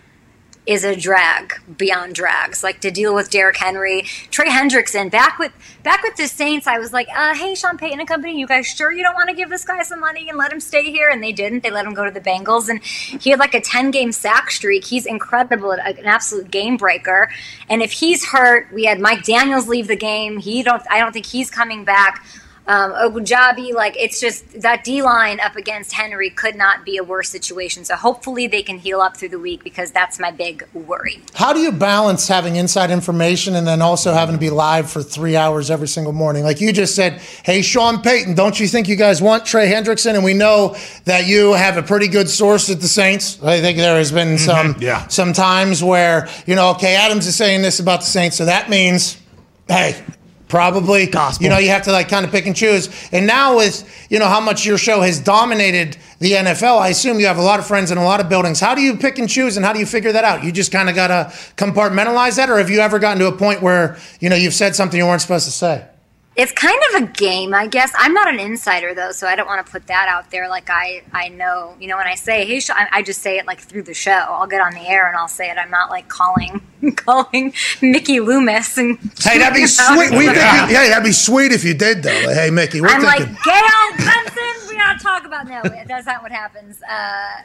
[0.66, 2.62] is a drag beyond drags.
[2.62, 5.10] Like to deal with Derrick Henry, Trey Hendrickson.
[5.10, 5.52] Back with
[5.82, 8.66] back with the Saints, I was like, uh, "Hey, Sean Payton and company, you guys
[8.66, 11.08] sure you don't want to give this guy some money and let him stay here?"
[11.08, 11.62] And they didn't.
[11.62, 14.50] They let him go to the Bengals, and he had like a ten game sack
[14.50, 14.84] streak.
[14.84, 17.28] He's incredible, an absolute game breaker.
[17.68, 20.38] And if he's hurt, we had Mike Daniels leave the game.
[20.38, 20.82] He don't.
[20.90, 22.24] I don't think he's coming back.
[22.64, 27.02] Um, Ogunjobi, like it's just that D line up against Henry could not be a
[27.02, 27.84] worse situation.
[27.84, 31.20] So hopefully they can heal up through the week because that's my big worry.
[31.34, 35.02] How do you balance having inside information and then also having to be live for
[35.02, 36.44] three hours every single morning?
[36.44, 40.14] Like you just said, hey, Sean Payton, don't you think you guys want Trey Hendrickson?
[40.14, 43.42] And we know that you have a pretty good source at the Saints.
[43.42, 45.04] I think there has been some, Yeah.
[45.08, 48.70] some times where, you know, okay, Adams is saying this about the Saints, so that
[48.70, 49.18] means,
[49.66, 50.00] hey,
[50.52, 51.44] probably Gospel.
[51.44, 52.90] you know you have to like kind of pick and choose.
[53.10, 57.18] And now with you know how much your show has dominated the nfl i assume
[57.18, 58.60] you have a lot of friends in a lot of buildings.
[58.60, 60.44] How do you pick and choose and how do you figure that out?
[60.44, 63.62] You just kind of gotta compartmentalize that or have you ever gotten to a point
[63.62, 65.86] where you know you've said something you weren't supposed to say
[66.34, 67.92] It's kind of a game, I guess.
[67.94, 70.48] I'm not an insider though, so I don't want to put that out there.
[70.48, 73.46] Like I, I know, you know, when I say, "Hey, Sean," I just say it
[73.46, 74.12] like through the show.
[74.12, 75.58] I'll get on the air and I'll say it.
[75.58, 76.62] I'm not like calling,
[76.96, 77.52] calling
[77.82, 78.98] Mickey Loomis and.
[79.20, 82.08] hey that'd be sweet we think you, hey that'd be sweet if you did though
[82.26, 84.68] Like, hey mickey we're I'm thinking like Gayle Benson.
[84.70, 85.60] We gotta talk about no.
[85.86, 86.80] That's not what happens.
[86.82, 87.42] Uh, I-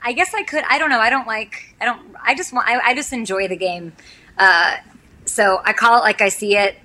[0.00, 0.62] I guess I could.
[0.68, 1.00] I don't know.
[1.00, 1.74] I don't like.
[1.80, 2.14] I don't.
[2.22, 2.68] I just want.
[2.68, 3.94] I, I just enjoy the game.
[4.38, 4.76] Uh,
[5.24, 6.76] so I call it like I see it.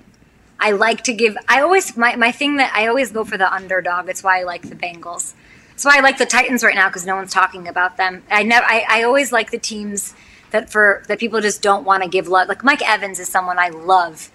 [0.64, 1.36] I like to give.
[1.46, 4.08] I always my my thing that I always go for the underdog.
[4.08, 5.34] It's why I like the Bengals.
[5.68, 8.22] That's why I like the Titans right now because no one's talking about them.
[8.30, 8.64] I never.
[8.64, 10.14] I, I always like the teams
[10.52, 12.48] that for that people just don't want to give love.
[12.48, 14.30] Like Mike Evans is someone I love.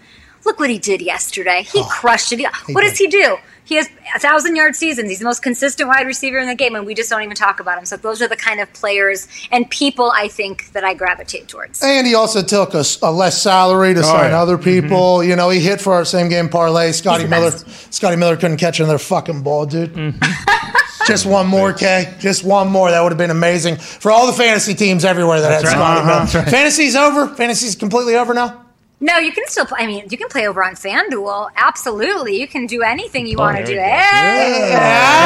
[0.45, 1.63] Look what he did yesterday.
[1.63, 2.39] He oh, crushed it.
[2.39, 3.37] He- what does he do?
[3.69, 5.09] He has a thousand yard seasons.
[5.09, 7.59] He's the most consistent wide receiver in the game, and we just don't even talk
[7.59, 7.85] about him.
[7.85, 11.83] So those are the kind of players and people I think that I gravitate towards.
[11.83, 14.41] and he also took a less salary to sign yeah.
[14.41, 15.23] other people.
[15.23, 16.91] You know, he hit for our same game parlay.
[16.91, 17.51] Scotty Miller.
[17.51, 20.15] Scotty Miller couldn't catch another fucking ball, dude.
[21.05, 22.13] Just one more, Kay.
[22.19, 22.91] Just one more.
[22.91, 25.71] That would have been amazing for all the fantasy teams everywhere that had right.
[25.71, 26.25] Scotty Uh-huh.
[26.25, 26.43] Miller.
[26.43, 26.51] Right.
[26.51, 27.27] Fantasy's over.
[27.35, 28.65] Fantasy's completely over now.
[29.01, 29.79] No, you can still play.
[29.81, 31.51] I mean, you can play over on FanDuel.
[31.55, 32.39] Absolutely.
[32.39, 33.75] You can do anything you oh, want to do.
[33.75, 33.91] there we.
[33.91, 35.19] Hey!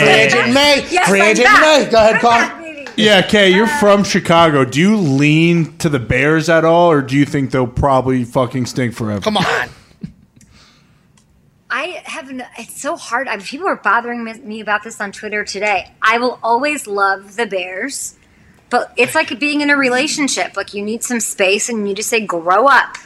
[0.00, 0.86] Free agent May.
[0.90, 1.60] Yes, Free I'm agent back.
[1.60, 1.90] May.
[1.90, 2.64] Go ahead, Carl.
[2.96, 4.64] Yeah, Kay, you're uh, from Chicago.
[4.64, 8.66] Do you lean to the Bears at all, or do you think they'll probably fucking
[8.66, 9.20] stink forever?
[9.20, 9.44] Come on.
[11.70, 12.30] I have.
[12.30, 13.26] No, it's so hard.
[13.26, 15.90] I, people are bothering me- me about this on Twitter today.
[16.00, 18.16] I will always love the Bears,
[18.74, 20.56] but it's like being in a relationship.
[20.56, 22.96] Like you need some space, and you just say, "Grow up."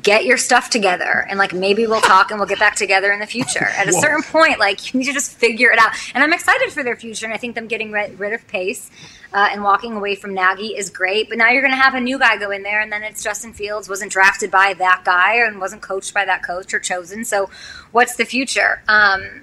[0.00, 3.18] Get your stuff together, and like maybe we'll talk and we'll get back together in
[3.18, 3.64] the future.
[3.64, 5.90] At a certain point, like you need to just figure it out.
[6.14, 8.92] And I'm excited for their future, and I think them getting rid, rid of Pace
[9.34, 11.28] uh, and walking away from Nagy is great.
[11.28, 13.24] But now you're going to have a new guy go in there, and then it's
[13.24, 17.24] Justin Fields wasn't drafted by that guy and wasn't coached by that coach or chosen.
[17.24, 17.50] So,
[17.90, 18.84] what's the future?
[18.86, 19.42] Um,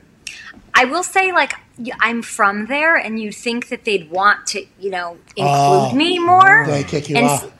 [0.73, 1.53] I will say, like,
[2.01, 5.95] I'm from there, and you'd think that they'd want to, you know, include oh.
[5.95, 6.65] me more.
[6.67, 7.51] They kick you and off.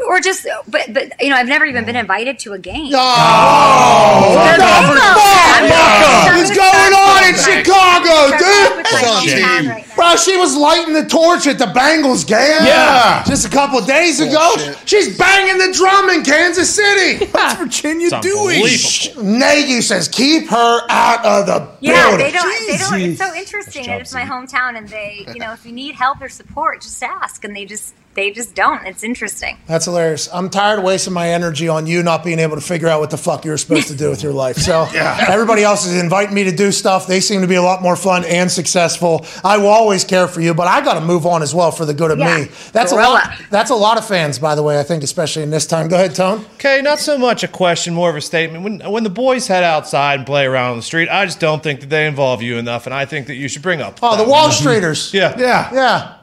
[0.00, 2.92] S- Or just, but, but, you know, I've never even been invited to a game.
[2.94, 4.96] Oh, The no, Bengals.
[4.96, 6.24] fuck, I'm fuck.
[6.26, 7.66] so What's going on in excited.
[7.66, 8.84] Chicago, dude?
[8.84, 9.68] my on, hometown team.
[9.70, 9.86] right.
[9.96, 12.38] Bro, she was lighting the torch at the Bengals game.
[12.64, 13.22] Yeah.
[13.24, 14.52] Just a couple days ago.
[14.56, 14.88] Bullshit.
[14.88, 17.26] She's banging the drum in Kansas City.
[17.30, 18.62] What's Virginia It's doing?
[18.62, 19.38] unbelievable.
[19.38, 22.26] Nagy says, keep her out of the Yeah, building.
[22.26, 22.66] they don't.
[22.68, 23.00] They don't.
[23.00, 23.88] It's so interesting.
[23.90, 27.44] It's my hometown, and they, you know, if you need help or support, just ask,
[27.44, 28.84] and they just, they just don't.
[28.86, 29.56] It's interesting.
[29.66, 30.28] That's hilarious.
[30.32, 33.10] I'm tired of wasting my energy on you not being able to figure out what
[33.10, 34.56] the fuck you're supposed to do with your life.
[34.56, 35.26] So yeah.
[35.28, 37.06] everybody else is inviting me to do stuff.
[37.06, 39.24] They seem to be a lot more fun and successful.
[39.44, 41.84] I will always care for you, but I got to move on as well for
[41.84, 42.38] the good of Yeah.
[42.40, 42.48] me.
[42.72, 43.30] That's a lot.
[43.48, 44.80] That's a lot of fans, by the way.
[44.80, 45.86] I think, especially in this time.
[45.86, 46.44] Go ahead, Tone.
[46.54, 48.64] Okay, not so much a question, more of a statement.
[48.64, 51.62] When when the boys head outside and play around on the street, I just don't
[51.62, 54.00] think that they involve you enough, and I think that you should bring up.
[54.02, 54.28] Oh, the that.
[54.28, 55.12] Wall Streeters.
[55.20, 55.70] Yeah, Yeah.
[55.72, 56.16] Yeah.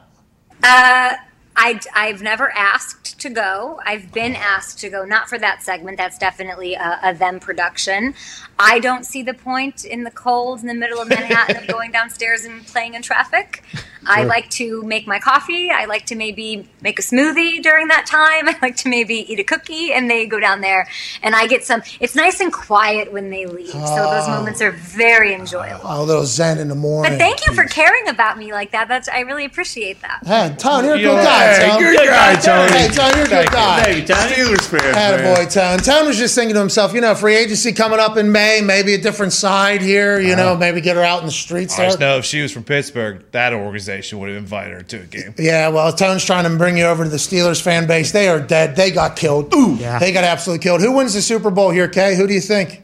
[0.62, 1.14] Uh,
[1.60, 3.80] I, I've never asked to go.
[3.84, 5.98] I've been asked to go, not for that segment.
[5.98, 8.14] That's definitely a, a them production.
[8.58, 11.92] I don't see the point in the cold in the middle of Manhattan of going
[11.92, 13.62] downstairs and playing in traffic.
[14.06, 15.70] I like to make my coffee.
[15.70, 18.48] I like to maybe make a smoothie during that time.
[18.48, 20.88] I like to maybe eat a cookie and they go down there
[21.22, 21.82] and I get some.
[22.00, 23.70] It's nice and quiet when they leave.
[23.70, 24.36] So those ah.
[24.38, 25.82] moments are very enjoyable.
[25.84, 27.12] A little zen in the morning.
[27.12, 28.88] But thank you for caring about me like that.
[28.88, 30.20] That's I really appreciate that.
[30.26, 31.80] Hey, Tone, you're a good guy, Hey, Tone.
[31.80, 32.72] good guy, Tony.
[32.72, 34.00] Hey, Tone, you're a good guy.
[34.28, 35.18] Steelers fans, man.
[35.18, 35.78] Attaboy, Tone.
[35.78, 38.94] Tone was just thinking to himself, you know, free agency coming up in May, maybe
[38.94, 41.98] a different side here, you know, maybe get her out in the streets I just
[41.98, 42.08] there.
[42.08, 45.34] know if she was from Pittsburgh, that organization would have invited her to a game.
[45.38, 48.12] Yeah, well, Tone's trying to bring you over to the Steelers fan base.
[48.12, 48.76] They are dead.
[48.76, 49.52] They got killed.
[49.54, 49.98] Ooh, Yeah.
[49.98, 50.80] they got absolutely killed.
[50.80, 52.14] Who wins the Super Bowl here, Kay?
[52.16, 52.82] Who do you think?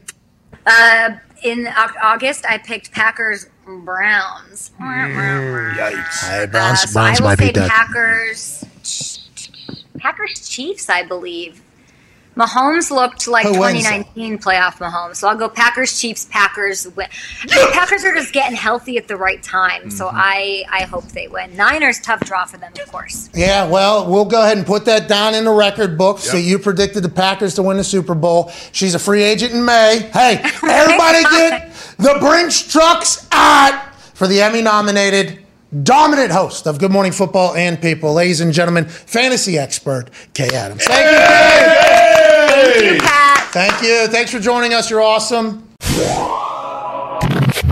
[1.43, 4.71] in Au- August, I picked Packers Browns.
[4.81, 6.27] Yikes.
[6.29, 7.69] Hey, Uh, Browns, so Browns I will might say be dead.
[7.69, 8.65] Packers.
[9.99, 11.61] Packers Chiefs, I believe.
[12.35, 16.25] Mahomes looked like Who wins, 2019 playoff Mahomes, so I'll go Packers Chiefs.
[16.25, 17.07] Packers win.
[17.43, 20.17] The Packers are just getting healthy at the right time, so Mm-hmm.
[20.17, 21.55] I I hope they win.
[21.55, 23.29] Niners tough draw for them, of course.
[23.33, 26.19] Yeah, well, we'll go ahead and put that down in the record book.
[26.19, 28.51] So you predicted the Packers to win the Super Bowl.
[28.71, 30.09] She's a free agent in May.
[30.13, 35.39] Hey, everybody get the Brink's trucks out for the Emmy nominated
[35.83, 38.13] dominant host of Good Morning Football and People.
[38.13, 40.85] Ladies and gentlemen, fantasy expert, Kay Adams.
[40.85, 41.74] Thank you, Kay.
[42.75, 43.37] Thank you, Pat.
[43.51, 44.07] Thank you.
[44.07, 44.89] Thanks for joining us.
[44.89, 45.69] You're awesome.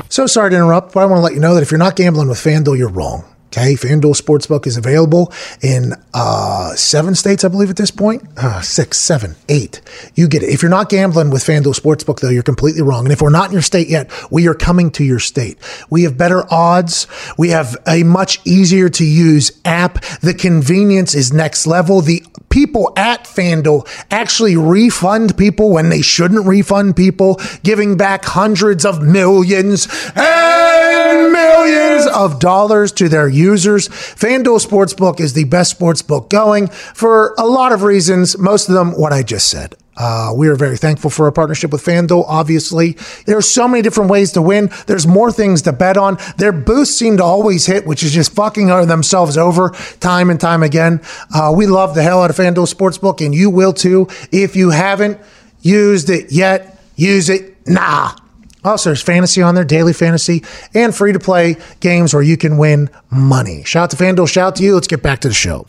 [0.10, 1.96] So sorry to interrupt, but I want to let you know that if you're not
[1.96, 3.26] gambling with FanDuel, you're wrong.
[3.48, 5.32] Okay, FanDuel Sportsbook is available
[5.62, 8.24] in uh, seven states, I believe, at this point.
[8.36, 9.80] Uh, six, seven, eight.
[10.16, 10.50] You get it.
[10.50, 13.06] If you're not gambling with FanDuel Sportsbook, though, you're completely wrong.
[13.06, 15.60] And if we're not in your state yet, we are coming to your state.
[15.92, 17.06] We have better odds.
[17.38, 20.02] We have a much easier to use app.
[20.22, 22.02] The convenience is next level.
[22.02, 22.24] The
[22.54, 29.02] people at FanDuel actually refund people when they shouldn't refund people, giving back hundreds of
[29.02, 33.90] millions and millions of dollars to their users.
[33.90, 38.92] FanDuel Sportsbook is the best sportsbook going for a lot of reasons, most of them
[38.92, 39.76] what I just said.
[39.96, 42.26] Uh, we are very thankful for our partnership with FanDuel.
[42.28, 44.70] Obviously, There are so many different ways to win.
[44.88, 46.18] There's more things to bet on.
[46.38, 50.64] Their boosts seem to always hit, which is just fucking themselves over time and time
[50.64, 51.02] again.
[51.34, 54.08] Uh, we love the hell out of FanDuel Sportsbook, and you will too.
[54.32, 55.20] If you haven't
[55.62, 58.16] used it yet, use it now.
[58.64, 60.44] Also, there's fantasy on there, daily fantasy,
[60.74, 63.64] and free to play games where you can win money.
[63.66, 64.74] Shout out to FanDuel, shout out to you.
[64.74, 65.66] Let's get back to the show.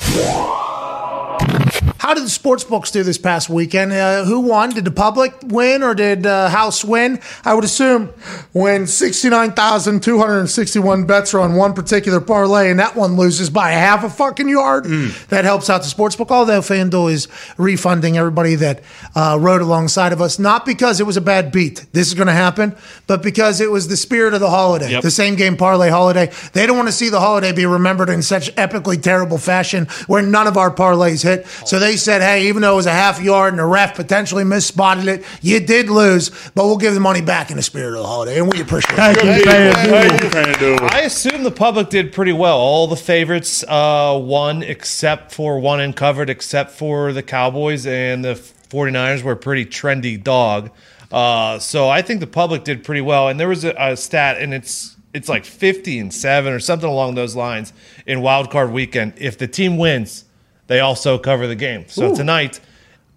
[2.05, 3.91] How did the sports books do this past weekend?
[3.91, 4.69] Uh, who won?
[4.69, 7.19] Did the public win or did uh, House win?
[7.47, 8.09] I would assume
[8.53, 14.11] when 69,261 bets are on one particular parlay and that one loses by half a
[14.11, 14.85] fucking yard,
[15.31, 16.31] that helps out the sports book.
[16.31, 17.27] Although FanDuel is
[17.57, 18.83] refunding everybody that
[19.17, 21.87] uh, rode alongside of us, not because it was a bad beat.
[21.93, 22.77] This is going to happen,
[23.07, 25.05] but because it was the spirit of the holiday, Yep.
[25.05, 26.31] the same game parlay holiday.
[26.53, 30.21] They don't want to see the holiday be remembered in such epically terrible fashion where
[30.21, 31.47] none of our parlays hit.
[31.67, 34.45] So they said, hey, even though it was a half yard and the ref potentially
[34.45, 38.03] misspotted it, you did lose, but we'll give the money back in the spirit of
[38.03, 39.25] the holiday, and we appreciate it.
[39.25, 42.59] You, Thank you, I assume the public did pretty well.
[42.59, 48.25] All the favorites uh, won except for one and covered, except for the Cowboys and
[48.25, 50.71] the 49ers were a pretty trendy dog.
[51.13, 53.29] Uh, so I think the public did pretty well.
[53.29, 56.89] And there was a, a stat, and it's it's like 50 and 7 or something
[56.89, 57.73] along those lines
[58.05, 59.15] in wild card weekend.
[59.17, 60.25] If the team wins,
[60.67, 61.85] they also cover the game.
[61.89, 62.61] So tonight,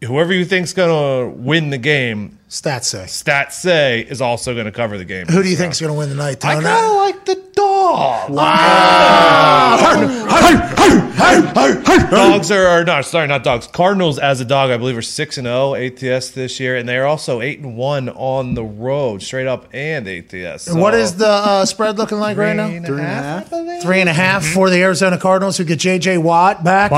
[0.03, 3.05] whoever you think's going to win the game, Stats say.
[3.05, 5.27] stats say is also going to cover the game.
[5.27, 6.65] Who do you think's going to win the night, I Tony?
[6.65, 8.29] kind of like the dog.
[11.17, 13.67] Dogs are, are not sorry, not dogs.
[13.67, 16.97] Cardinals as a dog, I believe, are six and zero ATS this year, and they
[16.97, 20.71] are also eight and one on the road, straight up and ATS.
[20.73, 22.67] What is the uh, spread looking like right now?
[22.85, 23.81] Three and a half.
[23.81, 26.19] Three and a half for the Arizona Cardinals who get J.J.
[26.19, 26.91] Watt back.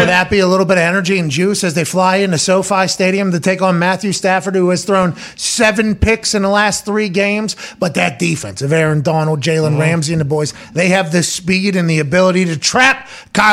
[0.00, 2.88] Will that be a little bit of energy and juice as they fly into SoFi
[2.88, 7.08] Stadium to take on Matthew Stafford, who has thrown seven picks in the last three
[7.08, 7.56] games?
[7.78, 11.76] But that defense of Aaron Donald, Jalen Ramsey, and the boys, they have the speed
[11.76, 13.08] and the ability to trap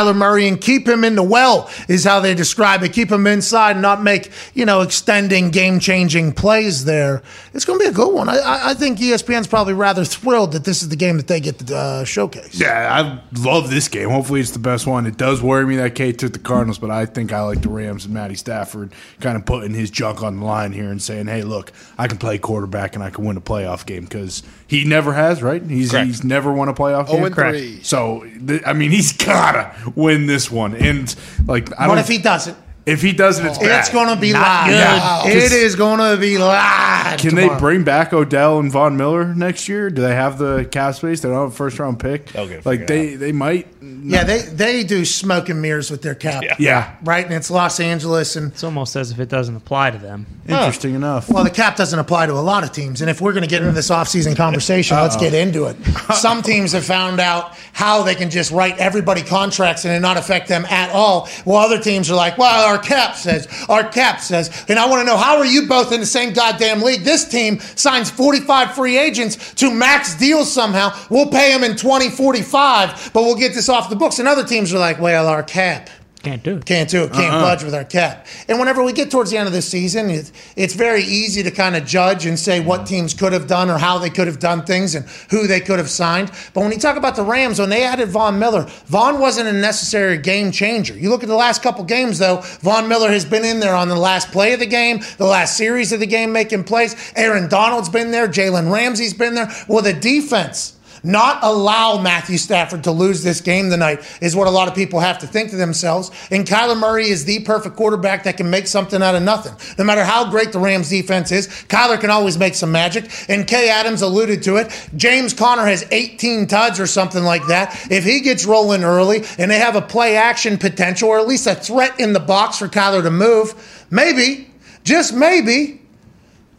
[0.07, 2.93] Kyler Murray and keep him in the well, is how they describe it.
[2.93, 7.21] Keep him inside and not make, you know, extending, game changing plays there.
[7.53, 8.29] It's going to be a good one.
[8.29, 11.39] I, I, I think ESPN's probably rather thrilled that this is the game that they
[11.39, 12.59] get to uh, showcase.
[12.59, 14.09] Yeah, I love this game.
[14.09, 15.05] Hopefully, it's the best one.
[15.05, 17.69] It does worry me that Kay took the Cardinals, but I think I like the
[17.69, 21.27] Rams and Matty Stafford kind of putting his junk on the line here and saying,
[21.27, 24.83] "Hey, look, I can play quarterback and I can win a playoff game because he
[24.83, 25.63] never has, right?
[25.63, 26.07] He's Correct.
[26.07, 27.25] he's never won a playoff 0 game.
[27.25, 27.83] and 3.
[27.83, 30.75] So, th- I mean, he's gotta win this one.
[30.75, 31.13] And
[31.45, 32.03] like, I What don't.
[32.03, 32.55] if he doesn't?
[32.87, 33.79] If he doesn't, it's bad.
[33.79, 34.67] It's going to be Not live.
[34.67, 34.75] good.
[34.75, 35.43] Yeah.
[35.45, 37.19] It going to be live.
[37.19, 37.53] Can tomorrow.
[37.53, 39.89] they bring back Odell and Von Miller next year?
[39.89, 41.21] Do they have the cap space?
[41.21, 42.27] They don't have a first round pick.
[42.27, 43.67] They'll get it like they they might.
[43.81, 46.43] Yeah, they they do smoke and mirrors with their cap.
[46.59, 49.97] Yeah, Right, and it's Los Angeles, and It's almost as if it doesn't apply to
[49.97, 50.25] them.
[50.49, 50.53] Oh.
[50.53, 51.29] interesting enough.
[51.29, 53.01] well, the cap doesn't apply to a lot of teams.
[53.01, 55.75] And if we're going to get into this offseason conversation, let's get into it.
[56.13, 60.15] Some teams have found out how they can just write everybody contracts and it not
[60.17, 61.27] affect them at all.
[61.43, 64.65] While other teams are like, well, our cap says, our cap says.
[64.67, 67.03] And I want to know how are you both in the same goddamn league?
[67.03, 70.97] This team signs 45 free agents to max deals somehow.
[71.09, 74.19] We'll pay them in 2045, but we'll get this off the books.
[74.19, 75.89] And other teams are like, well, our cap.
[76.23, 76.65] Can't do it.
[76.65, 77.13] Can't do it.
[77.13, 77.41] Can't Uh-uh.
[77.41, 78.25] budge with our cap.
[78.49, 81.51] And whenever we get towards the end of the season, it, it's very easy to
[81.51, 84.39] kind of judge and say what teams could have done or how they could have
[84.39, 86.31] done things and who they could have signed.
[86.53, 89.53] But when you talk about the Rams, when they added Von Miller, Von wasn't a
[89.53, 90.95] necessary game changer.
[90.97, 93.87] You look at the last couple games, though, Von Miller has been in there on
[93.87, 96.95] the last play of the game, the last series of the game making plays.
[97.15, 98.27] Aaron Donald's been there.
[98.27, 99.49] Jalen Ramsey's been there.
[99.67, 104.51] Well, the defense not allow Matthew Stafford to lose this game tonight is what a
[104.51, 106.11] lot of people have to think to themselves.
[106.31, 109.53] And Kyler Murray is the perfect quarterback that can make something out of nothing.
[109.77, 113.09] No matter how great the Rams defense is, Kyler can always make some magic.
[113.29, 114.89] And Kay Adams alluded to it.
[114.95, 117.87] James Conner has 18 tuds or something like that.
[117.91, 121.47] If he gets rolling early and they have a play action potential or at least
[121.47, 124.51] a threat in the box for Kyler to move, maybe,
[124.83, 125.81] just maybe,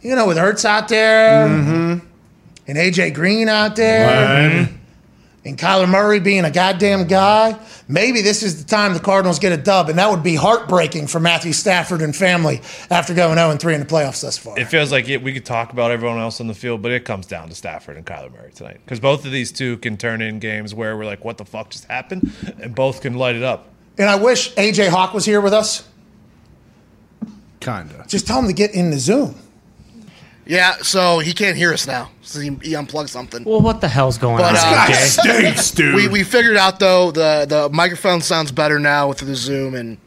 [0.01, 2.08] you know, with Ertz out there mm-hmm.
[2.69, 4.69] And AJ Green out there
[5.45, 9.51] and Kyler Murray being a goddamn guy, maybe this is the time the Cardinals get
[9.51, 13.55] a dub, and that would be heartbreaking for Matthew Stafford and family after going 0
[13.55, 14.59] 3 in the playoffs thus far.
[14.59, 17.05] It feels like it, we could talk about everyone else on the field, but it
[17.05, 20.21] comes down to Stafford and Kyler Murray tonight because both of these two can turn
[20.21, 22.31] in games where we're like, "What the fuck just happened?"
[22.61, 23.69] and both can light it up.
[23.97, 25.87] and I wish AJ Hawk was here with us.
[27.59, 28.05] Kinda.
[28.07, 29.35] Just tell him to get in the Zoom.
[30.49, 32.09] Yeah, so he can't hear us now.
[32.23, 33.43] So he, he unplugged something.
[33.43, 34.73] Well, what the hell's going But, on?
[34.73, 34.93] uh, Jay?
[34.93, 35.93] Stinks, dude.
[35.93, 39.99] We, we figured out though the the microphone sounds better now with the Zoom and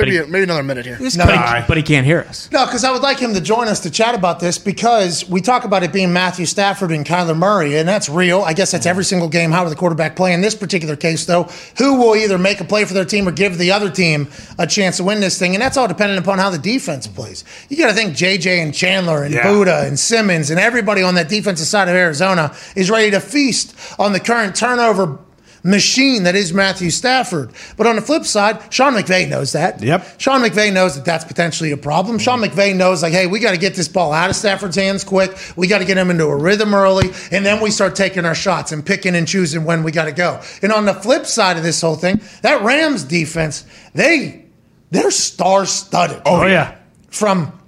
[0.00, 0.98] maybe he- maybe another minute here.
[1.00, 2.48] No, but, he, but he can't hear us.
[2.52, 5.40] No, because I would like him to join us to chat about this because we
[5.40, 8.42] talk about it being Matthew Stafford and Kyler Murray, and that's real.
[8.42, 9.50] I guess that's every single game.
[9.50, 10.32] How will the quarterback play?
[10.32, 11.44] In this particular case, though,
[11.78, 14.28] who will either make a play for their team or give the other team
[14.58, 15.54] a chance to win this thing?
[15.54, 17.44] And that's all dependent upon how the defense plays.
[17.68, 19.44] You got to think JJ and Chandler and Yeah.
[19.44, 23.74] Budda and Simmons and everybody on that defensive side of Arizona is ready to feast
[23.98, 25.18] on the current turnover
[25.62, 27.50] machine that is Matthew Stafford.
[27.76, 29.82] But on the flip side, Sean McVay knows that.
[29.82, 30.20] Yep.
[30.20, 32.18] Sean McVay knows that that's potentially a problem.
[32.18, 32.58] Sean mm-hmm.
[32.58, 35.36] McVay knows, like, hey, we got to get this ball out of Stafford's hands quick.
[35.56, 38.34] We got to get him into a rhythm early, and then we start taking our
[38.34, 40.40] shots and picking and choosing when we got to go.
[40.62, 43.64] And on the flip side of this whole thing, that Rams defense,
[43.94, 44.46] they
[44.90, 46.22] they're star studded.
[46.26, 46.76] Oh, yeah.
[47.08, 47.58] From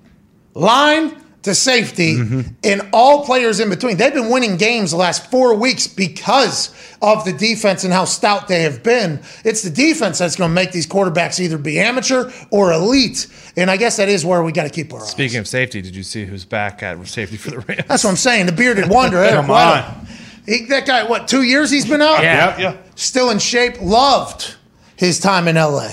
[0.54, 2.16] line to safety
[2.62, 3.96] and all players in between.
[3.96, 8.46] They've been winning games the last four weeks because of the defense and how stout
[8.46, 9.20] they have been.
[9.44, 13.26] It's the defense that's going to make these quarterbacks either be amateur or elite.
[13.56, 15.10] And I guess that is where we got to keep our eyes.
[15.10, 17.82] Speaking of safety, did you see who's back at safety for the Rams?
[17.88, 18.46] That's what I'm saying.
[18.46, 19.98] The bearded wonder, Come Weddle.
[19.98, 20.06] on.
[20.46, 22.22] He, that guy, what, two years he's been out?
[22.22, 22.58] Yeah.
[22.58, 22.76] yeah.
[22.94, 23.80] Still in shape.
[23.80, 24.56] Loved
[24.96, 25.90] his time in LA.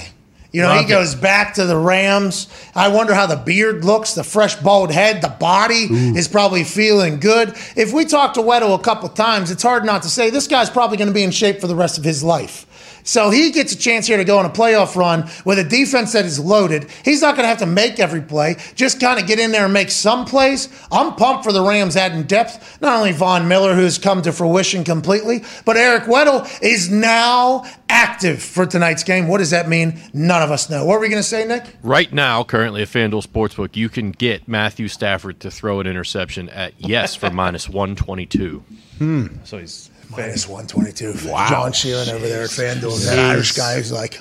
[0.52, 2.48] You know, he goes back to the Rams.
[2.74, 7.20] I wonder how the beard looks, the fresh bald head, the body is probably feeling
[7.20, 7.50] good.
[7.76, 10.70] If we talk to Weddle a couple times, it's hard not to say this guy's
[10.72, 12.66] probably going to be in shape for the rest of his life.
[13.10, 16.14] So he gets a chance here to go on a playoff run with a defense
[16.14, 16.86] that is loaded.
[17.04, 19.64] He's not going to have to make every play, just kind of get in there
[19.66, 20.70] and make some plays.
[20.92, 22.80] I'm pumped for the Rams adding depth.
[22.82, 28.44] Not only Von Miller, who's come to fruition completely, but Eric Weddle is now active
[28.44, 29.28] for tonight's game.
[29.28, 30.00] What does that mean?
[30.14, 30.86] None of us know.
[30.86, 31.64] What were we going to say, Nick?
[31.82, 36.48] Right now, currently at FanDuel Sportsbook, you can get Matthew Stafford to throw an interception
[36.50, 38.64] at yes for minus 122.
[39.00, 39.28] Hmm.
[39.46, 41.30] So he's Minus 122.
[41.30, 41.48] Wow.
[41.50, 43.06] John Sheeran over there at FanDuel.
[43.06, 44.20] That Irish guy who's like,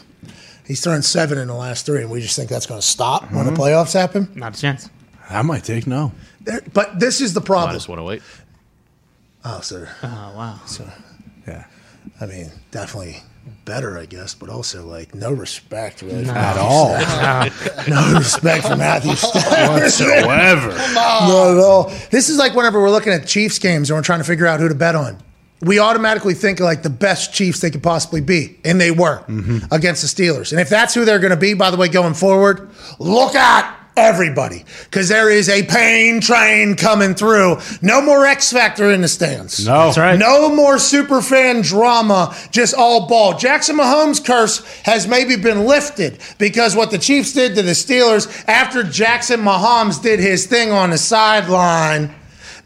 [0.66, 3.31] he's throwing seven in the last three, and we just think that's going to stop
[3.32, 3.59] when the hmm.
[3.59, 4.31] playoffs happen.
[4.35, 4.90] Not a chance.
[5.31, 6.12] I might take no.
[6.40, 7.70] There, but this is the problem.
[7.70, 8.23] Minus 108.
[9.44, 9.89] Oh, sir.
[10.02, 10.60] Oh, wow.
[10.66, 10.89] So,
[11.47, 11.65] Yeah.
[12.20, 13.23] I mean, definitely
[13.65, 16.98] better, I guess, but also like no respect really for At all.
[16.98, 17.89] Stafford.
[17.94, 19.82] No respect for Matthew Stafford.
[19.82, 20.69] Whatsoever.
[20.94, 21.85] Not at all.
[22.10, 24.60] This is like whenever we're looking at Chiefs games and we're trying to figure out
[24.60, 25.19] who to bet on.
[25.61, 29.73] We automatically think like the best Chiefs they could possibly be, and they were mm-hmm.
[29.73, 30.53] against the Steelers.
[30.53, 33.79] And if that's who they're going to be, by the way, going forward, look at
[33.99, 37.59] everybody because there is a pain train coming through.
[37.83, 39.67] No more X Factor in the stands.
[39.67, 39.87] No.
[39.87, 40.19] That's right.
[40.19, 43.37] No more super fan drama, just all ball.
[43.37, 48.45] Jackson Mahomes' curse has maybe been lifted because what the Chiefs did to the Steelers
[48.47, 52.15] after Jackson Mahomes did his thing on the sideline.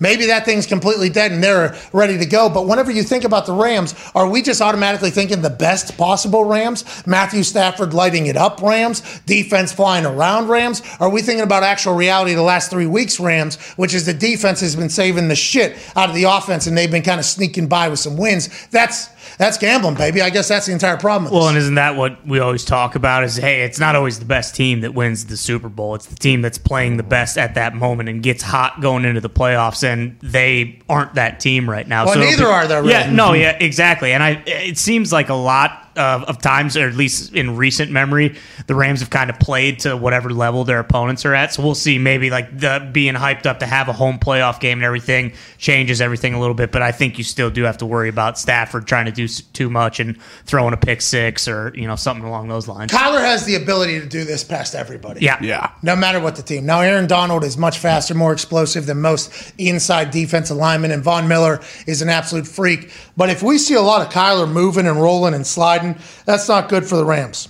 [0.03, 2.49] Maybe that thing's completely dead and they're ready to go.
[2.49, 6.45] But whenever you think about the Rams, are we just automatically thinking the best possible
[6.45, 7.07] Rams?
[7.07, 9.01] Matthew Stafford lighting it up Rams?
[9.27, 10.83] Defense flying around Rams?
[10.99, 14.61] Are we thinking about actual reality the last three weeks Rams, which is the defense
[14.61, 17.69] has been saving the shit out of the offense and they've been kind of sneaking
[17.69, 18.49] by with some wins?
[18.71, 19.09] That's
[19.39, 20.23] that's gambling, baby.
[20.23, 21.33] I guess that's the entire problem.
[21.33, 23.25] Well, and isn't that what we always talk about?
[23.25, 25.95] Is hey, it's not always the best team that wins the Super Bowl.
[25.95, 29.21] It's the team that's playing the best at that moment and gets hot going into
[29.21, 32.05] the playoffs, and they aren't that team right now.
[32.05, 32.91] Well, it'll neither are they, really.
[32.91, 34.13] Yeah, no, yeah, exactly.
[34.13, 37.91] And I, it seems like a lot of, of times, or at least in recent
[37.91, 38.37] memory,
[38.67, 41.53] the Rams have kind of played to whatever level their opponents are at.
[41.53, 41.99] So we'll see.
[41.99, 46.01] Maybe like the being hyped up to have a home playoff game and everything changes
[46.01, 46.73] everything a little bit.
[46.73, 49.69] But I think you still do have to worry about Stafford trying to do too
[49.71, 52.93] much and throwing a pick six or you know something along those lines.
[52.93, 55.21] Kyler has the ability to do this past everybody.
[55.25, 55.71] Yeah, Yeah.
[55.83, 56.67] no matter what the team.
[56.67, 61.29] Now, Aaron Donald is much faster, more explosive than most inside defensive linemen, and Von
[61.29, 62.91] Miller is an absolute freak.
[63.17, 65.82] But if we see a lot of Kyler moving and rolling and sliding,
[66.25, 67.49] that's not good for the Rams.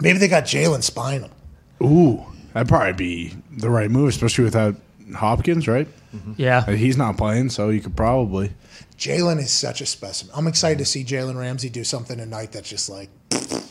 [0.00, 1.30] Maybe they got Jalen spying them.
[1.82, 4.76] Ooh, that'd probably be the right move, especially without
[5.16, 5.88] Hopkins, right?
[6.36, 6.64] yeah.
[6.66, 8.52] Uh, He's not playing, so you could probably.
[8.96, 10.32] Jalen is such a specimen.
[10.36, 13.08] I'm excited to see Jalen Ramsey do something tonight that's just like,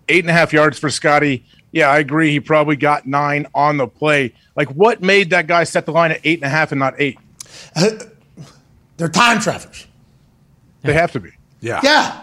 [0.09, 1.45] eight and a half yards for Scotty.
[1.73, 2.31] Yeah, I agree.
[2.31, 4.33] He probably got nine on the play.
[4.55, 6.95] Like, what made that guy set the line at eight and a half and not
[6.99, 7.19] eight?
[7.75, 7.91] Uh,
[8.97, 9.87] they're time travelers.
[10.83, 11.31] They have to be.
[11.67, 11.81] Yeah.
[11.83, 12.23] Yeah.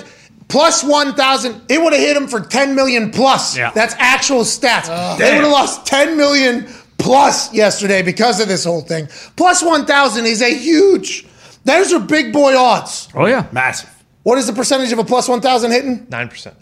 [0.47, 1.61] plus 1,000.
[1.69, 3.55] It would have hit them for 10 million plus.
[3.57, 3.71] Yeah.
[3.71, 5.17] That's actual stats.
[5.17, 6.67] they would have lost 10 million
[6.97, 9.07] plus yesterday because of this whole thing.
[9.35, 11.25] Plus 1,000 is a huge,
[11.65, 13.09] those are big boy odds.
[13.13, 13.45] Oh yeah.
[13.51, 13.89] Massive.
[14.29, 16.05] What is the percentage of a plus 1,000 hitting?
[16.07, 16.55] Nine percent.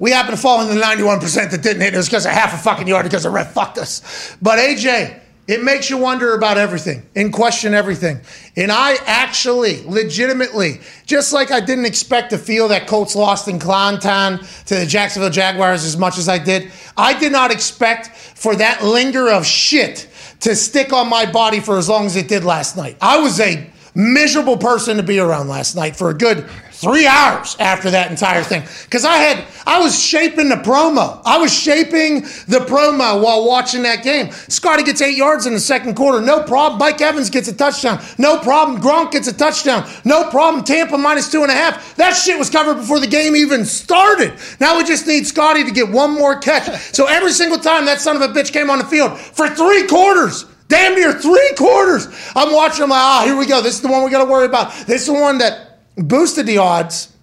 [0.00, 2.56] We happen to fall in the 91% that didn't hit us because of half a
[2.56, 4.36] fucking yard because the ref fucked us.
[4.42, 8.20] But AJ, it makes you wonder about everything and question everything.
[8.56, 13.60] And I actually, legitimately, just like I didn't expect to feel that Colts lost in
[13.60, 18.56] Clowntown to the Jacksonville Jaguars as much as I did, I did not expect for
[18.56, 20.08] that linger of shit
[20.40, 22.96] to stick on my body for as long as it did last night.
[23.00, 26.48] I was a miserable person to be around last night for a good
[26.82, 28.62] three hours after that entire thing.
[28.84, 31.22] Because i had i was shaping the promo.
[31.24, 34.32] I was shaping the promo while watching that game.
[34.32, 36.20] Scotty gets eight yards in the second quarter.
[36.20, 36.80] No problem.
[36.80, 38.02] Mike evans gets a touchdown.
[38.18, 38.80] No problem.
[38.80, 39.88] Gronk gets a touchdown.
[40.04, 40.64] No problem.
[40.64, 41.94] Tampa minus two and a half.
[41.94, 44.34] That shit was covered before the game even started.
[44.58, 46.80] Now we just need scotty to get one more catch.
[46.92, 49.86] So every single time that son of a bitch came on the field for three
[49.86, 52.06] quarters damn near three quarters.
[52.34, 52.84] I'm watching.
[52.84, 53.62] I'm like, ah, here we go.
[53.62, 54.72] This is the one we got to worry about.
[54.86, 57.14] This is the one that boosted the odds.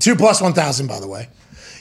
[0.00, 1.28] Two plus one thousand, by the way.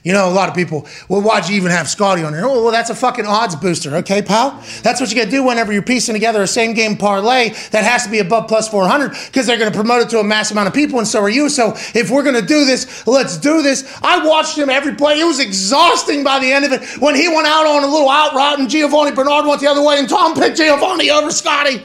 [0.04, 2.44] You know, a lot of people, well, why'd you even have Scotty on there?
[2.46, 4.62] Oh, well, that's a fucking odds booster, okay, pal?
[4.82, 7.86] That's what you got to do whenever you're piecing together a same game parlay that
[7.86, 10.52] has to be above plus 400 because they're going to promote it to a mass
[10.52, 11.48] amount of people, and so are you.
[11.48, 13.98] So if we're going to do this, let's do this.
[14.02, 15.22] I watched him every play.
[15.22, 18.10] It was exhausting by the end of it when he went out on a little
[18.10, 21.82] out route and Giovani Bernard went the other way and Tom picked Giovani over Scotty.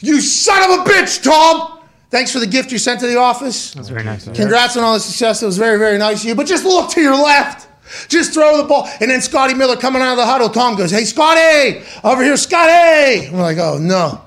[0.00, 1.83] You son of a bitch, Tom!
[2.14, 3.72] Thanks for the gift you sent to the office.
[3.72, 4.28] That's very nice.
[4.28, 5.42] Congrats on all the success.
[5.42, 6.36] It was very, very nice of you.
[6.36, 7.66] But just look to your left.
[8.08, 8.88] Just throw the ball.
[9.00, 10.48] And then Scotty Miller coming out of the huddle.
[10.48, 13.30] Tom goes, Hey, Scotty, over here, Scotty.
[13.32, 14.20] We're like, Oh, no.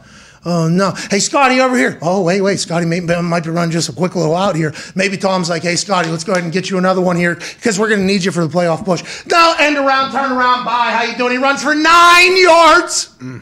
[0.43, 0.91] Oh, no.
[1.09, 1.97] Hey, Scotty, over here.
[2.01, 2.59] Oh, wait, wait.
[2.59, 4.73] Scotty may, might be running just a quick little out here.
[4.93, 7.79] Maybe Tom's like, Hey, Scotty, let's go ahead and get you another one here because
[7.79, 9.01] we're going to need you for the playoff push.
[9.27, 10.91] No, end around, turn around, bye.
[10.91, 11.31] How you doing?
[11.31, 13.41] He runs for nine yards mm.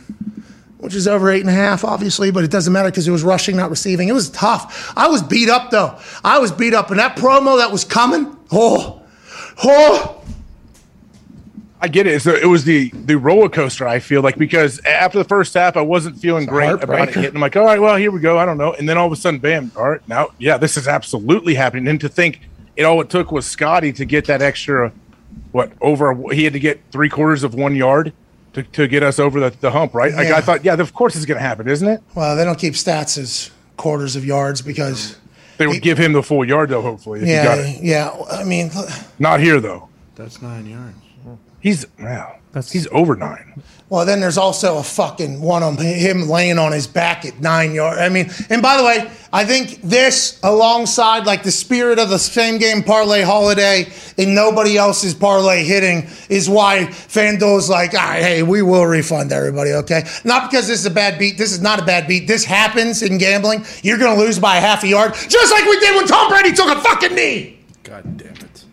[0.86, 3.24] Which is over eight and a half, obviously, but it doesn't matter because it was
[3.24, 4.08] rushing, not receiving.
[4.08, 4.94] It was tough.
[4.96, 5.98] I was beat up though.
[6.24, 9.02] I was beat up, and that promo that was coming, oh,
[9.64, 10.22] oh,
[11.82, 12.22] I get it.
[12.22, 13.88] So it was the the roller coaster.
[13.88, 17.34] I feel like because after the first half, I wasn't feeling great about it.
[17.34, 18.38] I'm like, all right, well, here we go.
[18.38, 18.74] I don't know.
[18.74, 19.72] And then all of a sudden, bam!
[19.76, 21.88] All right, now, yeah, this is absolutely happening.
[21.88, 22.42] And to think
[22.76, 24.92] it all it took was Scotty to get that extra,
[25.52, 26.14] what over?
[26.32, 28.14] He had to get three quarters of one yard
[28.56, 30.14] to, to get us over the, the hump, right?
[30.14, 32.02] Like I thought, yeah, of course it's going to happen, isn't it?
[32.16, 35.18] well, they don't keep stats as quarters of yards because,
[35.58, 36.82] They would give him the full yard though.
[36.82, 37.84] Hopefully, if he got yeah, it.
[37.84, 38.24] yeah.
[38.32, 38.72] I mean,
[39.20, 39.90] Not here though.
[40.16, 40.96] That's nine yards.
[41.60, 42.38] He's wow.
[42.64, 43.62] He's over nine.
[43.90, 47.74] well, then there's also a fucking one on him laying on his back at nine
[47.74, 48.00] yards.
[48.00, 52.18] I mean, and by the way, I think this alongside like the spirit of the
[52.18, 58.22] same game parlay holiday and nobody else's parlay hitting is why FanDuel's like, all right,
[58.22, 60.04] hey, we will refund everybody, okay?
[60.24, 61.38] Not because this is a bad beat.
[61.38, 62.28] This is not a bad beat.
[62.28, 63.66] This happens in gambling.
[63.84, 66.30] You're going to lose by a half a yard, just like we did when Tom
[66.30, 67.60] Brady took a fucking knee.
[67.84, 68.64] God damn it.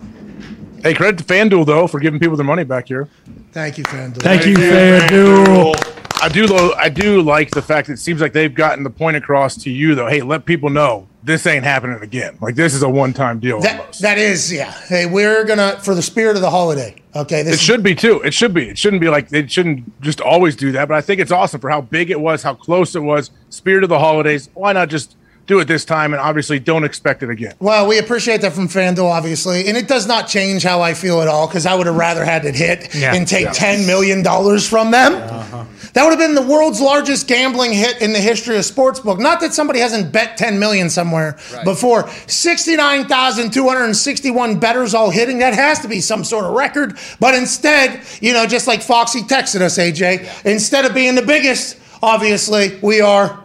[0.83, 3.09] Hey, credit to FanDuel though for giving people their money back here.
[3.53, 4.23] Thank you, FanDuel.
[4.23, 6.03] Thank you, FanDuel.
[6.23, 8.91] I do lo- I do like the fact that it seems like they've gotten the
[8.91, 10.07] point across to you though.
[10.07, 12.39] Hey, let people know this ain't happening again.
[12.41, 13.61] Like this is a one time deal.
[13.61, 14.03] That, almost.
[14.03, 14.71] that is, yeah.
[14.71, 16.95] Hey, we're gonna for the spirit of the holiday.
[17.17, 18.23] Okay, this it should be too.
[18.23, 18.69] It should be.
[18.69, 20.87] It shouldn't be like it shouldn't just always do that.
[20.87, 23.33] But I think it's awesome for how big it was, how close it was.
[23.51, 24.49] Spirit of the holidays.
[24.55, 25.17] Why not just
[25.53, 27.55] do it this time, and obviously don't expect it again.
[27.61, 31.21] Well, we appreciate that from FanDuel, obviously, and it does not change how I feel
[31.21, 33.15] at all because I would have rather had it hit Yeah.
[33.15, 35.15] and take ten million dollars from them.
[35.15, 35.65] Uh-huh.
[35.93, 39.19] That would have been the world's largest gambling hit in the history of sportsbook.
[39.19, 42.09] Not that somebody hasn't bet ten million somewhere before.
[42.27, 45.41] Sixty-nine thousand two hundred and sixty-one betters all hitting.
[45.41, 46.97] That has to be some sort of record.
[47.21, 51.77] But instead, you know, just like Foxy texted us, AJ, instead of being the biggest,
[52.03, 53.39] obviously we are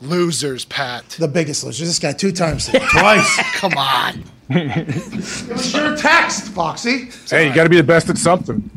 [0.00, 1.08] Losers, Pat.
[1.18, 1.86] the biggest losers.
[1.88, 3.36] This guy two times twice.
[3.56, 4.24] Come on.
[4.48, 7.10] It was your text, Foxy.
[7.28, 8.68] Hey, you got to be the best at something.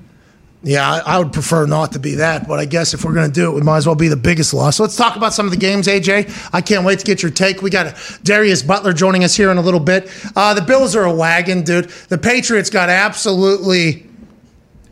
[0.66, 3.28] Yeah, I, I would prefer not to be that, but I guess if we're going
[3.28, 4.78] to do it, we might as well be the biggest loss.
[4.78, 6.50] So let's talk about some of the games, AJ.
[6.54, 7.62] I can't wait to get your take.
[7.62, 10.10] We got Darius Butler joining us here in a little bit.
[10.38, 11.90] Uh, the Bills are a wagon, dude.
[12.08, 14.06] The Patriots got absolutely.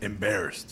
[0.02, 0.71] Embarrassed.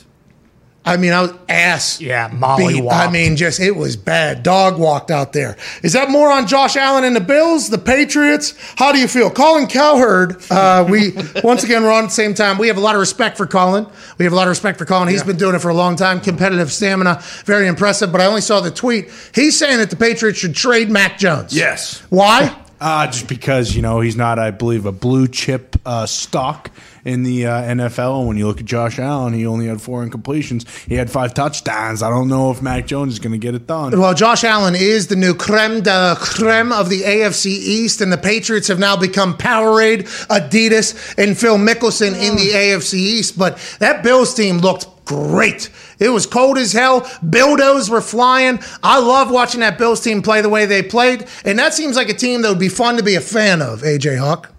[0.82, 2.00] I mean, I was ass.
[2.00, 4.42] Yeah, molly I mean, just it was bad.
[4.42, 5.58] Dog walked out there.
[5.82, 8.54] Is that more on Josh Allen and the Bills, the Patriots?
[8.76, 10.42] How do you feel, Colin Cowherd?
[10.50, 11.12] Uh, we
[11.44, 12.56] once again we're on at the same time.
[12.56, 13.86] We have a lot of respect for Colin.
[14.16, 15.08] We have a lot of respect for Colin.
[15.08, 16.18] He's been doing it for a long time.
[16.20, 18.10] Competitive stamina, very impressive.
[18.10, 19.10] But I only saw the tweet.
[19.34, 21.54] He's saying that the Patriots should trade Mac Jones.
[21.54, 22.00] Yes.
[22.08, 22.56] Why?
[22.80, 26.70] Uh, just because you know he's not, I believe, a blue chip uh, stock
[27.04, 28.26] in the uh, NFL.
[28.26, 30.66] When you look at Josh Allen, he only had four incompletions.
[30.86, 32.02] He had five touchdowns.
[32.02, 33.98] I don't know if Mac Jones is going to get it done.
[33.98, 38.18] Well, Josh Allen is the new creme de creme of the AFC East, and the
[38.18, 43.38] Patriots have now become Powerade, Adidas, and Phil Mickelson in the AFC East.
[43.38, 45.70] But that Bills team looked great.
[45.98, 47.00] It was cold as hell.
[47.00, 48.60] Bildos were flying.
[48.80, 52.08] I love watching that Bills team play the way they played, and that seems like
[52.08, 53.82] a team that would be fun to be a fan of.
[53.82, 54.52] AJ Hawk.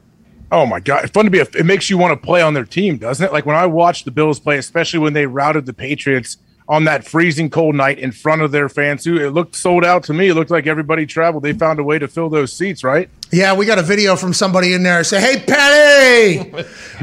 [0.51, 1.39] Oh my god, fun to be.
[1.39, 3.31] A, it makes you want to play on their team, doesn't it?
[3.31, 6.35] Like when I watched the Bills play, especially when they routed the Patriots
[6.67, 10.03] on that freezing cold night in front of their fans, who it looked sold out
[10.03, 10.27] to me.
[10.27, 11.43] It looked like everybody traveled.
[11.43, 13.09] They found a way to fill those seats, right?
[13.31, 16.51] Yeah, we got a video from somebody in there say, "Hey, Patty,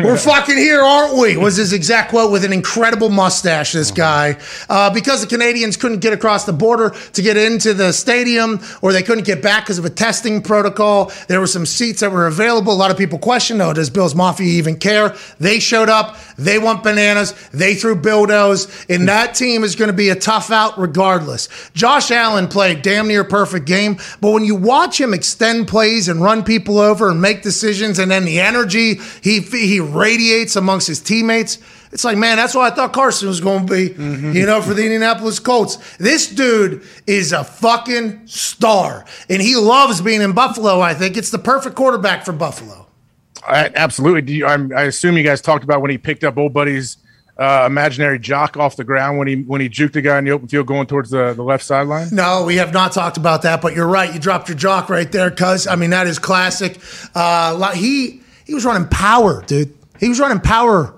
[0.03, 3.73] we're fucking here, aren't we?" Was his exact quote with an incredible mustache.
[3.73, 4.37] This guy,
[4.69, 8.93] uh, because the Canadians couldn't get across the border to get into the stadium, or
[8.93, 11.11] they couldn't get back because of a testing protocol.
[11.29, 12.75] There were some seats that were available.
[12.75, 16.19] A lot of people questioned, "Oh, does Bills Mafia even care?" They showed up.
[16.37, 17.33] They want bananas.
[17.53, 21.49] They threw bildos, and that team is going to be a tough out regardless.
[21.73, 26.18] Josh Allen played damn near perfect game, but when you watch him extend plays and
[26.21, 31.01] run people over and make decisions, and then the energy he he radiates amongst his
[31.01, 31.59] teammates.
[31.91, 34.33] It's like, man, that's what I thought Carson was going to be, mm-hmm.
[34.33, 35.79] you know, for the Indianapolis Colts.
[35.97, 40.81] This dude is a fucking star, and he loves being in Buffalo.
[40.81, 42.87] I think it's the perfect quarterback for Buffalo.
[43.47, 44.23] I, absolutely.
[44.23, 46.99] Do you, I'm, I assume you guys talked about when he picked up old buddy's
[47.39, 50.31] uh, imaginary jock off the ground when he when he juked the guy in the
[50.33, 52.09] open field going towards the, the left sideline.
[52.11, 54.13] No, we have not talked about that, but you're right.
[54.13, 55.67] You dropped your jock right there, cuz.
[55.67, 56.79] I mean, that is classic.
[57.15, 59.73] Uh, he he was running power, dude.
[60.01, 60.95] He was running power.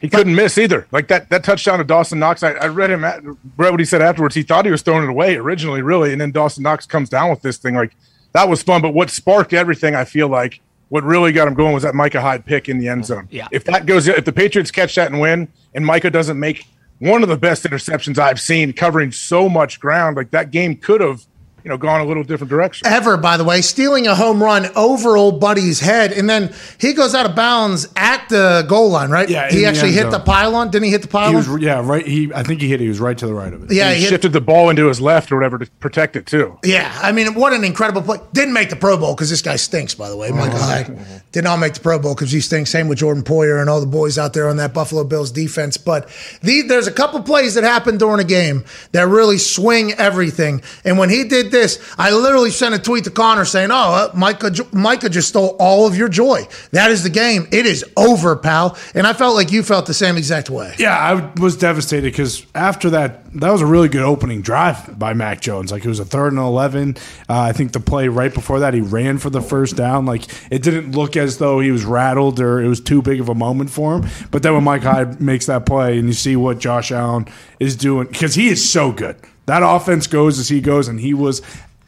[0.00, 0.86] He couldn't miss either.
[0.92, 2.42] Like that that touchdown to Dawson Knox.
[2.42, 3.22] I, I read him at,
[3.56, 4.34] read what he said afterwards.
[4.34, 7.30] He thought he was throwing it away originally, really, and then Dawson Knox comes down
[7.30, 7.74] with this thing.
[7.74, 7.96] Like
[8.32, 8.82] that was fun.
[8.82, 12.20] But what sparked everything, I feel like, what really got him going was that Micah
[12.20, 13.28] Hyde pick in the end zone.
[13.30, 13.48] Yeah.
[13.50, 16.66] If that goes, if the Patriots catch that and win, and Micah doesn't make
[16.98, 21.00] one of the best interceptions I've seen, covering so much ground, like that game could
[21.00, 21.26] have,
[21.64, 22.86] you know, gone a little different direction.
[22.86, 26.92] Ever, by the way, stealing a home run over old buddy's head, and then he
[26.92, 29.28] goes out of bounds at the goal line, right?
[29.28, 30.12] Yeah, he actually end hit zone.
[30.12, 30.70] the pylon.
[30.70, 31.34] Didn't he hit the He pylon?
[31.34, 32.06] was, yeah, right.
[32.06, 32.80] He, I think he hit.
[32.80, 33.72] He was right to the right of it.
[33.72, 36.26] yeah, he, he hit, shifted the ball into his left or whatever to protect it
[36.26, 36.58] too.
[36.64, 38.18] Yeah, I mean, what an incredible play.
[38.32, 40.30] Didn't make the Pro Bowl because this guy stinks, by the way.
[40.30, 41.18] Micah Hyde uh-huh.
[41.30, 42.70] did not make the Pro Bowl because he stinks.
[42.70, 45.76] Same with Jordan Poyer and all the boys out there on that Buffalo Bills defense.
[45.76, 46.08] But
[46.42, 50.62] the, there's a couple plays that happen during a game that really swing everything.
[50.84, 54.10] And when he did this, I literally sent a tweet to Connor saying, "Oh, uh,
[54.14, 56.48] Micah, Micah just stole all of your joy.
[56.72, 57.46] That is the game.
[57.52, 60.74] It is over, pal." And I felt like you felt the same exact way.
[60.78, 65.14] Yeah, I was devastated because after that, that was a really good opening drive by
[65.14, 65.70] Mac Jones.
[65.70, 66.96] Like it was a third and eleven.
[67.28, 70.06] Uh, I think the play right before that, he ran for the first down.
[70.06, 73.28] Like it didn't look as though he was rattled or it was too big of
[73.28, 74.10] a moment for him.
[74.30, 77.26] But then when Micah Hyde makes that play, and you see what Josh Allen
[77.60, 79.16] is doing, because he is so good.
[79.46, 81.42] That offense goes as he goes, and he was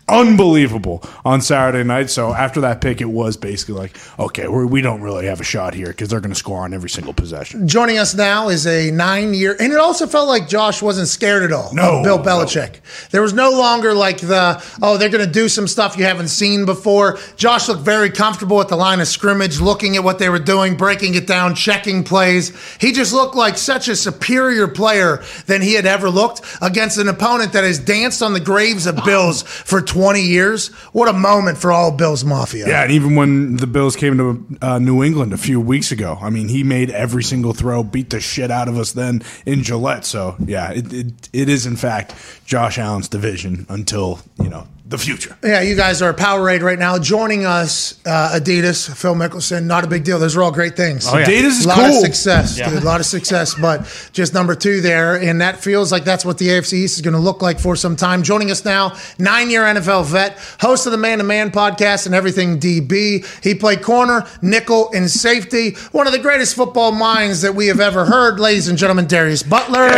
[0.09, 2.11] unbelievable on Saturday night.
[2.11, 5.45] So after that pick, it was basically like, okay, we're, we don't really have a
[5.45, 7.67] shot here because they're going to score on every single possession.
[7.67, 11.53] Joining us now is a nine-year, and it also felt like Josh wasn't scared at
[11.53, 11.75] all.
[11.75, 12.25] No, Bill no.
[12.25, 12.81] Belichick.
[13.11, 16.29] There was no longer like the oh they're going to do some stuff you haven't
[16.29, 17.19] seen before.
[17.37, 20.77] Josh looked very comfortable at the line of scrimmage, looking at what they were doing,
[20.77, 22.53] breaking it down, checking plays.
[22.77, 27.09] He just looked like such a superior player than he had ever looked against an
[27.09, 30.69] opponent that has danced on the graves of Bills for 20 years.
[30.93, 32.67] What a moment for all Bills Mafia.
[32.67, 36.19] Yeah, and even when the Bills came to uh, New England a few weeks ago,
[36.21, 39.63] I mean, he made every single throw, beat the shit out of us then in
[39.63, 40.05] Gillette.
[40.05, 42.13] So, yeah, it, it, it is, in fact,
[42.45, 44.67] Josh Allen's division until, you know,
[44.97, 45.37] the future.
[45.43, 46.99] Yeah, you guys are Powerade right now.
[46.99, 49.65] Joining us, uh, Adidas, Phil Mickelson.
[49.65, 50.19] Not a big deal.
[50.19, 51.07] Those are all great things.
[51.09, 51.27] Oh, yeah.
[51.27, 51.87] Adidas is a lot cool.
[51.87, 55.91] of success, dude, a lot of success, but just number two there, and that feels
[55.91, 58.23] like that's what the AFC East is going to look like for some time.
[58.23, 62.61] Joining us now, nine-year NFL vet, host of the Man to Man podcast and everything
[62.61, 63.25] DB.
[63.43, 65.73] He played corner, nickel, and safety.
[65.93, 69.07] One of the greatest football minds that we have ever heard, ladies and gentlemen.
[69.07, 69.91] Darius Butler.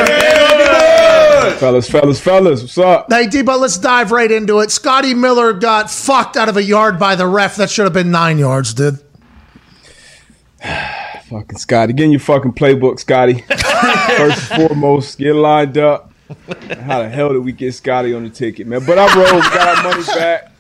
[1.59, 3.07] Fellas, fellas, fellas, what's up?
[3.11, 4.71] Hey, D, but let's dive right into it.
[4.87, 7.57] Scotty Miller got fucked out of a yard by the ref.
[7.57, 9.01] That should have been nine yards, dude.
[11.25, 11.93] Fucking Scotty.
[11.93, 13.41] Get in your fucking playbook, Scotty.
[14.17, 16.13] First and foremost, get lined up.
[16.29, 18.87] How the hell did we get Scotty on the ticket, man?
[18.87, 20.53] But I rolled, got our money back.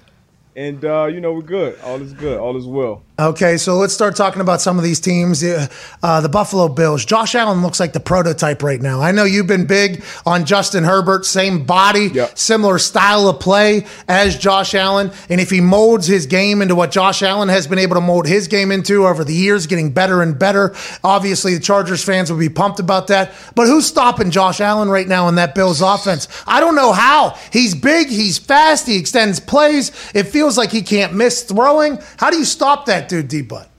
[0.57, 1.79] And, uh, you know, we're good.
[1.83, 2.41] All is good.
[2.41, 3.05] All is well.
[3.19, 5.43] Okay, so let's start talking about some of these teams.
[5.43, 5.69] Uh,
[6.03, 7.03] uh, the Buffalo Bills.
[7.03, 9.01] Josh Allen looks like the prototype right now.
[9.01, 12.37] I know you've been big on Justin Herbert, same body, Yep.
[12.37, 15.11] similar style of play as Josh Allen.
[15.31, 18.27] And if he molds his game into what Josh Allen has been able to mold
[18.27, 22.39] his game into over the years, getting better and better, obviously the Chargers fans will
[22.39, 23.33] be pumped about that.
[23.55, 26.29] But who's stopping Josh Allen right now in that Bills offense?
[26.47, 27.39] I don't know how.
[27.51, 29.91] He's big, he's fast, he extends plays.
[30.15, 31.99] It feels like he can't miss throwing.
[32.19, 33.71] How do you stop that dude, D butt?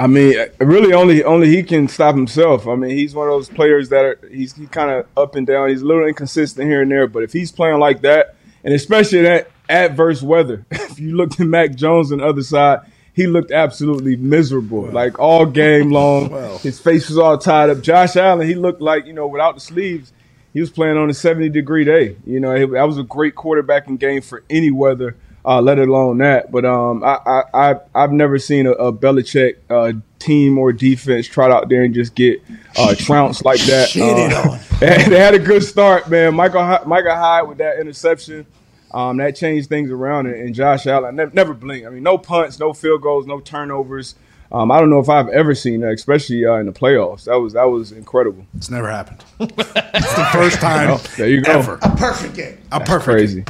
[0.00, 2.66] I mean, really, only only he can stop himself.
[2.66, 5.46] I mean, he's one of those players that are he's he kind of up and
[5.46, 5.68] down.
[5.68, 8.34] He's a little inconsistent here and there, but if he's playing like that,
[8.64, 12.80] and especially that adverse weather, if you looked at Mac Jones on the other side,
[13.12, 16.30] he looked absolutely miserable, like all game long.
[16.60, 17.82] His face was all tied up.
[17.82, 20.14] Josh Allen, he looked like you know without the sleeves,
[20.54, 22.16] he was playing on a seventy degree day.
[22.24, 26.50] You know, that was a great quarterbacking game for any weather uh, let alone that.
[26.50, 31.26] But um, I, I, I I've never seen a, a Belichick uh, team or defense
[31.26, 32.42] trot out there and just get
[32.76, 33.96] uh, trounced like that.
[33.96, 36.34] Uh, they, they had a good start, man.
[36.34, 38.46] Michael Michael Hyde with that interception.
[38.92, 41.86] Um, that changed things around, and, and Josh Allen never, never blinked.
[41.86, 44.16] I mean, no punts, no field goals, no turnovers.
[44.52, 47.24] Um, I don't know if I've ever seen that, especially uh, in the playoffs.
[47.24, 48.44] That was that was incredible.
[48.56, 49.24] It's never happened.
[49.40, 51.52] it's the first time there you go.
[51.52, 51.78] ever.
[51.82, 52.58] A perfect game.
[52.72, 53.04] A perfect.
[53.04, 53.44] Crazy.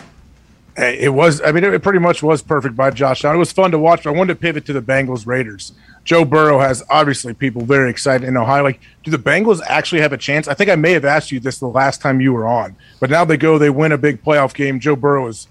[0.80, 1.42] Hey, It was.
[1.42, 3.36] I mean, it pretty much was perfect by Josh Allen.
[3.36, 4.04] It was fun to watch.
[4.04, 5.72] But I wanted to pivot to the Bengals Raiders.
[6.04, 8.62] Joe Burrow has obviously people very excited in Ohio.
[8.62, 10.48] Like, do the Bengals actually have a chance?
[10.48, 13.10] I think I may have asked you this the last time you were on, but
[13.10, 14.80] now they go, they win a big playoff game.
[14.80, 15.48] Joe Burrow is,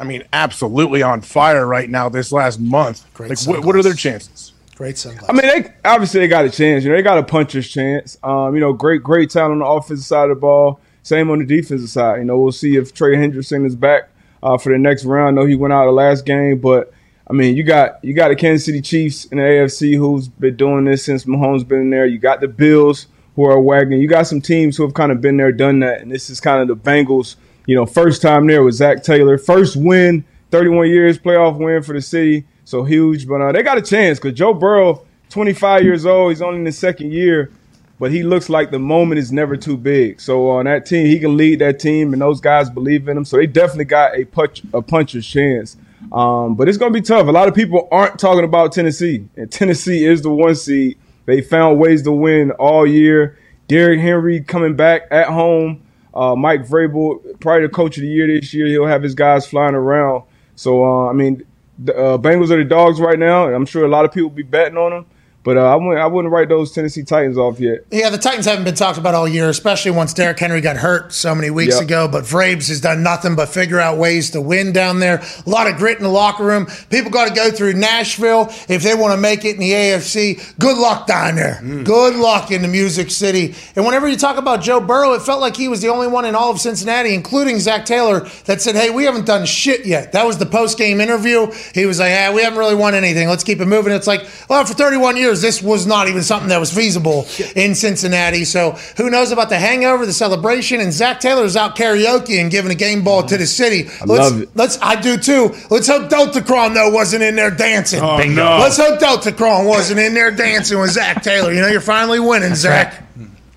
[0.00, 2.08] I mean, absolutely on fire right now.
[2.08, 4.52] This last month, Great like, what, what are their chances?
[4.74, 5.28] Great sunglasses.
[5.28, 6.82] I mean, they obviously they got a chance.
[6.82, 8.18] You know, they got a puncher's chance.
[8.24, 10.80] Um, you know, great, great talent on the offensive side of the ball.
[11.04, 12.18] Same on the defensive side.
[12.18, 14.08] You know, we'll see if Trey Hendrickson is back
[14.42, 15.38] uh, for the next round.
[15.38, 16.92] I know he went out the last game, but
[17.28, 20.56] I mean, you got you got the Kansas City Chiefs in the AFC who's been
[20.56, 22.06] doing this since Mahomes been in there.
[22.06, 23.06] You got the Bills
[23.36, 24.00] who are wagging.
[24.00, 26.40] You got some teams who have kind of been there, done that, and this is
[26.40, 27.36] kind of the Bengals.
[27.66, 31.92] You know, first time there with Zac Taylor, first win, 31 years playoff win for
[31.92, 33.26] the city, so huge.
[33.26, 36.66] But uh, they got a chance because Joe Burrow, 25 years old, he's only in
[36.66, 37.52] his second year,
[37.98, 40.20] but he looks like the moment is never too big.
[40.20, 43.24] So on that team, he can lead that team, and those guys believe in him.
[43.24, 45.76] So they definitely got a punch, a puncher's chance.
[46.10, 47.28] Um, but it's going to be tough.
[47.28, 50.98] A lot of people aren't talking about Tennessee, and Tennessee is the one seed.
[51.26, 53.38] They found ways to win all year.
[53.68, 55.82] Derrick Henry coming back at home.
[56.12, 58.66] Uh, Mike Vrabel, probably the coach of the year this year.
[58.66, 60.24] He'll have his guys flying around.
[60.56, 61.44] So uh, I mean,
[61.78, 64.28] the uh, Bengals are the dogs right now, and I'm sure a lot of people
[64.28, 65.06] will be betting on them.
[65.44, 67.80] But uh, I wouldn't, I wouldn't write those Tennessee Titans off yet.
[67.90, 71.12] Yeah, the Titans haven't been talked about all year, especially once Derrick Henry got hurt
[71.12, 71.82] so many weeks Yep.
[71.82, 72.06] ago.
[72.08, 75.20] But Vrabes has done nothing but figure out ways to win down there.
[75.44, 76.66] A lot of grit in the locker room.
[76.90, 80.58] People got to go through Nashville if they want to make it in the AFC.
[80.60, 81.60] Good luck down there.
[81.82, 83.56] Good luck in the Music City.
[83.74, 86.24] And whenever you talk about Joe Burrow, it felt like he was the only one
[86.24, 90.12] in all of Cincinnati, including Zac Taylor, that said, "Hey, we haven't done shit yet."
[90.12, 91.50] That was the post game interview.
[91.74, 93.28] He was like, "Yeah, we haven't really won anything.
[93.28, 96.48] Let's keep it moving." It's like, well, for 31 years, this was not even something
[96.50, 97.26] that was feasible
[97.56, 98.44] in Cincinnati.
[98.44, 102.70] So who knows about the hangover, the celebration, and Zac Taylor's out karaoke and giving
[102.70, 103.88] a game ball to the city.
[104.00, 104.48] I let's, love it.
[104.54, 104.78] Let's.
[104.82, 105.54] I do too.
[105.70, 108.02] Let's hope Delta Deltacron though wasn't in there dancing.
[108.02, 108.58] Oh, no.
[108.58, 111.52] Let's hope Delta Deltacron wasn't in there dancing with Zac Taylor.
[111.52, 113.02] You know, you're finally winning, Zac.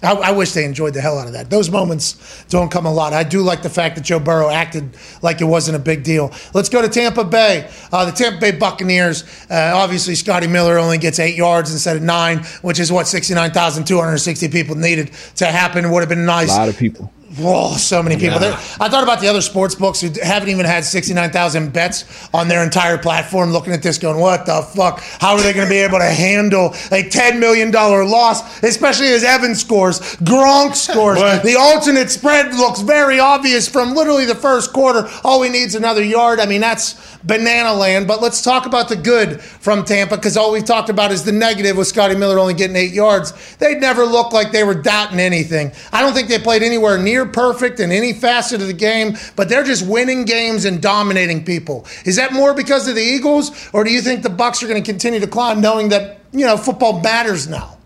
[0.06, 1.50] I, I wish they enjoyed the hell out of that.
[1.50, 3.14] Those moments don't come a lot.
[3.14, 6.32] I do like the fact that Joe Burrow acted like it wasn't a big deal.
[6.54, 7.70] Let's go to Tampa Bay.
[7.92, 9.24] Uh, the Tampa Bay Buccaneers.
[9.50, 14.48] Uh, obviously, Scotty Miller only gets eight yards instead of nine, which is what 69,260
[14.50, 15.90] people needed to happen.
[15.92, 16.52] Would have been nice.
[16.52, 17.12] A lot of people.
[17.40, 18.40] Whoa, so many people.
[18.40, 22.48] There- I thought about the other sports books who haven't even had 69,000 bets on
[22.48, 25.02] their entire platform looking at this going, what the fuck?
[25.20, 29.24] How are they going to be able to handle a $10 million loss, especially as
[29.24, 31.20] Evan scores, Gronk scores.
[31.44, 35.10] The alternate spread looks very obvious from literally the first quarter.
[35.24, 36.40] All we need is another yard.
[36.40, 36.94] I mean, that's
[37.26, 38.08] banana land.
[38.08, 41.32] But let's talk about the good from Tampa because all we've talked about is the
[41.32, 43.56] negative with Scotty Miller only getting eight yards.
[43.58, 45.72] They never looked like they were doubting anything.
[45.92, 49.50] I don't think they played anywhere near perfect in any facet of the game, but
[49.50, 51.86] they're just winning games and dominating people.
[52.06, 54.82] Is that more because of the Eagles, or do you think the Bucs are going
[54.82, 57.78] to continue to climb, knowing that you know football matters now?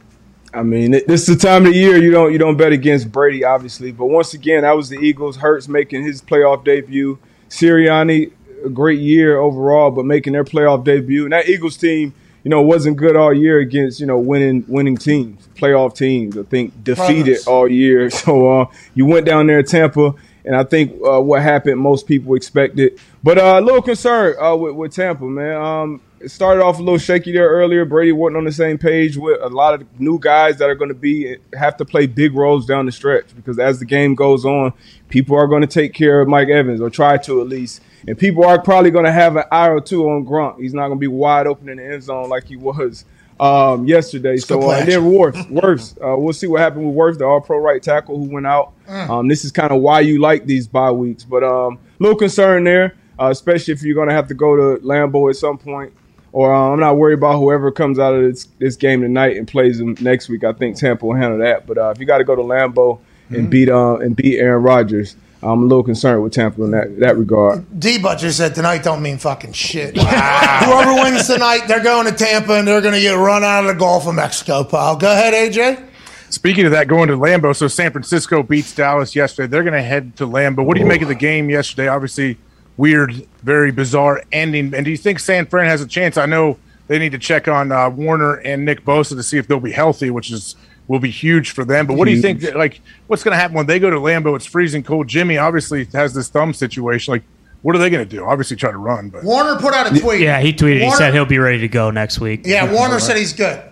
[0.53, 3.11] I mean, this is the time of the year you don't you don't bet against
[3.11, 3.91] Brady, obviously.
[3.91, 5.37] But once again, that was the Eagles.
[5.37, 7.19] Hurts making his playoff debut.
[7.49, 8.31] Sirianni,
[8.65, 11.23] a great year overall, but making their playoff debut.
[11.23, 12.13] And that Eagles team,
[12.43, 16.37] you know, wasn't good all year against you know winning winning teams, playoff teams.
[16.37, 17.47] I think defeated Brothers.
[17.47, 18.09] all year.
[18.19, 18.65] So uh,
[18.95, 20.13] you went down there, Tampa,
[20.45, 22.99] and I think uh, what happened, most people expected.
[23.23, 25.55] But uh, a little concerned uh, with, with Tampa, man.
[25.55, 27.85] Um, it started off a little shaky there earlier.
[27.85, 30.89] Brady wasn't on the same page with a lot of new guys that are going
[30.89, 34.45] to be have to play big roles down the stretch because as the game goes
[34.45, 34.73] on,
[35.09, 38.17] people are going to take care of Mike Evans or try to at least, and
[38.17, 40.59] people are probably going to have an eye or two on Gronk.
[40.59, 43.05] He's not going to be wide open in the end zone like he was
[43.39, 44.35] um, yesterday.
[44.35, 47.25] good So uh, and then Wirfs, Wirfs, uh, we'll see what happened with Wirfs, the
[47.25, 48.73] All-Pro right tackle who went out.
[48.87, 52.63] Um, this is kind of why you like these bye weeks, but um, little concern
[52.63, 55.93] there, uh, especially if you're going to have to go to Lambeau at some point.
[56.31, 59.47] Or uh, I'm not worried about whoever comes out of this, this game tonight and
[59.47, 60.43] plays them next week.
[60.43, 61.65] I think Tampa will handle that.
[61.65, 62.99] But uh, if you got to go to Lambeau
[63.29, 66.99] and beat uh, and beat Aaron Rodgers, I'm a little concerned with Tampa in that
[66.99, 67.79] that regard.
[67.79, 69.97] D Butcher said tonight don't mean fucking shit.
[69.97, 73.67] Whoever wins tonight, they're going to Tampa and they're going to get run out of
[73.67, 74.97] the Gulf of Mexico, pal.
[74.97, 75.85] Go ahead, AJ.
[76.29, 79.47] Speaking of that, going to Lambeau, so San Francisco beats Dallas yesterday.
[79.47, 80.63] They're going to head to Lambeau.
[80.63, 81.87] What do you make of the game yesterday?
[81.87, 82.37] Obviously,
[82.77, 84.73] weird, very bizarre ending.
[84.75, 86.17] And do you think San Fran has a chance?
[86.17, 89.47] I know they need to check on uh, Warner and Nick Bosa to see if
[89.47, 90.55] they'll be healthy, which is
[90.89, 91.87] will be huge for them.
[91.87, 92.43] But what do you think?
[92.53, 94.35] Like, what's going to happen when they go to Lambeau?
[94.35, 95.07] It's freezing cold.
[95.07, 97.13] Jimmy obviously has this thumb situation.
[97.13, 97.23] Like,
[97.61, 98.25] what are they going to do?
[98.25, 100.21] Obviously, try to run, but Warner put out a tweet.
[100.21, 100.81] Yeah, he tweeted.
[100.81, 102.41] He said he'll be ready to go next week.
[102.45, 103.63] Yeah, Warner said he's good.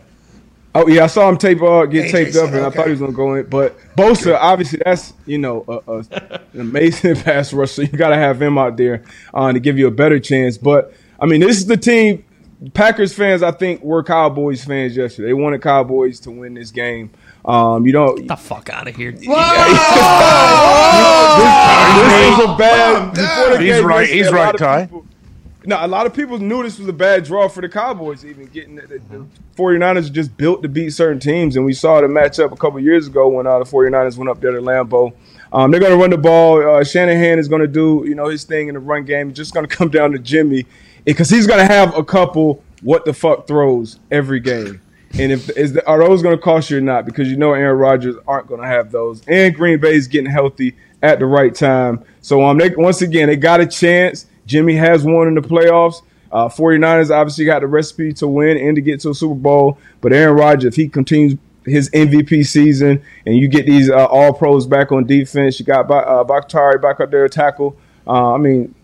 [0.75, 2.85] Oh yeah, I saw him tape uh, get AJ taped said up, and I thought
[2.85, 3.49] he was gonna go in.
[3.49, 5.97] But Bosa, obviously, that's you know a, a,
[6.53, 7.73] an amazing pass rusher.
[7.73, 9.03] So you got to have him out there
[9.33, 10.57] uh, to give you a better chance.
[10.57, 12.23] But I mean, this is the team.
[12.73, 15.27] Packers fans, I think, were Cowboys fans yesterday.
[15.29, 17.11] They wanted Cowboys to win this game.
[17.45, 18.15] Um, you don't.
[18.17, 19.13] Get the fuck out of here.
[21.37, 23.13] This, this was a bad.
[23.13, 24.09] Before the He's game right.
[24.09, 24.85] He's right, of Ty.
[24.85, 25.05] people-
[25.65, 28.45] no, a lot of people knew this was a bad draw for the Cowboys, even
[28.45, 29.25] getting the, the, the
[29.57, 31.57] 49ers just built to beat certain teams.
[31.57, 34.39] And we saw the matchup a couple years ago when uh, the 49ers went up
[34.39, 35.11] there to Lambeau.
[35.51, 36.77] Um, they're going to run the ball.
[36.77, 39.33] Uh, Shanahan is going to do, you know, his thing in the run game.
[39.33, 40.65] Just going to come down to Jimmy
[41.07, 44.81] because he's to have a couple what the fuck throws every game.
[45.17, 47.05] And if is the, are those going to cost you or not?
[47.05, 49.25] Because you know Aaron Rodgers aren't going to have those.
[49.27, 52.03] And Green Bay's getting healthy at the right time.
[52.21, 54.25] So um, they, once again, they got a chance.
[54.45, 56.01] Jimmy has won in the playoffs.
[56.29, 59.77] Uh, 49ers obviously got the recipe to win and to get to a Super Bowl.
[60.01, 64.33] But Aaron Rodgers, if he continues his MVP season and you get these uh, all
[64.33, 67.77] pros back on defense, you got uh, Bakhtiari back up there tackle.
[68.05, 68.75] Uh, I mean,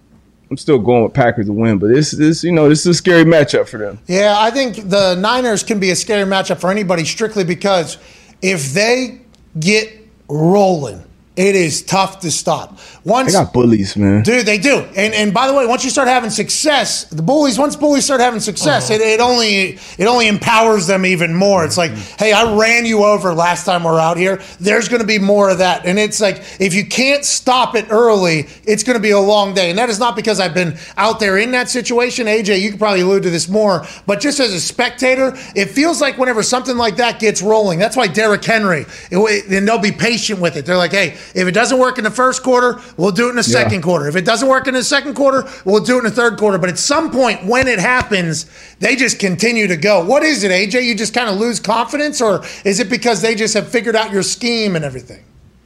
[0.53, 2.93] I'm still going with Packers to win, but this, this, you know, this is a
[2.93, 3.97] scary matchup for them.
[4.05, 7.97] Yeah, I think the Niners can be a scary matchup for anybody strictly because
[8.39, 9.21] if they
[9.59, 11.03] get rolling,
[11.35, 12.77] it is tough to stop.
[12.77, 14.21] They Once got bullies, man.
[14.21, 14.85] Dude, they do.
[14.95, 18.21] And and by the way, once you start having success, the bullies, once bullies start
[18.21, 18.93] having success, oh.
[18.93, 21.65] it, it only it only empowers them even more.
[21.65, 22.17] It's like, mm-hmm.
[22.19, 24.41] hey, I ran you over last time we're out here.
[24.59, 25.87] There's gonna be more of that.
[25.87, 29.71] And it's like if you can't stop it early, it's gonna be a long day.
[29.71, 32.27] And that is not because I've been out there in that situation.
[32.27, 35.99] AJ, you could probably allude to this more, but just as a spectator, it feels
[35.99, 39.91] like whenever something like that gets rolling, that's why Derrick Henry, it, and they'll be
[39.91, 40.67] patient with it.
[40.67, 43.35] They're like, hey, if it doesn't work in the first quarter, we'll do it in
[43.35, 43.63] the Yeah.
[43.63, 44.07] second quarter.
[44.07, 46.57] If it doesn't work in the second quarter, we'll do it in the third quarter.
[46.57, 48.45] But at some point, when it happens,
[48.79, 50.03] they just continue to go.
[50.03, 50.81] What is it, AJ?
[50.83, 54.11] You just kind of lose confidence, or is it because they just have figured out
[54.11, 55.23] your scheme and everything?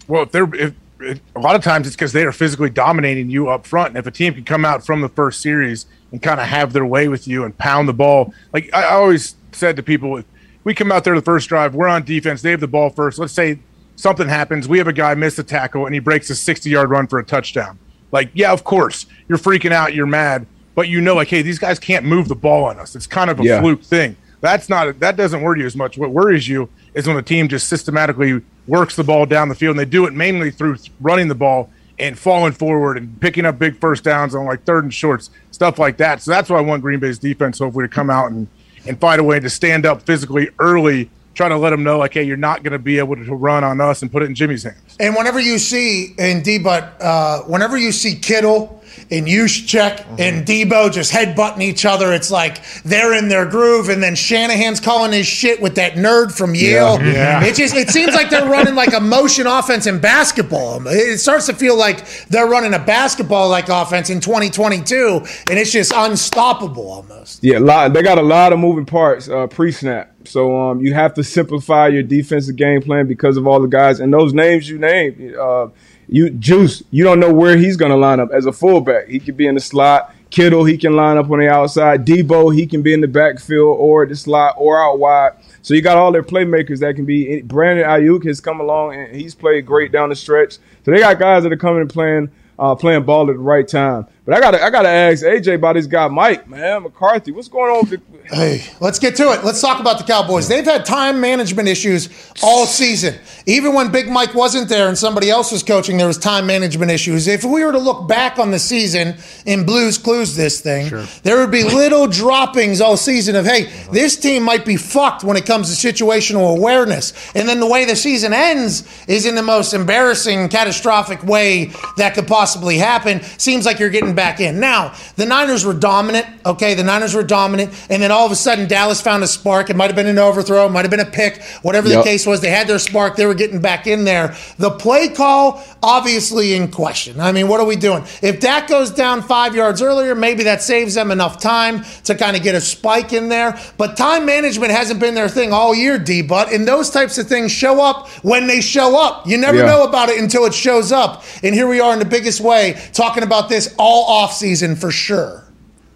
[0.07, 3.29] Well, if they're if, if, a lot of times it's because they are physically dominating
[3.29, 6.21] you up front, and if a team can come out from the first series and
[6.21, 9.35] kind of have their way with you and pound the ball, like I, I always
[9.51, 10.21] said to people,
[10.63, 13.19] we come out there the first drive, we're on defense, they have the ball first.
[13.19, 13.59] Let's say
[13.97, 17.07] something happens, we have a guy miss a tackle and he breaks a sixty-yard run
[17.07, 17.77] for a touchdown.
[18.13, 21.59] Like, yeah, of course, you're freaking out, you're mad, but you know, like, hey, these
[21.59, 22.95] guys can't move the ball on us.
[22.95, 23.59] It's kind of a Yeah.
[23.59, 24.15] fluke thing.
[24.39, 25.97] That's not that doesn't worry you as much.
[25.97, 29.71] What worries you is when the team just systematically works the ball down the field,
[29.71, 31.69] and they do it mainly through running the ball
[31.99, 35.79] and falling forward and picking up big first downs on like third and shorts, stuff
[35.79, 36.21] like that.
[36.21, 38.47] So that's why I want Green Bay's defense hopefully to come out and,
[38.85, 42.15] and find a way to stand up physically early, trying to let them know, like,
[42.15, 44.33] hey, you're not going to be able to run on us and put it in
[44.33, 44.97] Jimmy's hands.
[44.99, 48.76] And whenever you see in D, but uh, whenever you see Kittle
[49.11, 50.15] and Juszczyk Mm-hmm.
[50.19, 53.89] and Deebo just headbutting each other, it's like they're in their groove.
[53.89, 57.01] And then Shanahan's calling his shit with that nerd from Yale.
[57.01, 57.43] Yeah.
[57.43, 60.85] It just it seems like they're running like a motion offense in basketball.
[60.87, 65.71] It starts to feel like they're running a basketball like offense in 2022, and it's
[65.71, 67.43] just unstoppable almost.
[67.43, 70.13] Yeah, a lot, they got a lot of moving parts uh, pre-snap.
[70.25, 73.99] So um, you have to simplify your defensive game plan because of all the guys
[73.99, 75.35] and those names you named.
[75.35, 75.67] Uh,
[76.07, 79.07] you Juice, you don't know where he's going to line up as a fullback.
[79.07, 80.13] He could be in the slot.
[80.29, 82.05] Kittle, he can line up on the outside.
[82.05, 85.33] Deebo, he can be in the backfield or the slot or out wide.
[85.61, 87.41] So you got all their playmakers that can be.
[87.41, 90.57] Brandon Aiyuk has come along and he's played great down the stretch.
[90.83, 93.67] So they got guys that are coming and playing uh, playing ball at the right
[93.67, 94.07] time.
[94.27, 97.31] But I gotta I gotta ask AJ about this guy Mike, man, McCarthy.
[97.31, 99.45] What's going on with the, Hey, let's get to it.
[99.45, 100.49] Let's talk about the Cowboys.
[100.49, 102.09] They've had time management issues
[102.43, 103.15] all season.
[103.45, 106.91] Even when Big Mike wasn't there and somebody else was coaching, there was time management
[106.91, 107.27] issues.
[107.27, 110.89] If we were to look back on the season in Blues Clues this thing,
[111.23, 115.37] there would be little droppings all season of, hey, this team might be fucked when
[115.37, 117.13] it comes to situational awareness.
[117.33, 122.13] And then the way the season ends is in the most embarrassing, catastrophic way that
[122.13, 123.21] could possibly happen.
[123.37, 124.59] Seems like you're getting back in.
[124.59, 126.73] Now, the Niners were dominant, okay?
[126.73, 129.69] The Niners were dominant, and then all of a sudden Dallas found a spark.
[129.69, 132.03] It might have been an overthrow, it might have been a pick, whatever the Yep.
[132.03, 132.41] case was.
[132.41, 134.35] They had their spark, they were getting back in there.
[134.59, 137.19] The play call, obviously in question.
[137.21, 138.03] I mean, what are we doing?
[138.21, 142.35] If Dak goes down five yards earlier, maybe that saves them enough time to kind
[142.35, 143.57] of get a spike in there.
[143.77, 146.21] But time management hasn't been their thing all year, D.
[146.23, 149.27] But and those types of things show up when they show up.
[149.27, 149.65] You never Yeah.
[149.67, 151.23] know about it until it shows up.
[151.43, 154.89] And here we are in the biggest way talking about this all off season for
[154.89, 155.43] sure.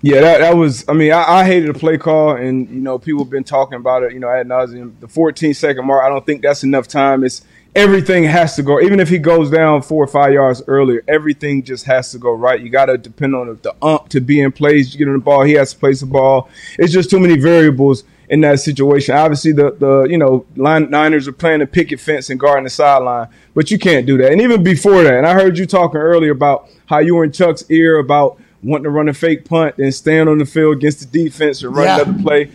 [0.04, 0.84] Yeah, that, that was.
[0.88, 3.76] I mean, I, I hated the play call, and you know, people have been talking
[3.76, 4.14] about it.
[4.14, 5.00] You know, ad nauseum.
[5.00, 6.04] The 14 second mark.
[6.04, 7.24] I don't think that's enough time.
[7.24, 7.44] It's
[7.76, 8.82] everything has to go.
[8.82, 12.32] Even if he goes down four or five yards earlier, everything just has to go
[12.32, 12.60] right.
[12.60, 14.92] You got to depend on the, ump to be in place.
[14.92, 16.50] You get on the ball, he has to place the ball.
[16.80, 19.14] It's just too many variables in that situation.
[19.16, 22.70] Obviously, the the you know line, Niners are playing a picket fence and guarding the
[22.72, 24.32] sideline, but you can't do that.
[24.32, 27.32] And even before that, and I heard you talking earlier about how you were in
[27.32, 31.12] Chuck's ear about wanting to run a fake punt and stand on the field against
[31.12, 32.02] the defense and run Yeah.
[32.02, 32.52] another play.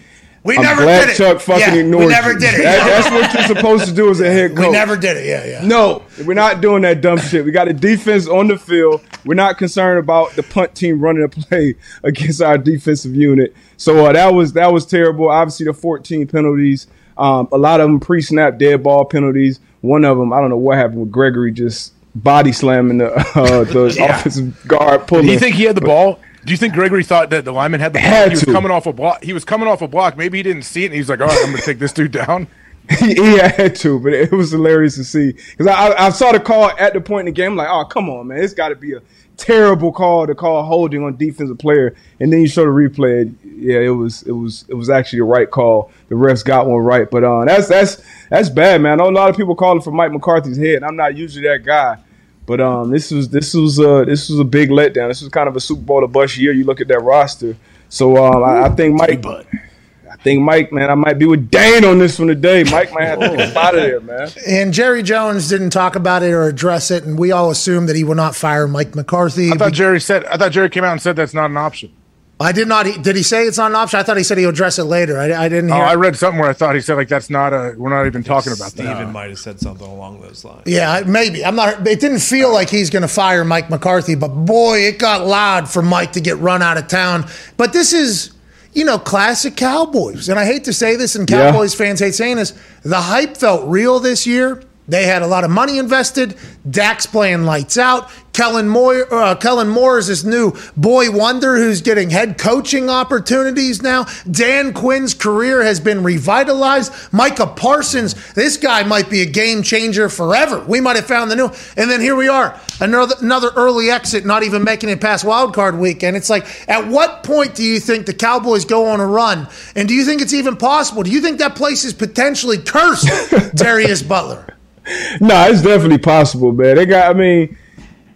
[0.47, 1.17] We I'm never glad did it.
[1.17, 2.39] Chuck fucking Yeah, we never you.
[2.39, 2.63] did it.
[2.63, 4.67] That- that's what you're supposed to do as a head coach.
[4.67, 5.27] We never did it.
[5.27, 5.67] Yeah, yeah.
[5.67, 7.45] No, we're not doing that dumb shit.
[7.45, 9.03] We got a defense on the field.
[9.25, 11.75] We're not concerned about the punt team running a play
[12.05, 13.55] against our defensive unit.
[13.77, 15.29] So uh, that was that was terrible.
[15.31, 16.87] Obviously, the 14 penalties,
[17.19, 19.61] um, a lot of them pre-snap dead ball penalties.
[19.81, 23.65] One of them, I don't know what happened with Gregory just body slamming the uh,
[23.65, 25.07] the offensive guard.
[25.07, 25.27] Pulling.
[25.27, 26.19] Do you think he had the ball?
[26.47, 28.09] Do you think Gregory thought that the lineman had the ball?
[28.09, 28.53] Had he was to.
[28.53, 29.25] coming off a block.
[29.25, 30.17] He was coming off a block.
[30.17, 31.93] Maybe he didn't see it, and he's like, "All right, I'm going to take this
[31.93, 32.47] dude down."
[33.01, 36.39] he had to, but it was hilarious to see because I, I, I saw the
[36.39, 37.53] call at the point in the game.
[37.53, 39.01] I'm like, oh come on, man, it's got to be a
[39.37, 43.35] terrible call to call holding on defensive player, and then you show the replay.
[43.43, 45.91] Yeah, it was it was it was actually the right call.
[46.11, 49.01] The refs got one right, but uh, that's that's that's bad, man.
[49.01, 50.85] I know a lot of people calling for Mike McCarthy's head.
[50.85, 51.99] I'm not usually that guy.
[52.47, 55.09] But um, this was this was uh, this was a big letdown.
[55.09, 56.53] This was kind of a Super Bowl to bust year.
[56.53, 57.57] You look at that roster.
[57.89, 61.85] So um, I, I think Mike, I think Mike, man, I might be with Dane
[61.85, 62.63] on this one today.
[62.65, 64.29] Mike might have to get out of there, man.
[64.47, 67.97] And Jerry Jones didn't talk about it or address it, and we all assumed that
[67.97, 69.51] he would not fire Mike McCarthy.
[69.51, 70.25] I thought Jerry said.
[70.27, 71.93] I thought Jerry came out and said that's not an option.
[72.39, 72.85] I did not.
[73.03, 73.99] Did he say it's not an option?
[73.99, 75.19] I thought he said he'll address it later.
[75.19, 75.77] I, I didn't Oh.
[75.77, 77.75] I read something where I thought he said like that's not a.
[77.79, 78.83] We're not even talking about that.
[78.97, 80.65] Steven might have said something along those lines.
[80.67, 81.43] yeah, maybe.
[81.45, 81.87] I'm not.
[81.87, 85.67] It didn't feel like he's going to fire Mike McCarthy, but boy, it got loud
[85.71, 87.25] for Mike to get run out of town.
[87.57, 88.33] But this is,
[88.75, 91.51] you know, classic Cowboys, and I hate to say this, and Yeah.
[91.53, 92.53] Cowboys fans hate saying this.
[92.83, 94.63] The hype felt real this year.
[94.89, 96.37] They had a lot of money invested.
[96.69, 98.11] Dak's playing lights out.
[98.37, 103.81] Kellen Moore, uh, Kellen Moore is this new boy wonder who's getting head coaching opportunities
[103.81, 104.05] now.
[104.31, 106.93] Dan Quinn's career has been revitalized.
[107.15, 110.63] Micah Parsons, this guy might be a game changer forever.
[110.69, 111.51] We might have found the new.
[111.79, 115.55] And then here we are, another another early exit, not even making it past wild
[115.55, 116.15] card weekend.
[116.15, 119.49] It's like, at what point do you think the Cowboys go on a run?
[119.75, 121.03] And do you think it's even possible?
[121.03, 123.09] Do you think that place is potentially cursed,
[123.55, 124.56] Darius Butler?
[125.21, 126.77] No, it's definitely possible, man.
[126.77, 127.15] They got.
[127.15, 127.57] I mean,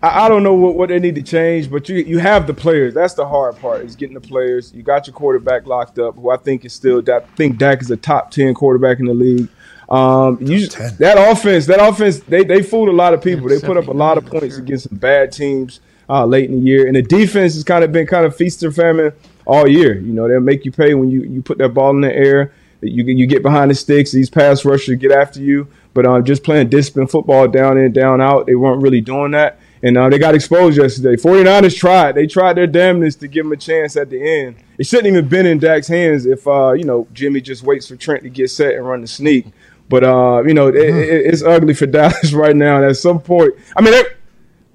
[0.02, 2.54] I, I don't know what, what they need to change, but you you have the
[2.54, 2.94] players.
[2.94, 4.72] That's the hard part is getting the players.
[4.72, 7.02] You got your quarterback locked up, who I think is still.
[7.10, 9.48] I think Dak is a top ten quarterback in the league.
[9.88, 13.48] Um, you that offense, that offense, they they fooled a lot of people.
[13.48, 16.66] They put up a lot of points against some bad teams uh, late in the
[16.66, 19.12] year, and the defense has kind of been kind of feast or famine
[19.46, 19.98] all year.
[19.98, 22.52] You know, they'll make you pay when you you put that ball in the air.
[22.80, 24.12] You you get behind the sticks.
[24.12, 28.20] These pass rushers get after you, but uh, just playing discipline football down in down
[28.20, 29.58] out, they weren't really doing that.
[29.82, 31.16] And uh, they got exposed yesterday.
[31.16, 32.14] 49ers tried.
[32.14, 34.56] They tried their damnness to give them a chance at the end.
[34.76, 37.96] It shouldn't even been in Dak's hands if, uh, you know, Jimmy just waits for
[37.96, 39.46] Trent to get set and run the sneak.
[39.88, 42.76] But, uh, you know, it, it, it's ugly for Dallas right now.
[42.76, 44.16] And at some point, I mean, they're,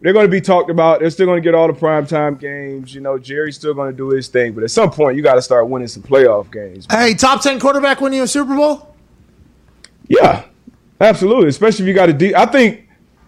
[0.02, 1.00] they're going to be talked about.
[1.00, 2.94] They're still going to get all the primetime games.
[2.94, 4.54] You know, Jerry's still going to do his thing.
[4.54, 6.88] But at some point, you got to start winning some playoff games.
[6.90, 8.96] Hey, top 10 quarterback winning a Super Bowl?
[10.08, 10.46] Yeah,
[11.00, 11.48] absolutely.
[11.50, 12.34] Especially if you got a D.
[12.36, 12.86] I think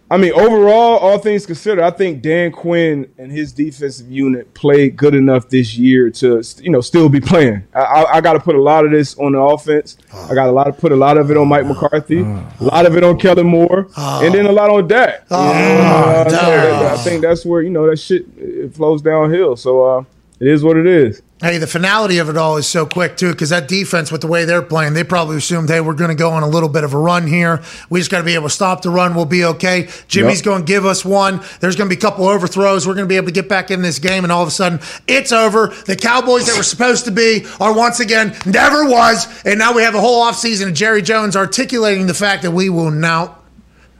[0.10, 4.96] I mean, overall, all things considered, I think Dan Quinn and his defensive unit played
[4.96, 7.64] good enough this year to, you know, still be playing.
[7.74, 9.98] I, I, I got to put a lot of this on the offense.
[10.14, 12.86] I got a lot to put a lot of it on Mike McCarthy, a lot
[12.86, 15.26] of it on Kellen Moore, and then a lot on Dak.
[15.30, 19.58] You know, uh, I think that's where you know that shit it flows downhill.
[19.58, 20.04] So uh,
[20.40, 21.22] it is what it is.
[21.40, 24.28] Hey, the finality of it all is so quick too, because that defense, with the
[24.28, 26.84] way they're playing, they probably assumed, hey, we're going to go on a little bit
[26.84, 27.62] of a run here.
[27.92, 29.14] We just got to be able to stop the run.
[29.14, 29.88] We'll be okay.
[30.08, 30.46] Jimmy's Yep.
[30.46, 31.42] going to give us one.
[31.60, 32.88] There's going to be a couple overthrows.
[32.88, 34.52] We're going to be able to get back in this game, and all of a
[34.52, 35.68] sudden, it's over.
[35.86, 39.84] The Cowboys that were supposed to be are once again never was, and now we
[39.84, 43.38] have a whole offseason of Jerry Jones articulating the fact that we will now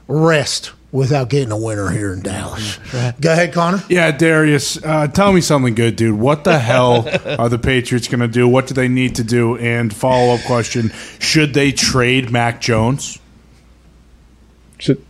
[0.08, 2.78] rest without getting a winner here in Dallas.
[3.20, 3.84] Go ahead, Connor.
[3.90, 6.18] Yeah, Darius, uh, tell me something good, dude.
[6.18, 7.08] What the hell
[7.40, 8.48] are the Patriots going to do?
[8.48, 9.58] What do they need to do?
[9.58, 13.20] And follow up question: Should they trade Mac Jones?
[14.80, 15.04] Should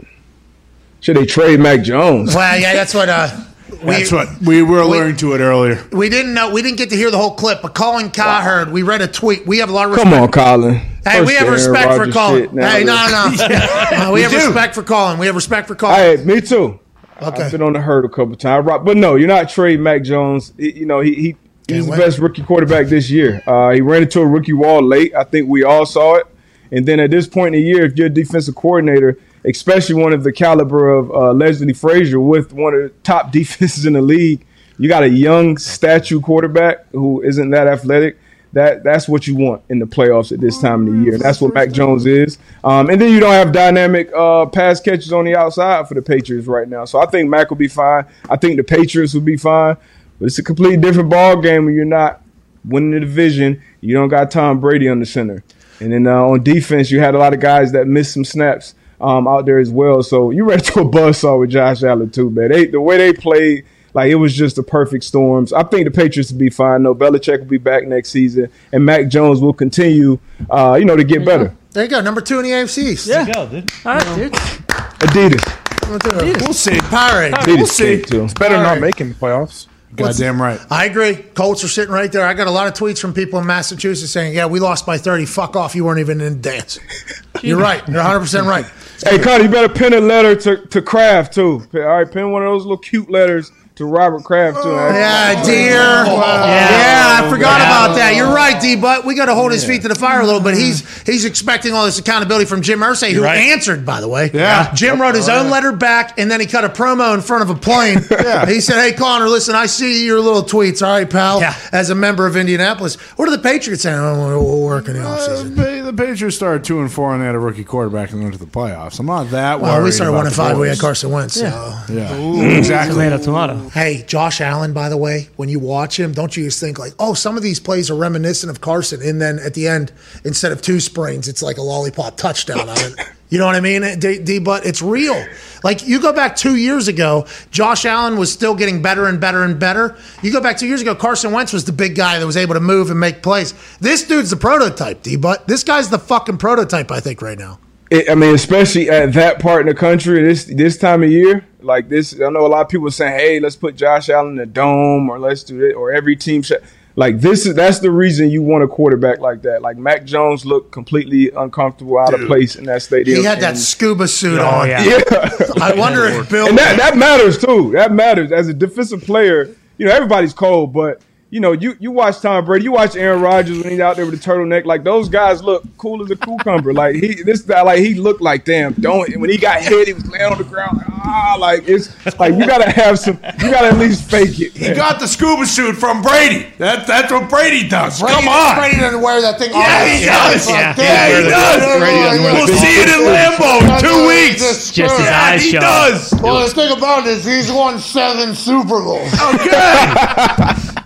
[0.99, 2.35] should they trade Mac Jones?
[2.35, 3.09] Well, yeah, that's what.
[3.09, 3.43] Uh,
[3.83, 5.85] we, That's what we were alerting to it earlier.
[5.91, 6.51] We didn't know.
[6.51, 9.45] We didn't get to hear the whole clip, but Colin Cowherd, we read a tweet.
[9.45, 10.09] We have a lot of respect.
[10.09, 10.81] Come on, Colin.
[11.09, 12.43] Hey, we have respect for Rodgers Colin.
[12.43, 14.07] shit, now Hey, no, no.
[14.09, 14.37] Uh, we have do.
[14.37, 15.17] respect for Colin.
[15.17, 15.95] We have respect for Colin.
[15.95, 16.79] Hey, me too.
[17.21, 17.43] Okay.
[17.43, 20.53] I've been on the herd a couple times, but no, you're not trading Mac Jones.
[20.57, 21.35] You know, he he
[21.67, 23.41] he's the best rookie quarterback this year.
[23.47, 25.15] Uh, he ran into a rookie wall late.
[25.15, 26.27] I think we all saw it.
[26.71, 30.13] And then at this point in the year, if you're a defensive coordinator, especially one
[30.13, 34.01] of the caliber of uh, Leslie Frazier with one of the top defenses in the
[34.01, 34.45] league,
[34.77, 38.19] you got a young statue quarterback who isn't that athletic.
[38.57, 41.13] That that's what you want in the playoffs at this time of the year.
[41.13, 42.39] And that's what Mac Jones is.
[42.63, 46.01] Um, and then you don't have dynamic uh, pass catches on the outside for the
[46.01, 46.85] Patriots right now.
[46.85, 48.05] So I think Mac will be fine.
[48.27, 49.77] I think the Patriots will be fine.
[50.19, 52.23] But it's a completely different ball game when you're not
[52.65, 53.61] winning the division.
[53.79, 55.43] You don't got Tom Brady on the center.
[55.79, 58.73] And then uh, on defense, you had a lot of guys that missed some snaps
[58.99, 60.01] um, out there as well.
[60.01, 62.49] So you ran into a buzzsaw with Josh Allen too, man.
[62.49, 63.65] They, the way they played,
[63.97, 65.51] like it was just the perfect storms.
[65.51, 66.83] I think the Patriots will be fine.
[66.83, 70.19] No, Belichick will be back next season, and Mac Jones will continue,
[70.51, 71.57] uh, you know, to get better.
[71.71, 71.99] There you go.
[72.01, 72.83] Number two in the AFC.
[72.83, 73.07] East.
[73.07, 73.25] Yeah.
[73.25, 73.71] Go, dude.
[73.83, 74.33] All right, dude.
[74.33, 76.79] Adidas, We'll see.
[76.79, 77.33] Pirate.
[77.33, 78.01] Adidas We'll see.
[78.03, 78.25] too.
[78.25, 79.65] It's better All not making the playoffs.
[79.95, 80.59] Goddamn right.
[80.69, 81.15] I agree.
[81.15, 82.23] Colts are sitting right there.
[82.23, 84.99] I got a lot of tweets from people in Massachusetts saying, "Yeah, we lost by
[84.99, 85.25] 30.
[85.25, 85.73] Fuck off.
[85.73, 86.77] You weren't even in the dance."
[87.41, 87.81] You're right.
[87.87, 88.65] You're 100 percent right.
[89.03, 91.63] Hey, Connie, you better pen a letter to, to Kraft too.
[91.73, 94.69] All right, pen one of those little cute letters to Robert Kraft too.
[94.69, 95.73] Yeah, dear.
[95.73, 98.15] Yeah, I forgot about that.
[98.15, 98.75] You're right, D.
[98.75, 100.55] But we got to hold his feet to the fire a little bit.
[100.55, 103.37] He's he's expecting all this accountability from Jim Irsay, who right.
[103.37, 104.31] answered, by the way.
[104.33, 104.73] Yeah.
[104.73, 107.49] Jim wrote his own letter back, and then he cut a promo in front of
[107.49, 107.99] a plane.
[108.11, 108.45] yeah.
[108.47, 110.85] He said, "Hey, Connor, listen, I see your little tweets.
[110.85, 111.39] All right, pal.
[111.39, 111.55] Yeah.
[111.71, 113.97] As a member of Indianapolis, what are the Patriots saying?
[113.97, 115.55] Oh, we'll work in the Uh, offseason.
[115.55, 118.33] the the Patriots started two and four, and they had a rookie quarterback and went
[118.33, 118.99] to the playoffs.
[118.99, 119.71] I'm not that worried.
[119.71, 120.57] Well, we started about one and the five.
[120.57, 121.35] We had Carson Wentz.
[121.35, 121.45] So.
[121.89, 122.95] Yeah, exactly.
[122.95, 123.66] Tomato, tomato.
[123.73, 126.93] Hey, Josh Allen, by the way, when you watch him, don't you just think like,
[126.99, 129.91] oh, some of these plays are reminiscent of Carson, and then at the end,
[130.23, 132.99] instead of two springs, it's like a lollipop touchdown on it.
[133.29, 134.39] You know what I mean, D, D?
[134.39, 135.21] But it's real.
[135.61, 139.43] Like you go back two years ago, Josh Allen was still getting better and better
[139.43, 139.97] and better.
[140.21, 142.53] You go back two years ago, Carson Wentz was the big guy that was able
[142.53, 143.53] to move and make plays.
[143.81, 145.17] This dude's the prototype, D.
[145.17, 147.59] But this guy's the fucking prototype, I think, right now.
[147.89, 151.45] It, I mean, especially at that part in the country, this this time of year,
[151.67, 152.19] like this.
[152.19, 155.09] I know a lot of people saying, "Hey, let's put Josh Allen in the dome,
[155.09, 156.53] or let's do it, or every team." Sh-.
[156.95, 159.61] Like this is that's the reason you want a quarterback like that.
[159.61, 163.19] Like Mac Jones looked completely uncomfortable, out of place in that stadium.
[163.19, 164.67] He had that And- scuba suit Oh, on.
[164.67, 164.83] yeah.
[165.11, 165.29] yeah.
[165.61, 166.47] I wonder if Bill.
[166.47, 167.69] and that that matters too.
[167.73, 169.47] That matters as a defensive player.
[169.77, 173.21] You know, everybody's cold, but you know, you you watch Tom Brady, you watch Aaron
[173.21, 174.63] Rodgers when he's out there with the turtleneck.
[174.65, 176.73] Like those guys look cool as a cucumber.
[176.73, 178.73] like he, this guy, like he looked like damn.
[178.73, 179.09] Don't.
[179.09, 180.77] And when he got hit, he was laying on the ground.
[180.77, 183.15] Like, ah, like it's like you gotta have some.
[183.39, 184.53] You gotta at least fake it.
[184.55, 186.47] He got the scuba suit from Brady.
[186.59, 187.99] That, that's what Brady does.
[187.99, 188.55] Brady, Come on.
[188.57, 189.51] Brady doesn't wear that thing.
[189.51, 190.49] Yeah, he does.
[190.49, 190.75] Yeah.
[190.77, 191.79] Yeah, he does.
[191.79, 194.71] Brady doesn't wear We'll see it in Lambeau in two weeks.
[194.71, 195.61] Just his Yeah, eyes he shut.
[195.61, 196.13] does.
[196.21, 199.11] Well, the thing about it is he's won seven Super Bowls.
[199.35, 200.73] Okay.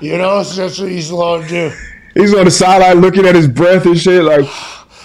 [0.00, 1.72] You know, so that's what he's allowed to do.
[2.14, 4.22] He's on the sideline looking at his breath and shit.
[4.22, 4.46] Like,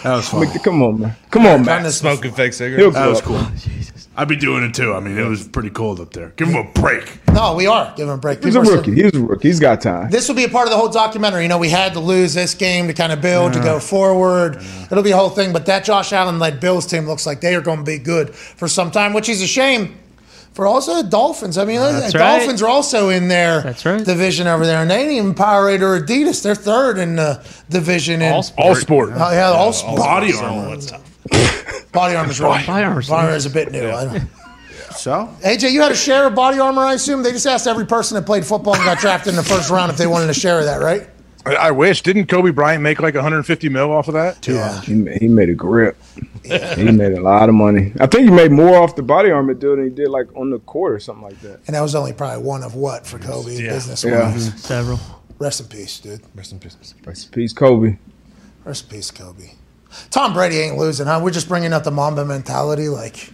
[0.04, 0.48] That was fun.
[0.60, 1.16] come on, man.
[1.30, 1.90] Come on, man.
[1.92, 2.96] Smoking fake He'll cigarettes.
[2.96, 3.48] That was grow up.
[3.48, 3.52] cool.
[4.18, 4.94] I'd be doing it too.
[4.94, 6.30] I mean, it was pretty cold up there.
[6.36, 7.26] Give him a break.
[7.34, 8.44] No, we are giving him a break.
[8.44, 8.92] He's a People are rookie.
[8.92, 9.48] still- He's a rookie.
[9.48, 10.10] He's got time.
[10.12, 11.44] this will be a part of the whole documentary.
[11.44, 14.62] You know, we had to lose this game to kind of build, to go forward.
[14.92, 15.54] It'll be a whole thing.
[15.54, 18.36] But that Josh Allen led Bills team looks like they are going to be good
[18.36, 19.98] for some time, which is a shame
[20.54, 21.58] for also the Dolphins.
[21.58, 22.38] I mean, That's the right.
[22.40, 24.04] Dolphins are also in their That's right.
[24.04, 26.44] division over there, and they ain't even Powerade or Adidas.
[26.44, 28.22] They're third in the division.
[28.22, 29.12] In, All sport.
[29.14, 29.98] Oh, yeah, all sport.
[29.98, 30.78] Body armor.
[31.92, 32.66] Body armor's right.
[32.66, 33.90] Body armor's Body armor is a bit new.
[33.90, 34.24] I don't.
[34.92, 37.24] So AJ, you had a share of body armor, I assume.
[37.24, 39.90] They just asked every person that played football and got drafted in the first round
[39.90, 41.08] if they wanted to share of that, right?
[41.46, 42.02] I, I wish.
[42.02, 44.46] Didn't Kobe Bryant make like 150 mil off of that?
[44.48, 44.80] Yeah.
[44.82, 45.98] He, he made a grip.
[46.44, 47.94] He made a lot of money.
[48.00, 50.50] I think he made more off the body armor deal than he did like on
[50.50, 51.60] the court or something like that.
[51.68, 54.30] And that was only probably one of what for Kobe business Yeah.
[54.32, 54.50] wise.
[54.50, 54.58] Mm-hmm.
[54.58, 55.00] Several.
[55.40, 56.22] Rest in peace, dude.
[56.36, 56.78] Rest in peace.
[57.06, 57.98] Rest in peace, Kobe.
[58.66, 59.52] Rest in peace, Kobe.
[60.10, 61.20] Tom Brady ain't losing, huh?
[61.24, 62.90] We're just bringing up the Mamba mentality.
[62.90, 63.32] Like,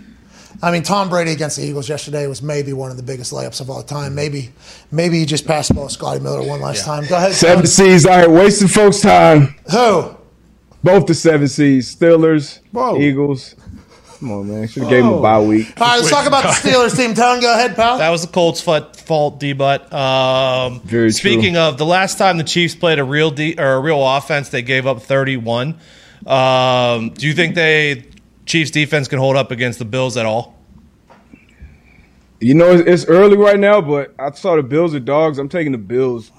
[0.62, 3.62] I mean, Tom Brady against the Eagles yesterday was maybe one of the biggest layups
[3.62, 4.16] of all time.
[4.16, 4.52] Maybe,
[4.92, 7.06] maybe he just passed the ball to Scotty Miller one last time.
[7.06, 7.34] Go ahead.
[7.34, 7.68] Seven Tony.
[7.68, 9.56] seeds out here wasting folks' time.
[9.72, 10.16] Who?
[10.84, 12.98] Both the seven seeds, Steelers, Whoa.
[12.98, 13.56] Eagles.
[14.20, 14.68] Come on, man.
[14.68, 15.80] Should have gave him a bye week.
[15.80, 17.14] All right, let's talk about the Steelers team.
[17.14, 18.00] Tone, go ahead, pal.
[18.00, 19.54] That was the Colts' fault, fault D.
[19.54, 21.62] But um, Very speaking true.
[21.62, 24.64] of the last time the Chiefs played a real D or a real offense, they
[24.64, 25.78] gave up 31.
[26.26, 28.06] Um, do you think they
[28.48, 30.56] Chiefs defense can hold up against the Bills at all?
[32.40, 35.38] You know, it's, it's early right now, but I saw the Bills are dogs.
[35.38, 36.32] I'm taking the Bills.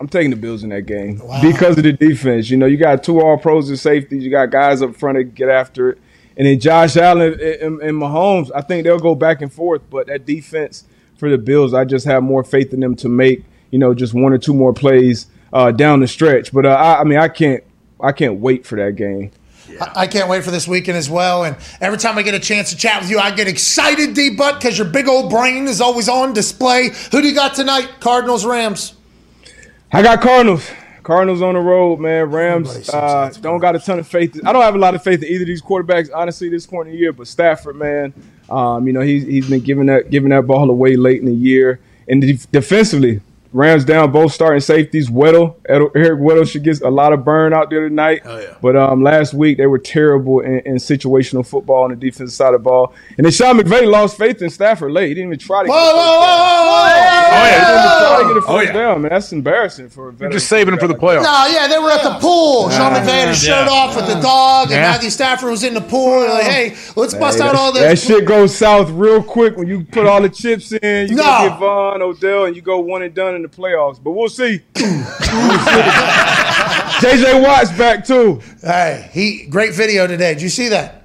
[0.00, 2.50] I'm taking the Bills in that game because of the defense.
[2.50, 4.24] You know, you got two all pros and safeties.
[4.24, 5.98] You got guys up front that get after it.
[6.36, 9.82] And then Josh Allen and, and Mahomes, I think they'll go back and forth.
[9.88, 10.84] But that defense
[11.16, 14.14] for the Bills, I just have more faith in them to make, you know, just
[14.14, 16.52] one or two more plays uh, down the stretch.
[16.52, 17.62] But uh, I, I mean, I can't,
[18.00, 19.30] I can't wait for that game.
[19.80, 21.44] I I can't wait for this weekend as well.
[21.44, 24.30] And every time I get a chance to chat with you, I get excited, D
[24.30, 26.90] Butt, because your big old brain is always on display.
[27.12, 27.88] Who do you got tonight?
[28.00, 28.94] Cardinals, Rams.
[29.92, 30.68] I got Cardinals.
[31.04, 32.30] Cardinals on the road, man.
[32.30, 34.40] Rams uh, don't got a ton of faith.
[34.44, 36.88] I don't have a lot of faith in either of these quarterbacks, honestly, this point
[36.88, 37.12] in the year.
[37.12, 38.14] But Stafford, man,
[38.48, 41.34] um, you know he's he's been giving that giving that ball away late in the
[41.34, 41.78] year.
[42.08, 43.20] And def- defensively,
[43.54, 45.08] Rams down both starting safeties.
[45.08, 48.22] Weddle, Ed- Eric Weddle should get a lot of burn out there tonight.
[48.24, 48.56] Oh, yeah.
[48.60, 52.52] But um, last week they were terrible in, in situational football on the defensive side
[52.52, 52.92] of the ball.
[53.16, 55.06] And then Sean McVay lost faith in Stafford late.
[55.08, 55.68] He didn't even try to.
[55.68, 56.66] Whoa, get a whoa, first whoa, down.
[56.66, 58.72] whoa, whoa, He didn't even try to get a Oh, first yeah.
[58.72, 59.10] down, man.
[59.10, 60.32] That's embarrassing for a veteran.
[60.32, 61.54] Just saving him for the quarterback like that.
[61.54, 61.54] playoffs.
[61.54, 62.70] No, yeah, they were at the pool.
[62.70, 63.72] Sean McVay had his shirt Yeah.
[63.72, 64.90] off with the dog, and Yeah.
[64.90, 66.20] Matthew Stafford was in the pool.
[66.20, 68.04] They're like, hey, let's bust Hey, out that, all that this.
[68.04, 71.08] shit goes south real quick when you put all the chips in.
[71.08, 71.22] You No.
[71.22, 74.02] go get Von, Odell, and you go one and done in the playoffs.
[74.02, 74.60] But we'll see.
[77.00, 78.40] JJ Watt's back too.
[78.62, 80.34] Hey, he great video today.
[80.34, 81.02] Did you see that?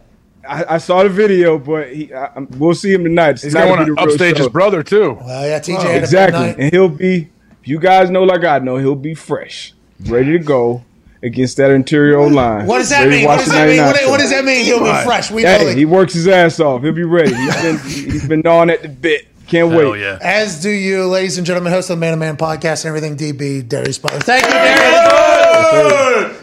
[0.47, 3.31] I, I saw the video, but he, I, we'll see him tonight.
[3.31, 5.13] It's He's not going gonna the upstage his brother too.
[5.13, 6.55] Well, yeah, TJ had a Exactly, night.
[6.59, 7.29] and he'll be.
[7.61, 9.73] If you guys know, like I know, he'll be fresh,
[10.07, 10.83] ready to go
[11.21, 12.65] against that interior line.
[12.65, 13.25] What does that Ready mean?
[13.25, 13.83] What does that mean?
[13.83, 14.63] What, what does that mean?
[14.63, 15.29] He'll be fresh.
[15.29, 16.81] We know Hey, he works his ass off.
[16.81, 17.35] He'll be ready.
[17.35, 19.27] He's been he's been gnawing at the bit.
[19.49, 20.01] Can't Hell wait.
[20.01, 20.17] yeah.
[20.21, 23.17] As do you, ladies and gentlemen, host of the Man to Man podcast and everything,
[23.17, 24.19] DB Darius Butler.
[24.19, 26.39] Thank you, Darius.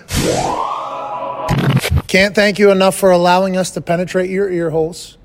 [2.09, 5.19] Can't thank you enough for allowing us to penetrate your ear holes.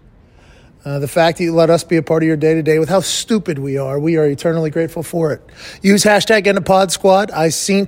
[0.84, 2.80] Uh, the fact that you let us be a part of your day to day
[2.80, 5.42] with how stupid we are, we are eternally grateful for it.
[5.84, 7.30] Use hashtag Pod Squad.
[7.30, 7.88] I seen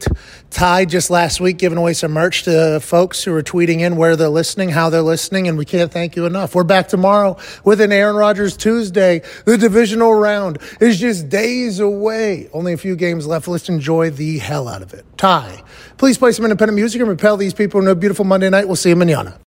[0.51, 4.15] Ty just last week giving away some merch to folks who are tweeting in where
[4.15, 6.53] they're listening, how they're listening, and we can't thank you enough.
[6.53, 9.23] We're back tomorrow with an Aaron Rodgers Tuesday.
[9.45, 12.49] The divisional round is just days away.
[12.53, 13.47] Only a few games left.
[13.47, 15.05] Let's enjoy the hell out of it.
[15.17, 15.63] Ty,
[15.97, 18.67] please play some independent music and repel these people in a beautiful Monday night.
[18.67, 19.42] We'll see you manana.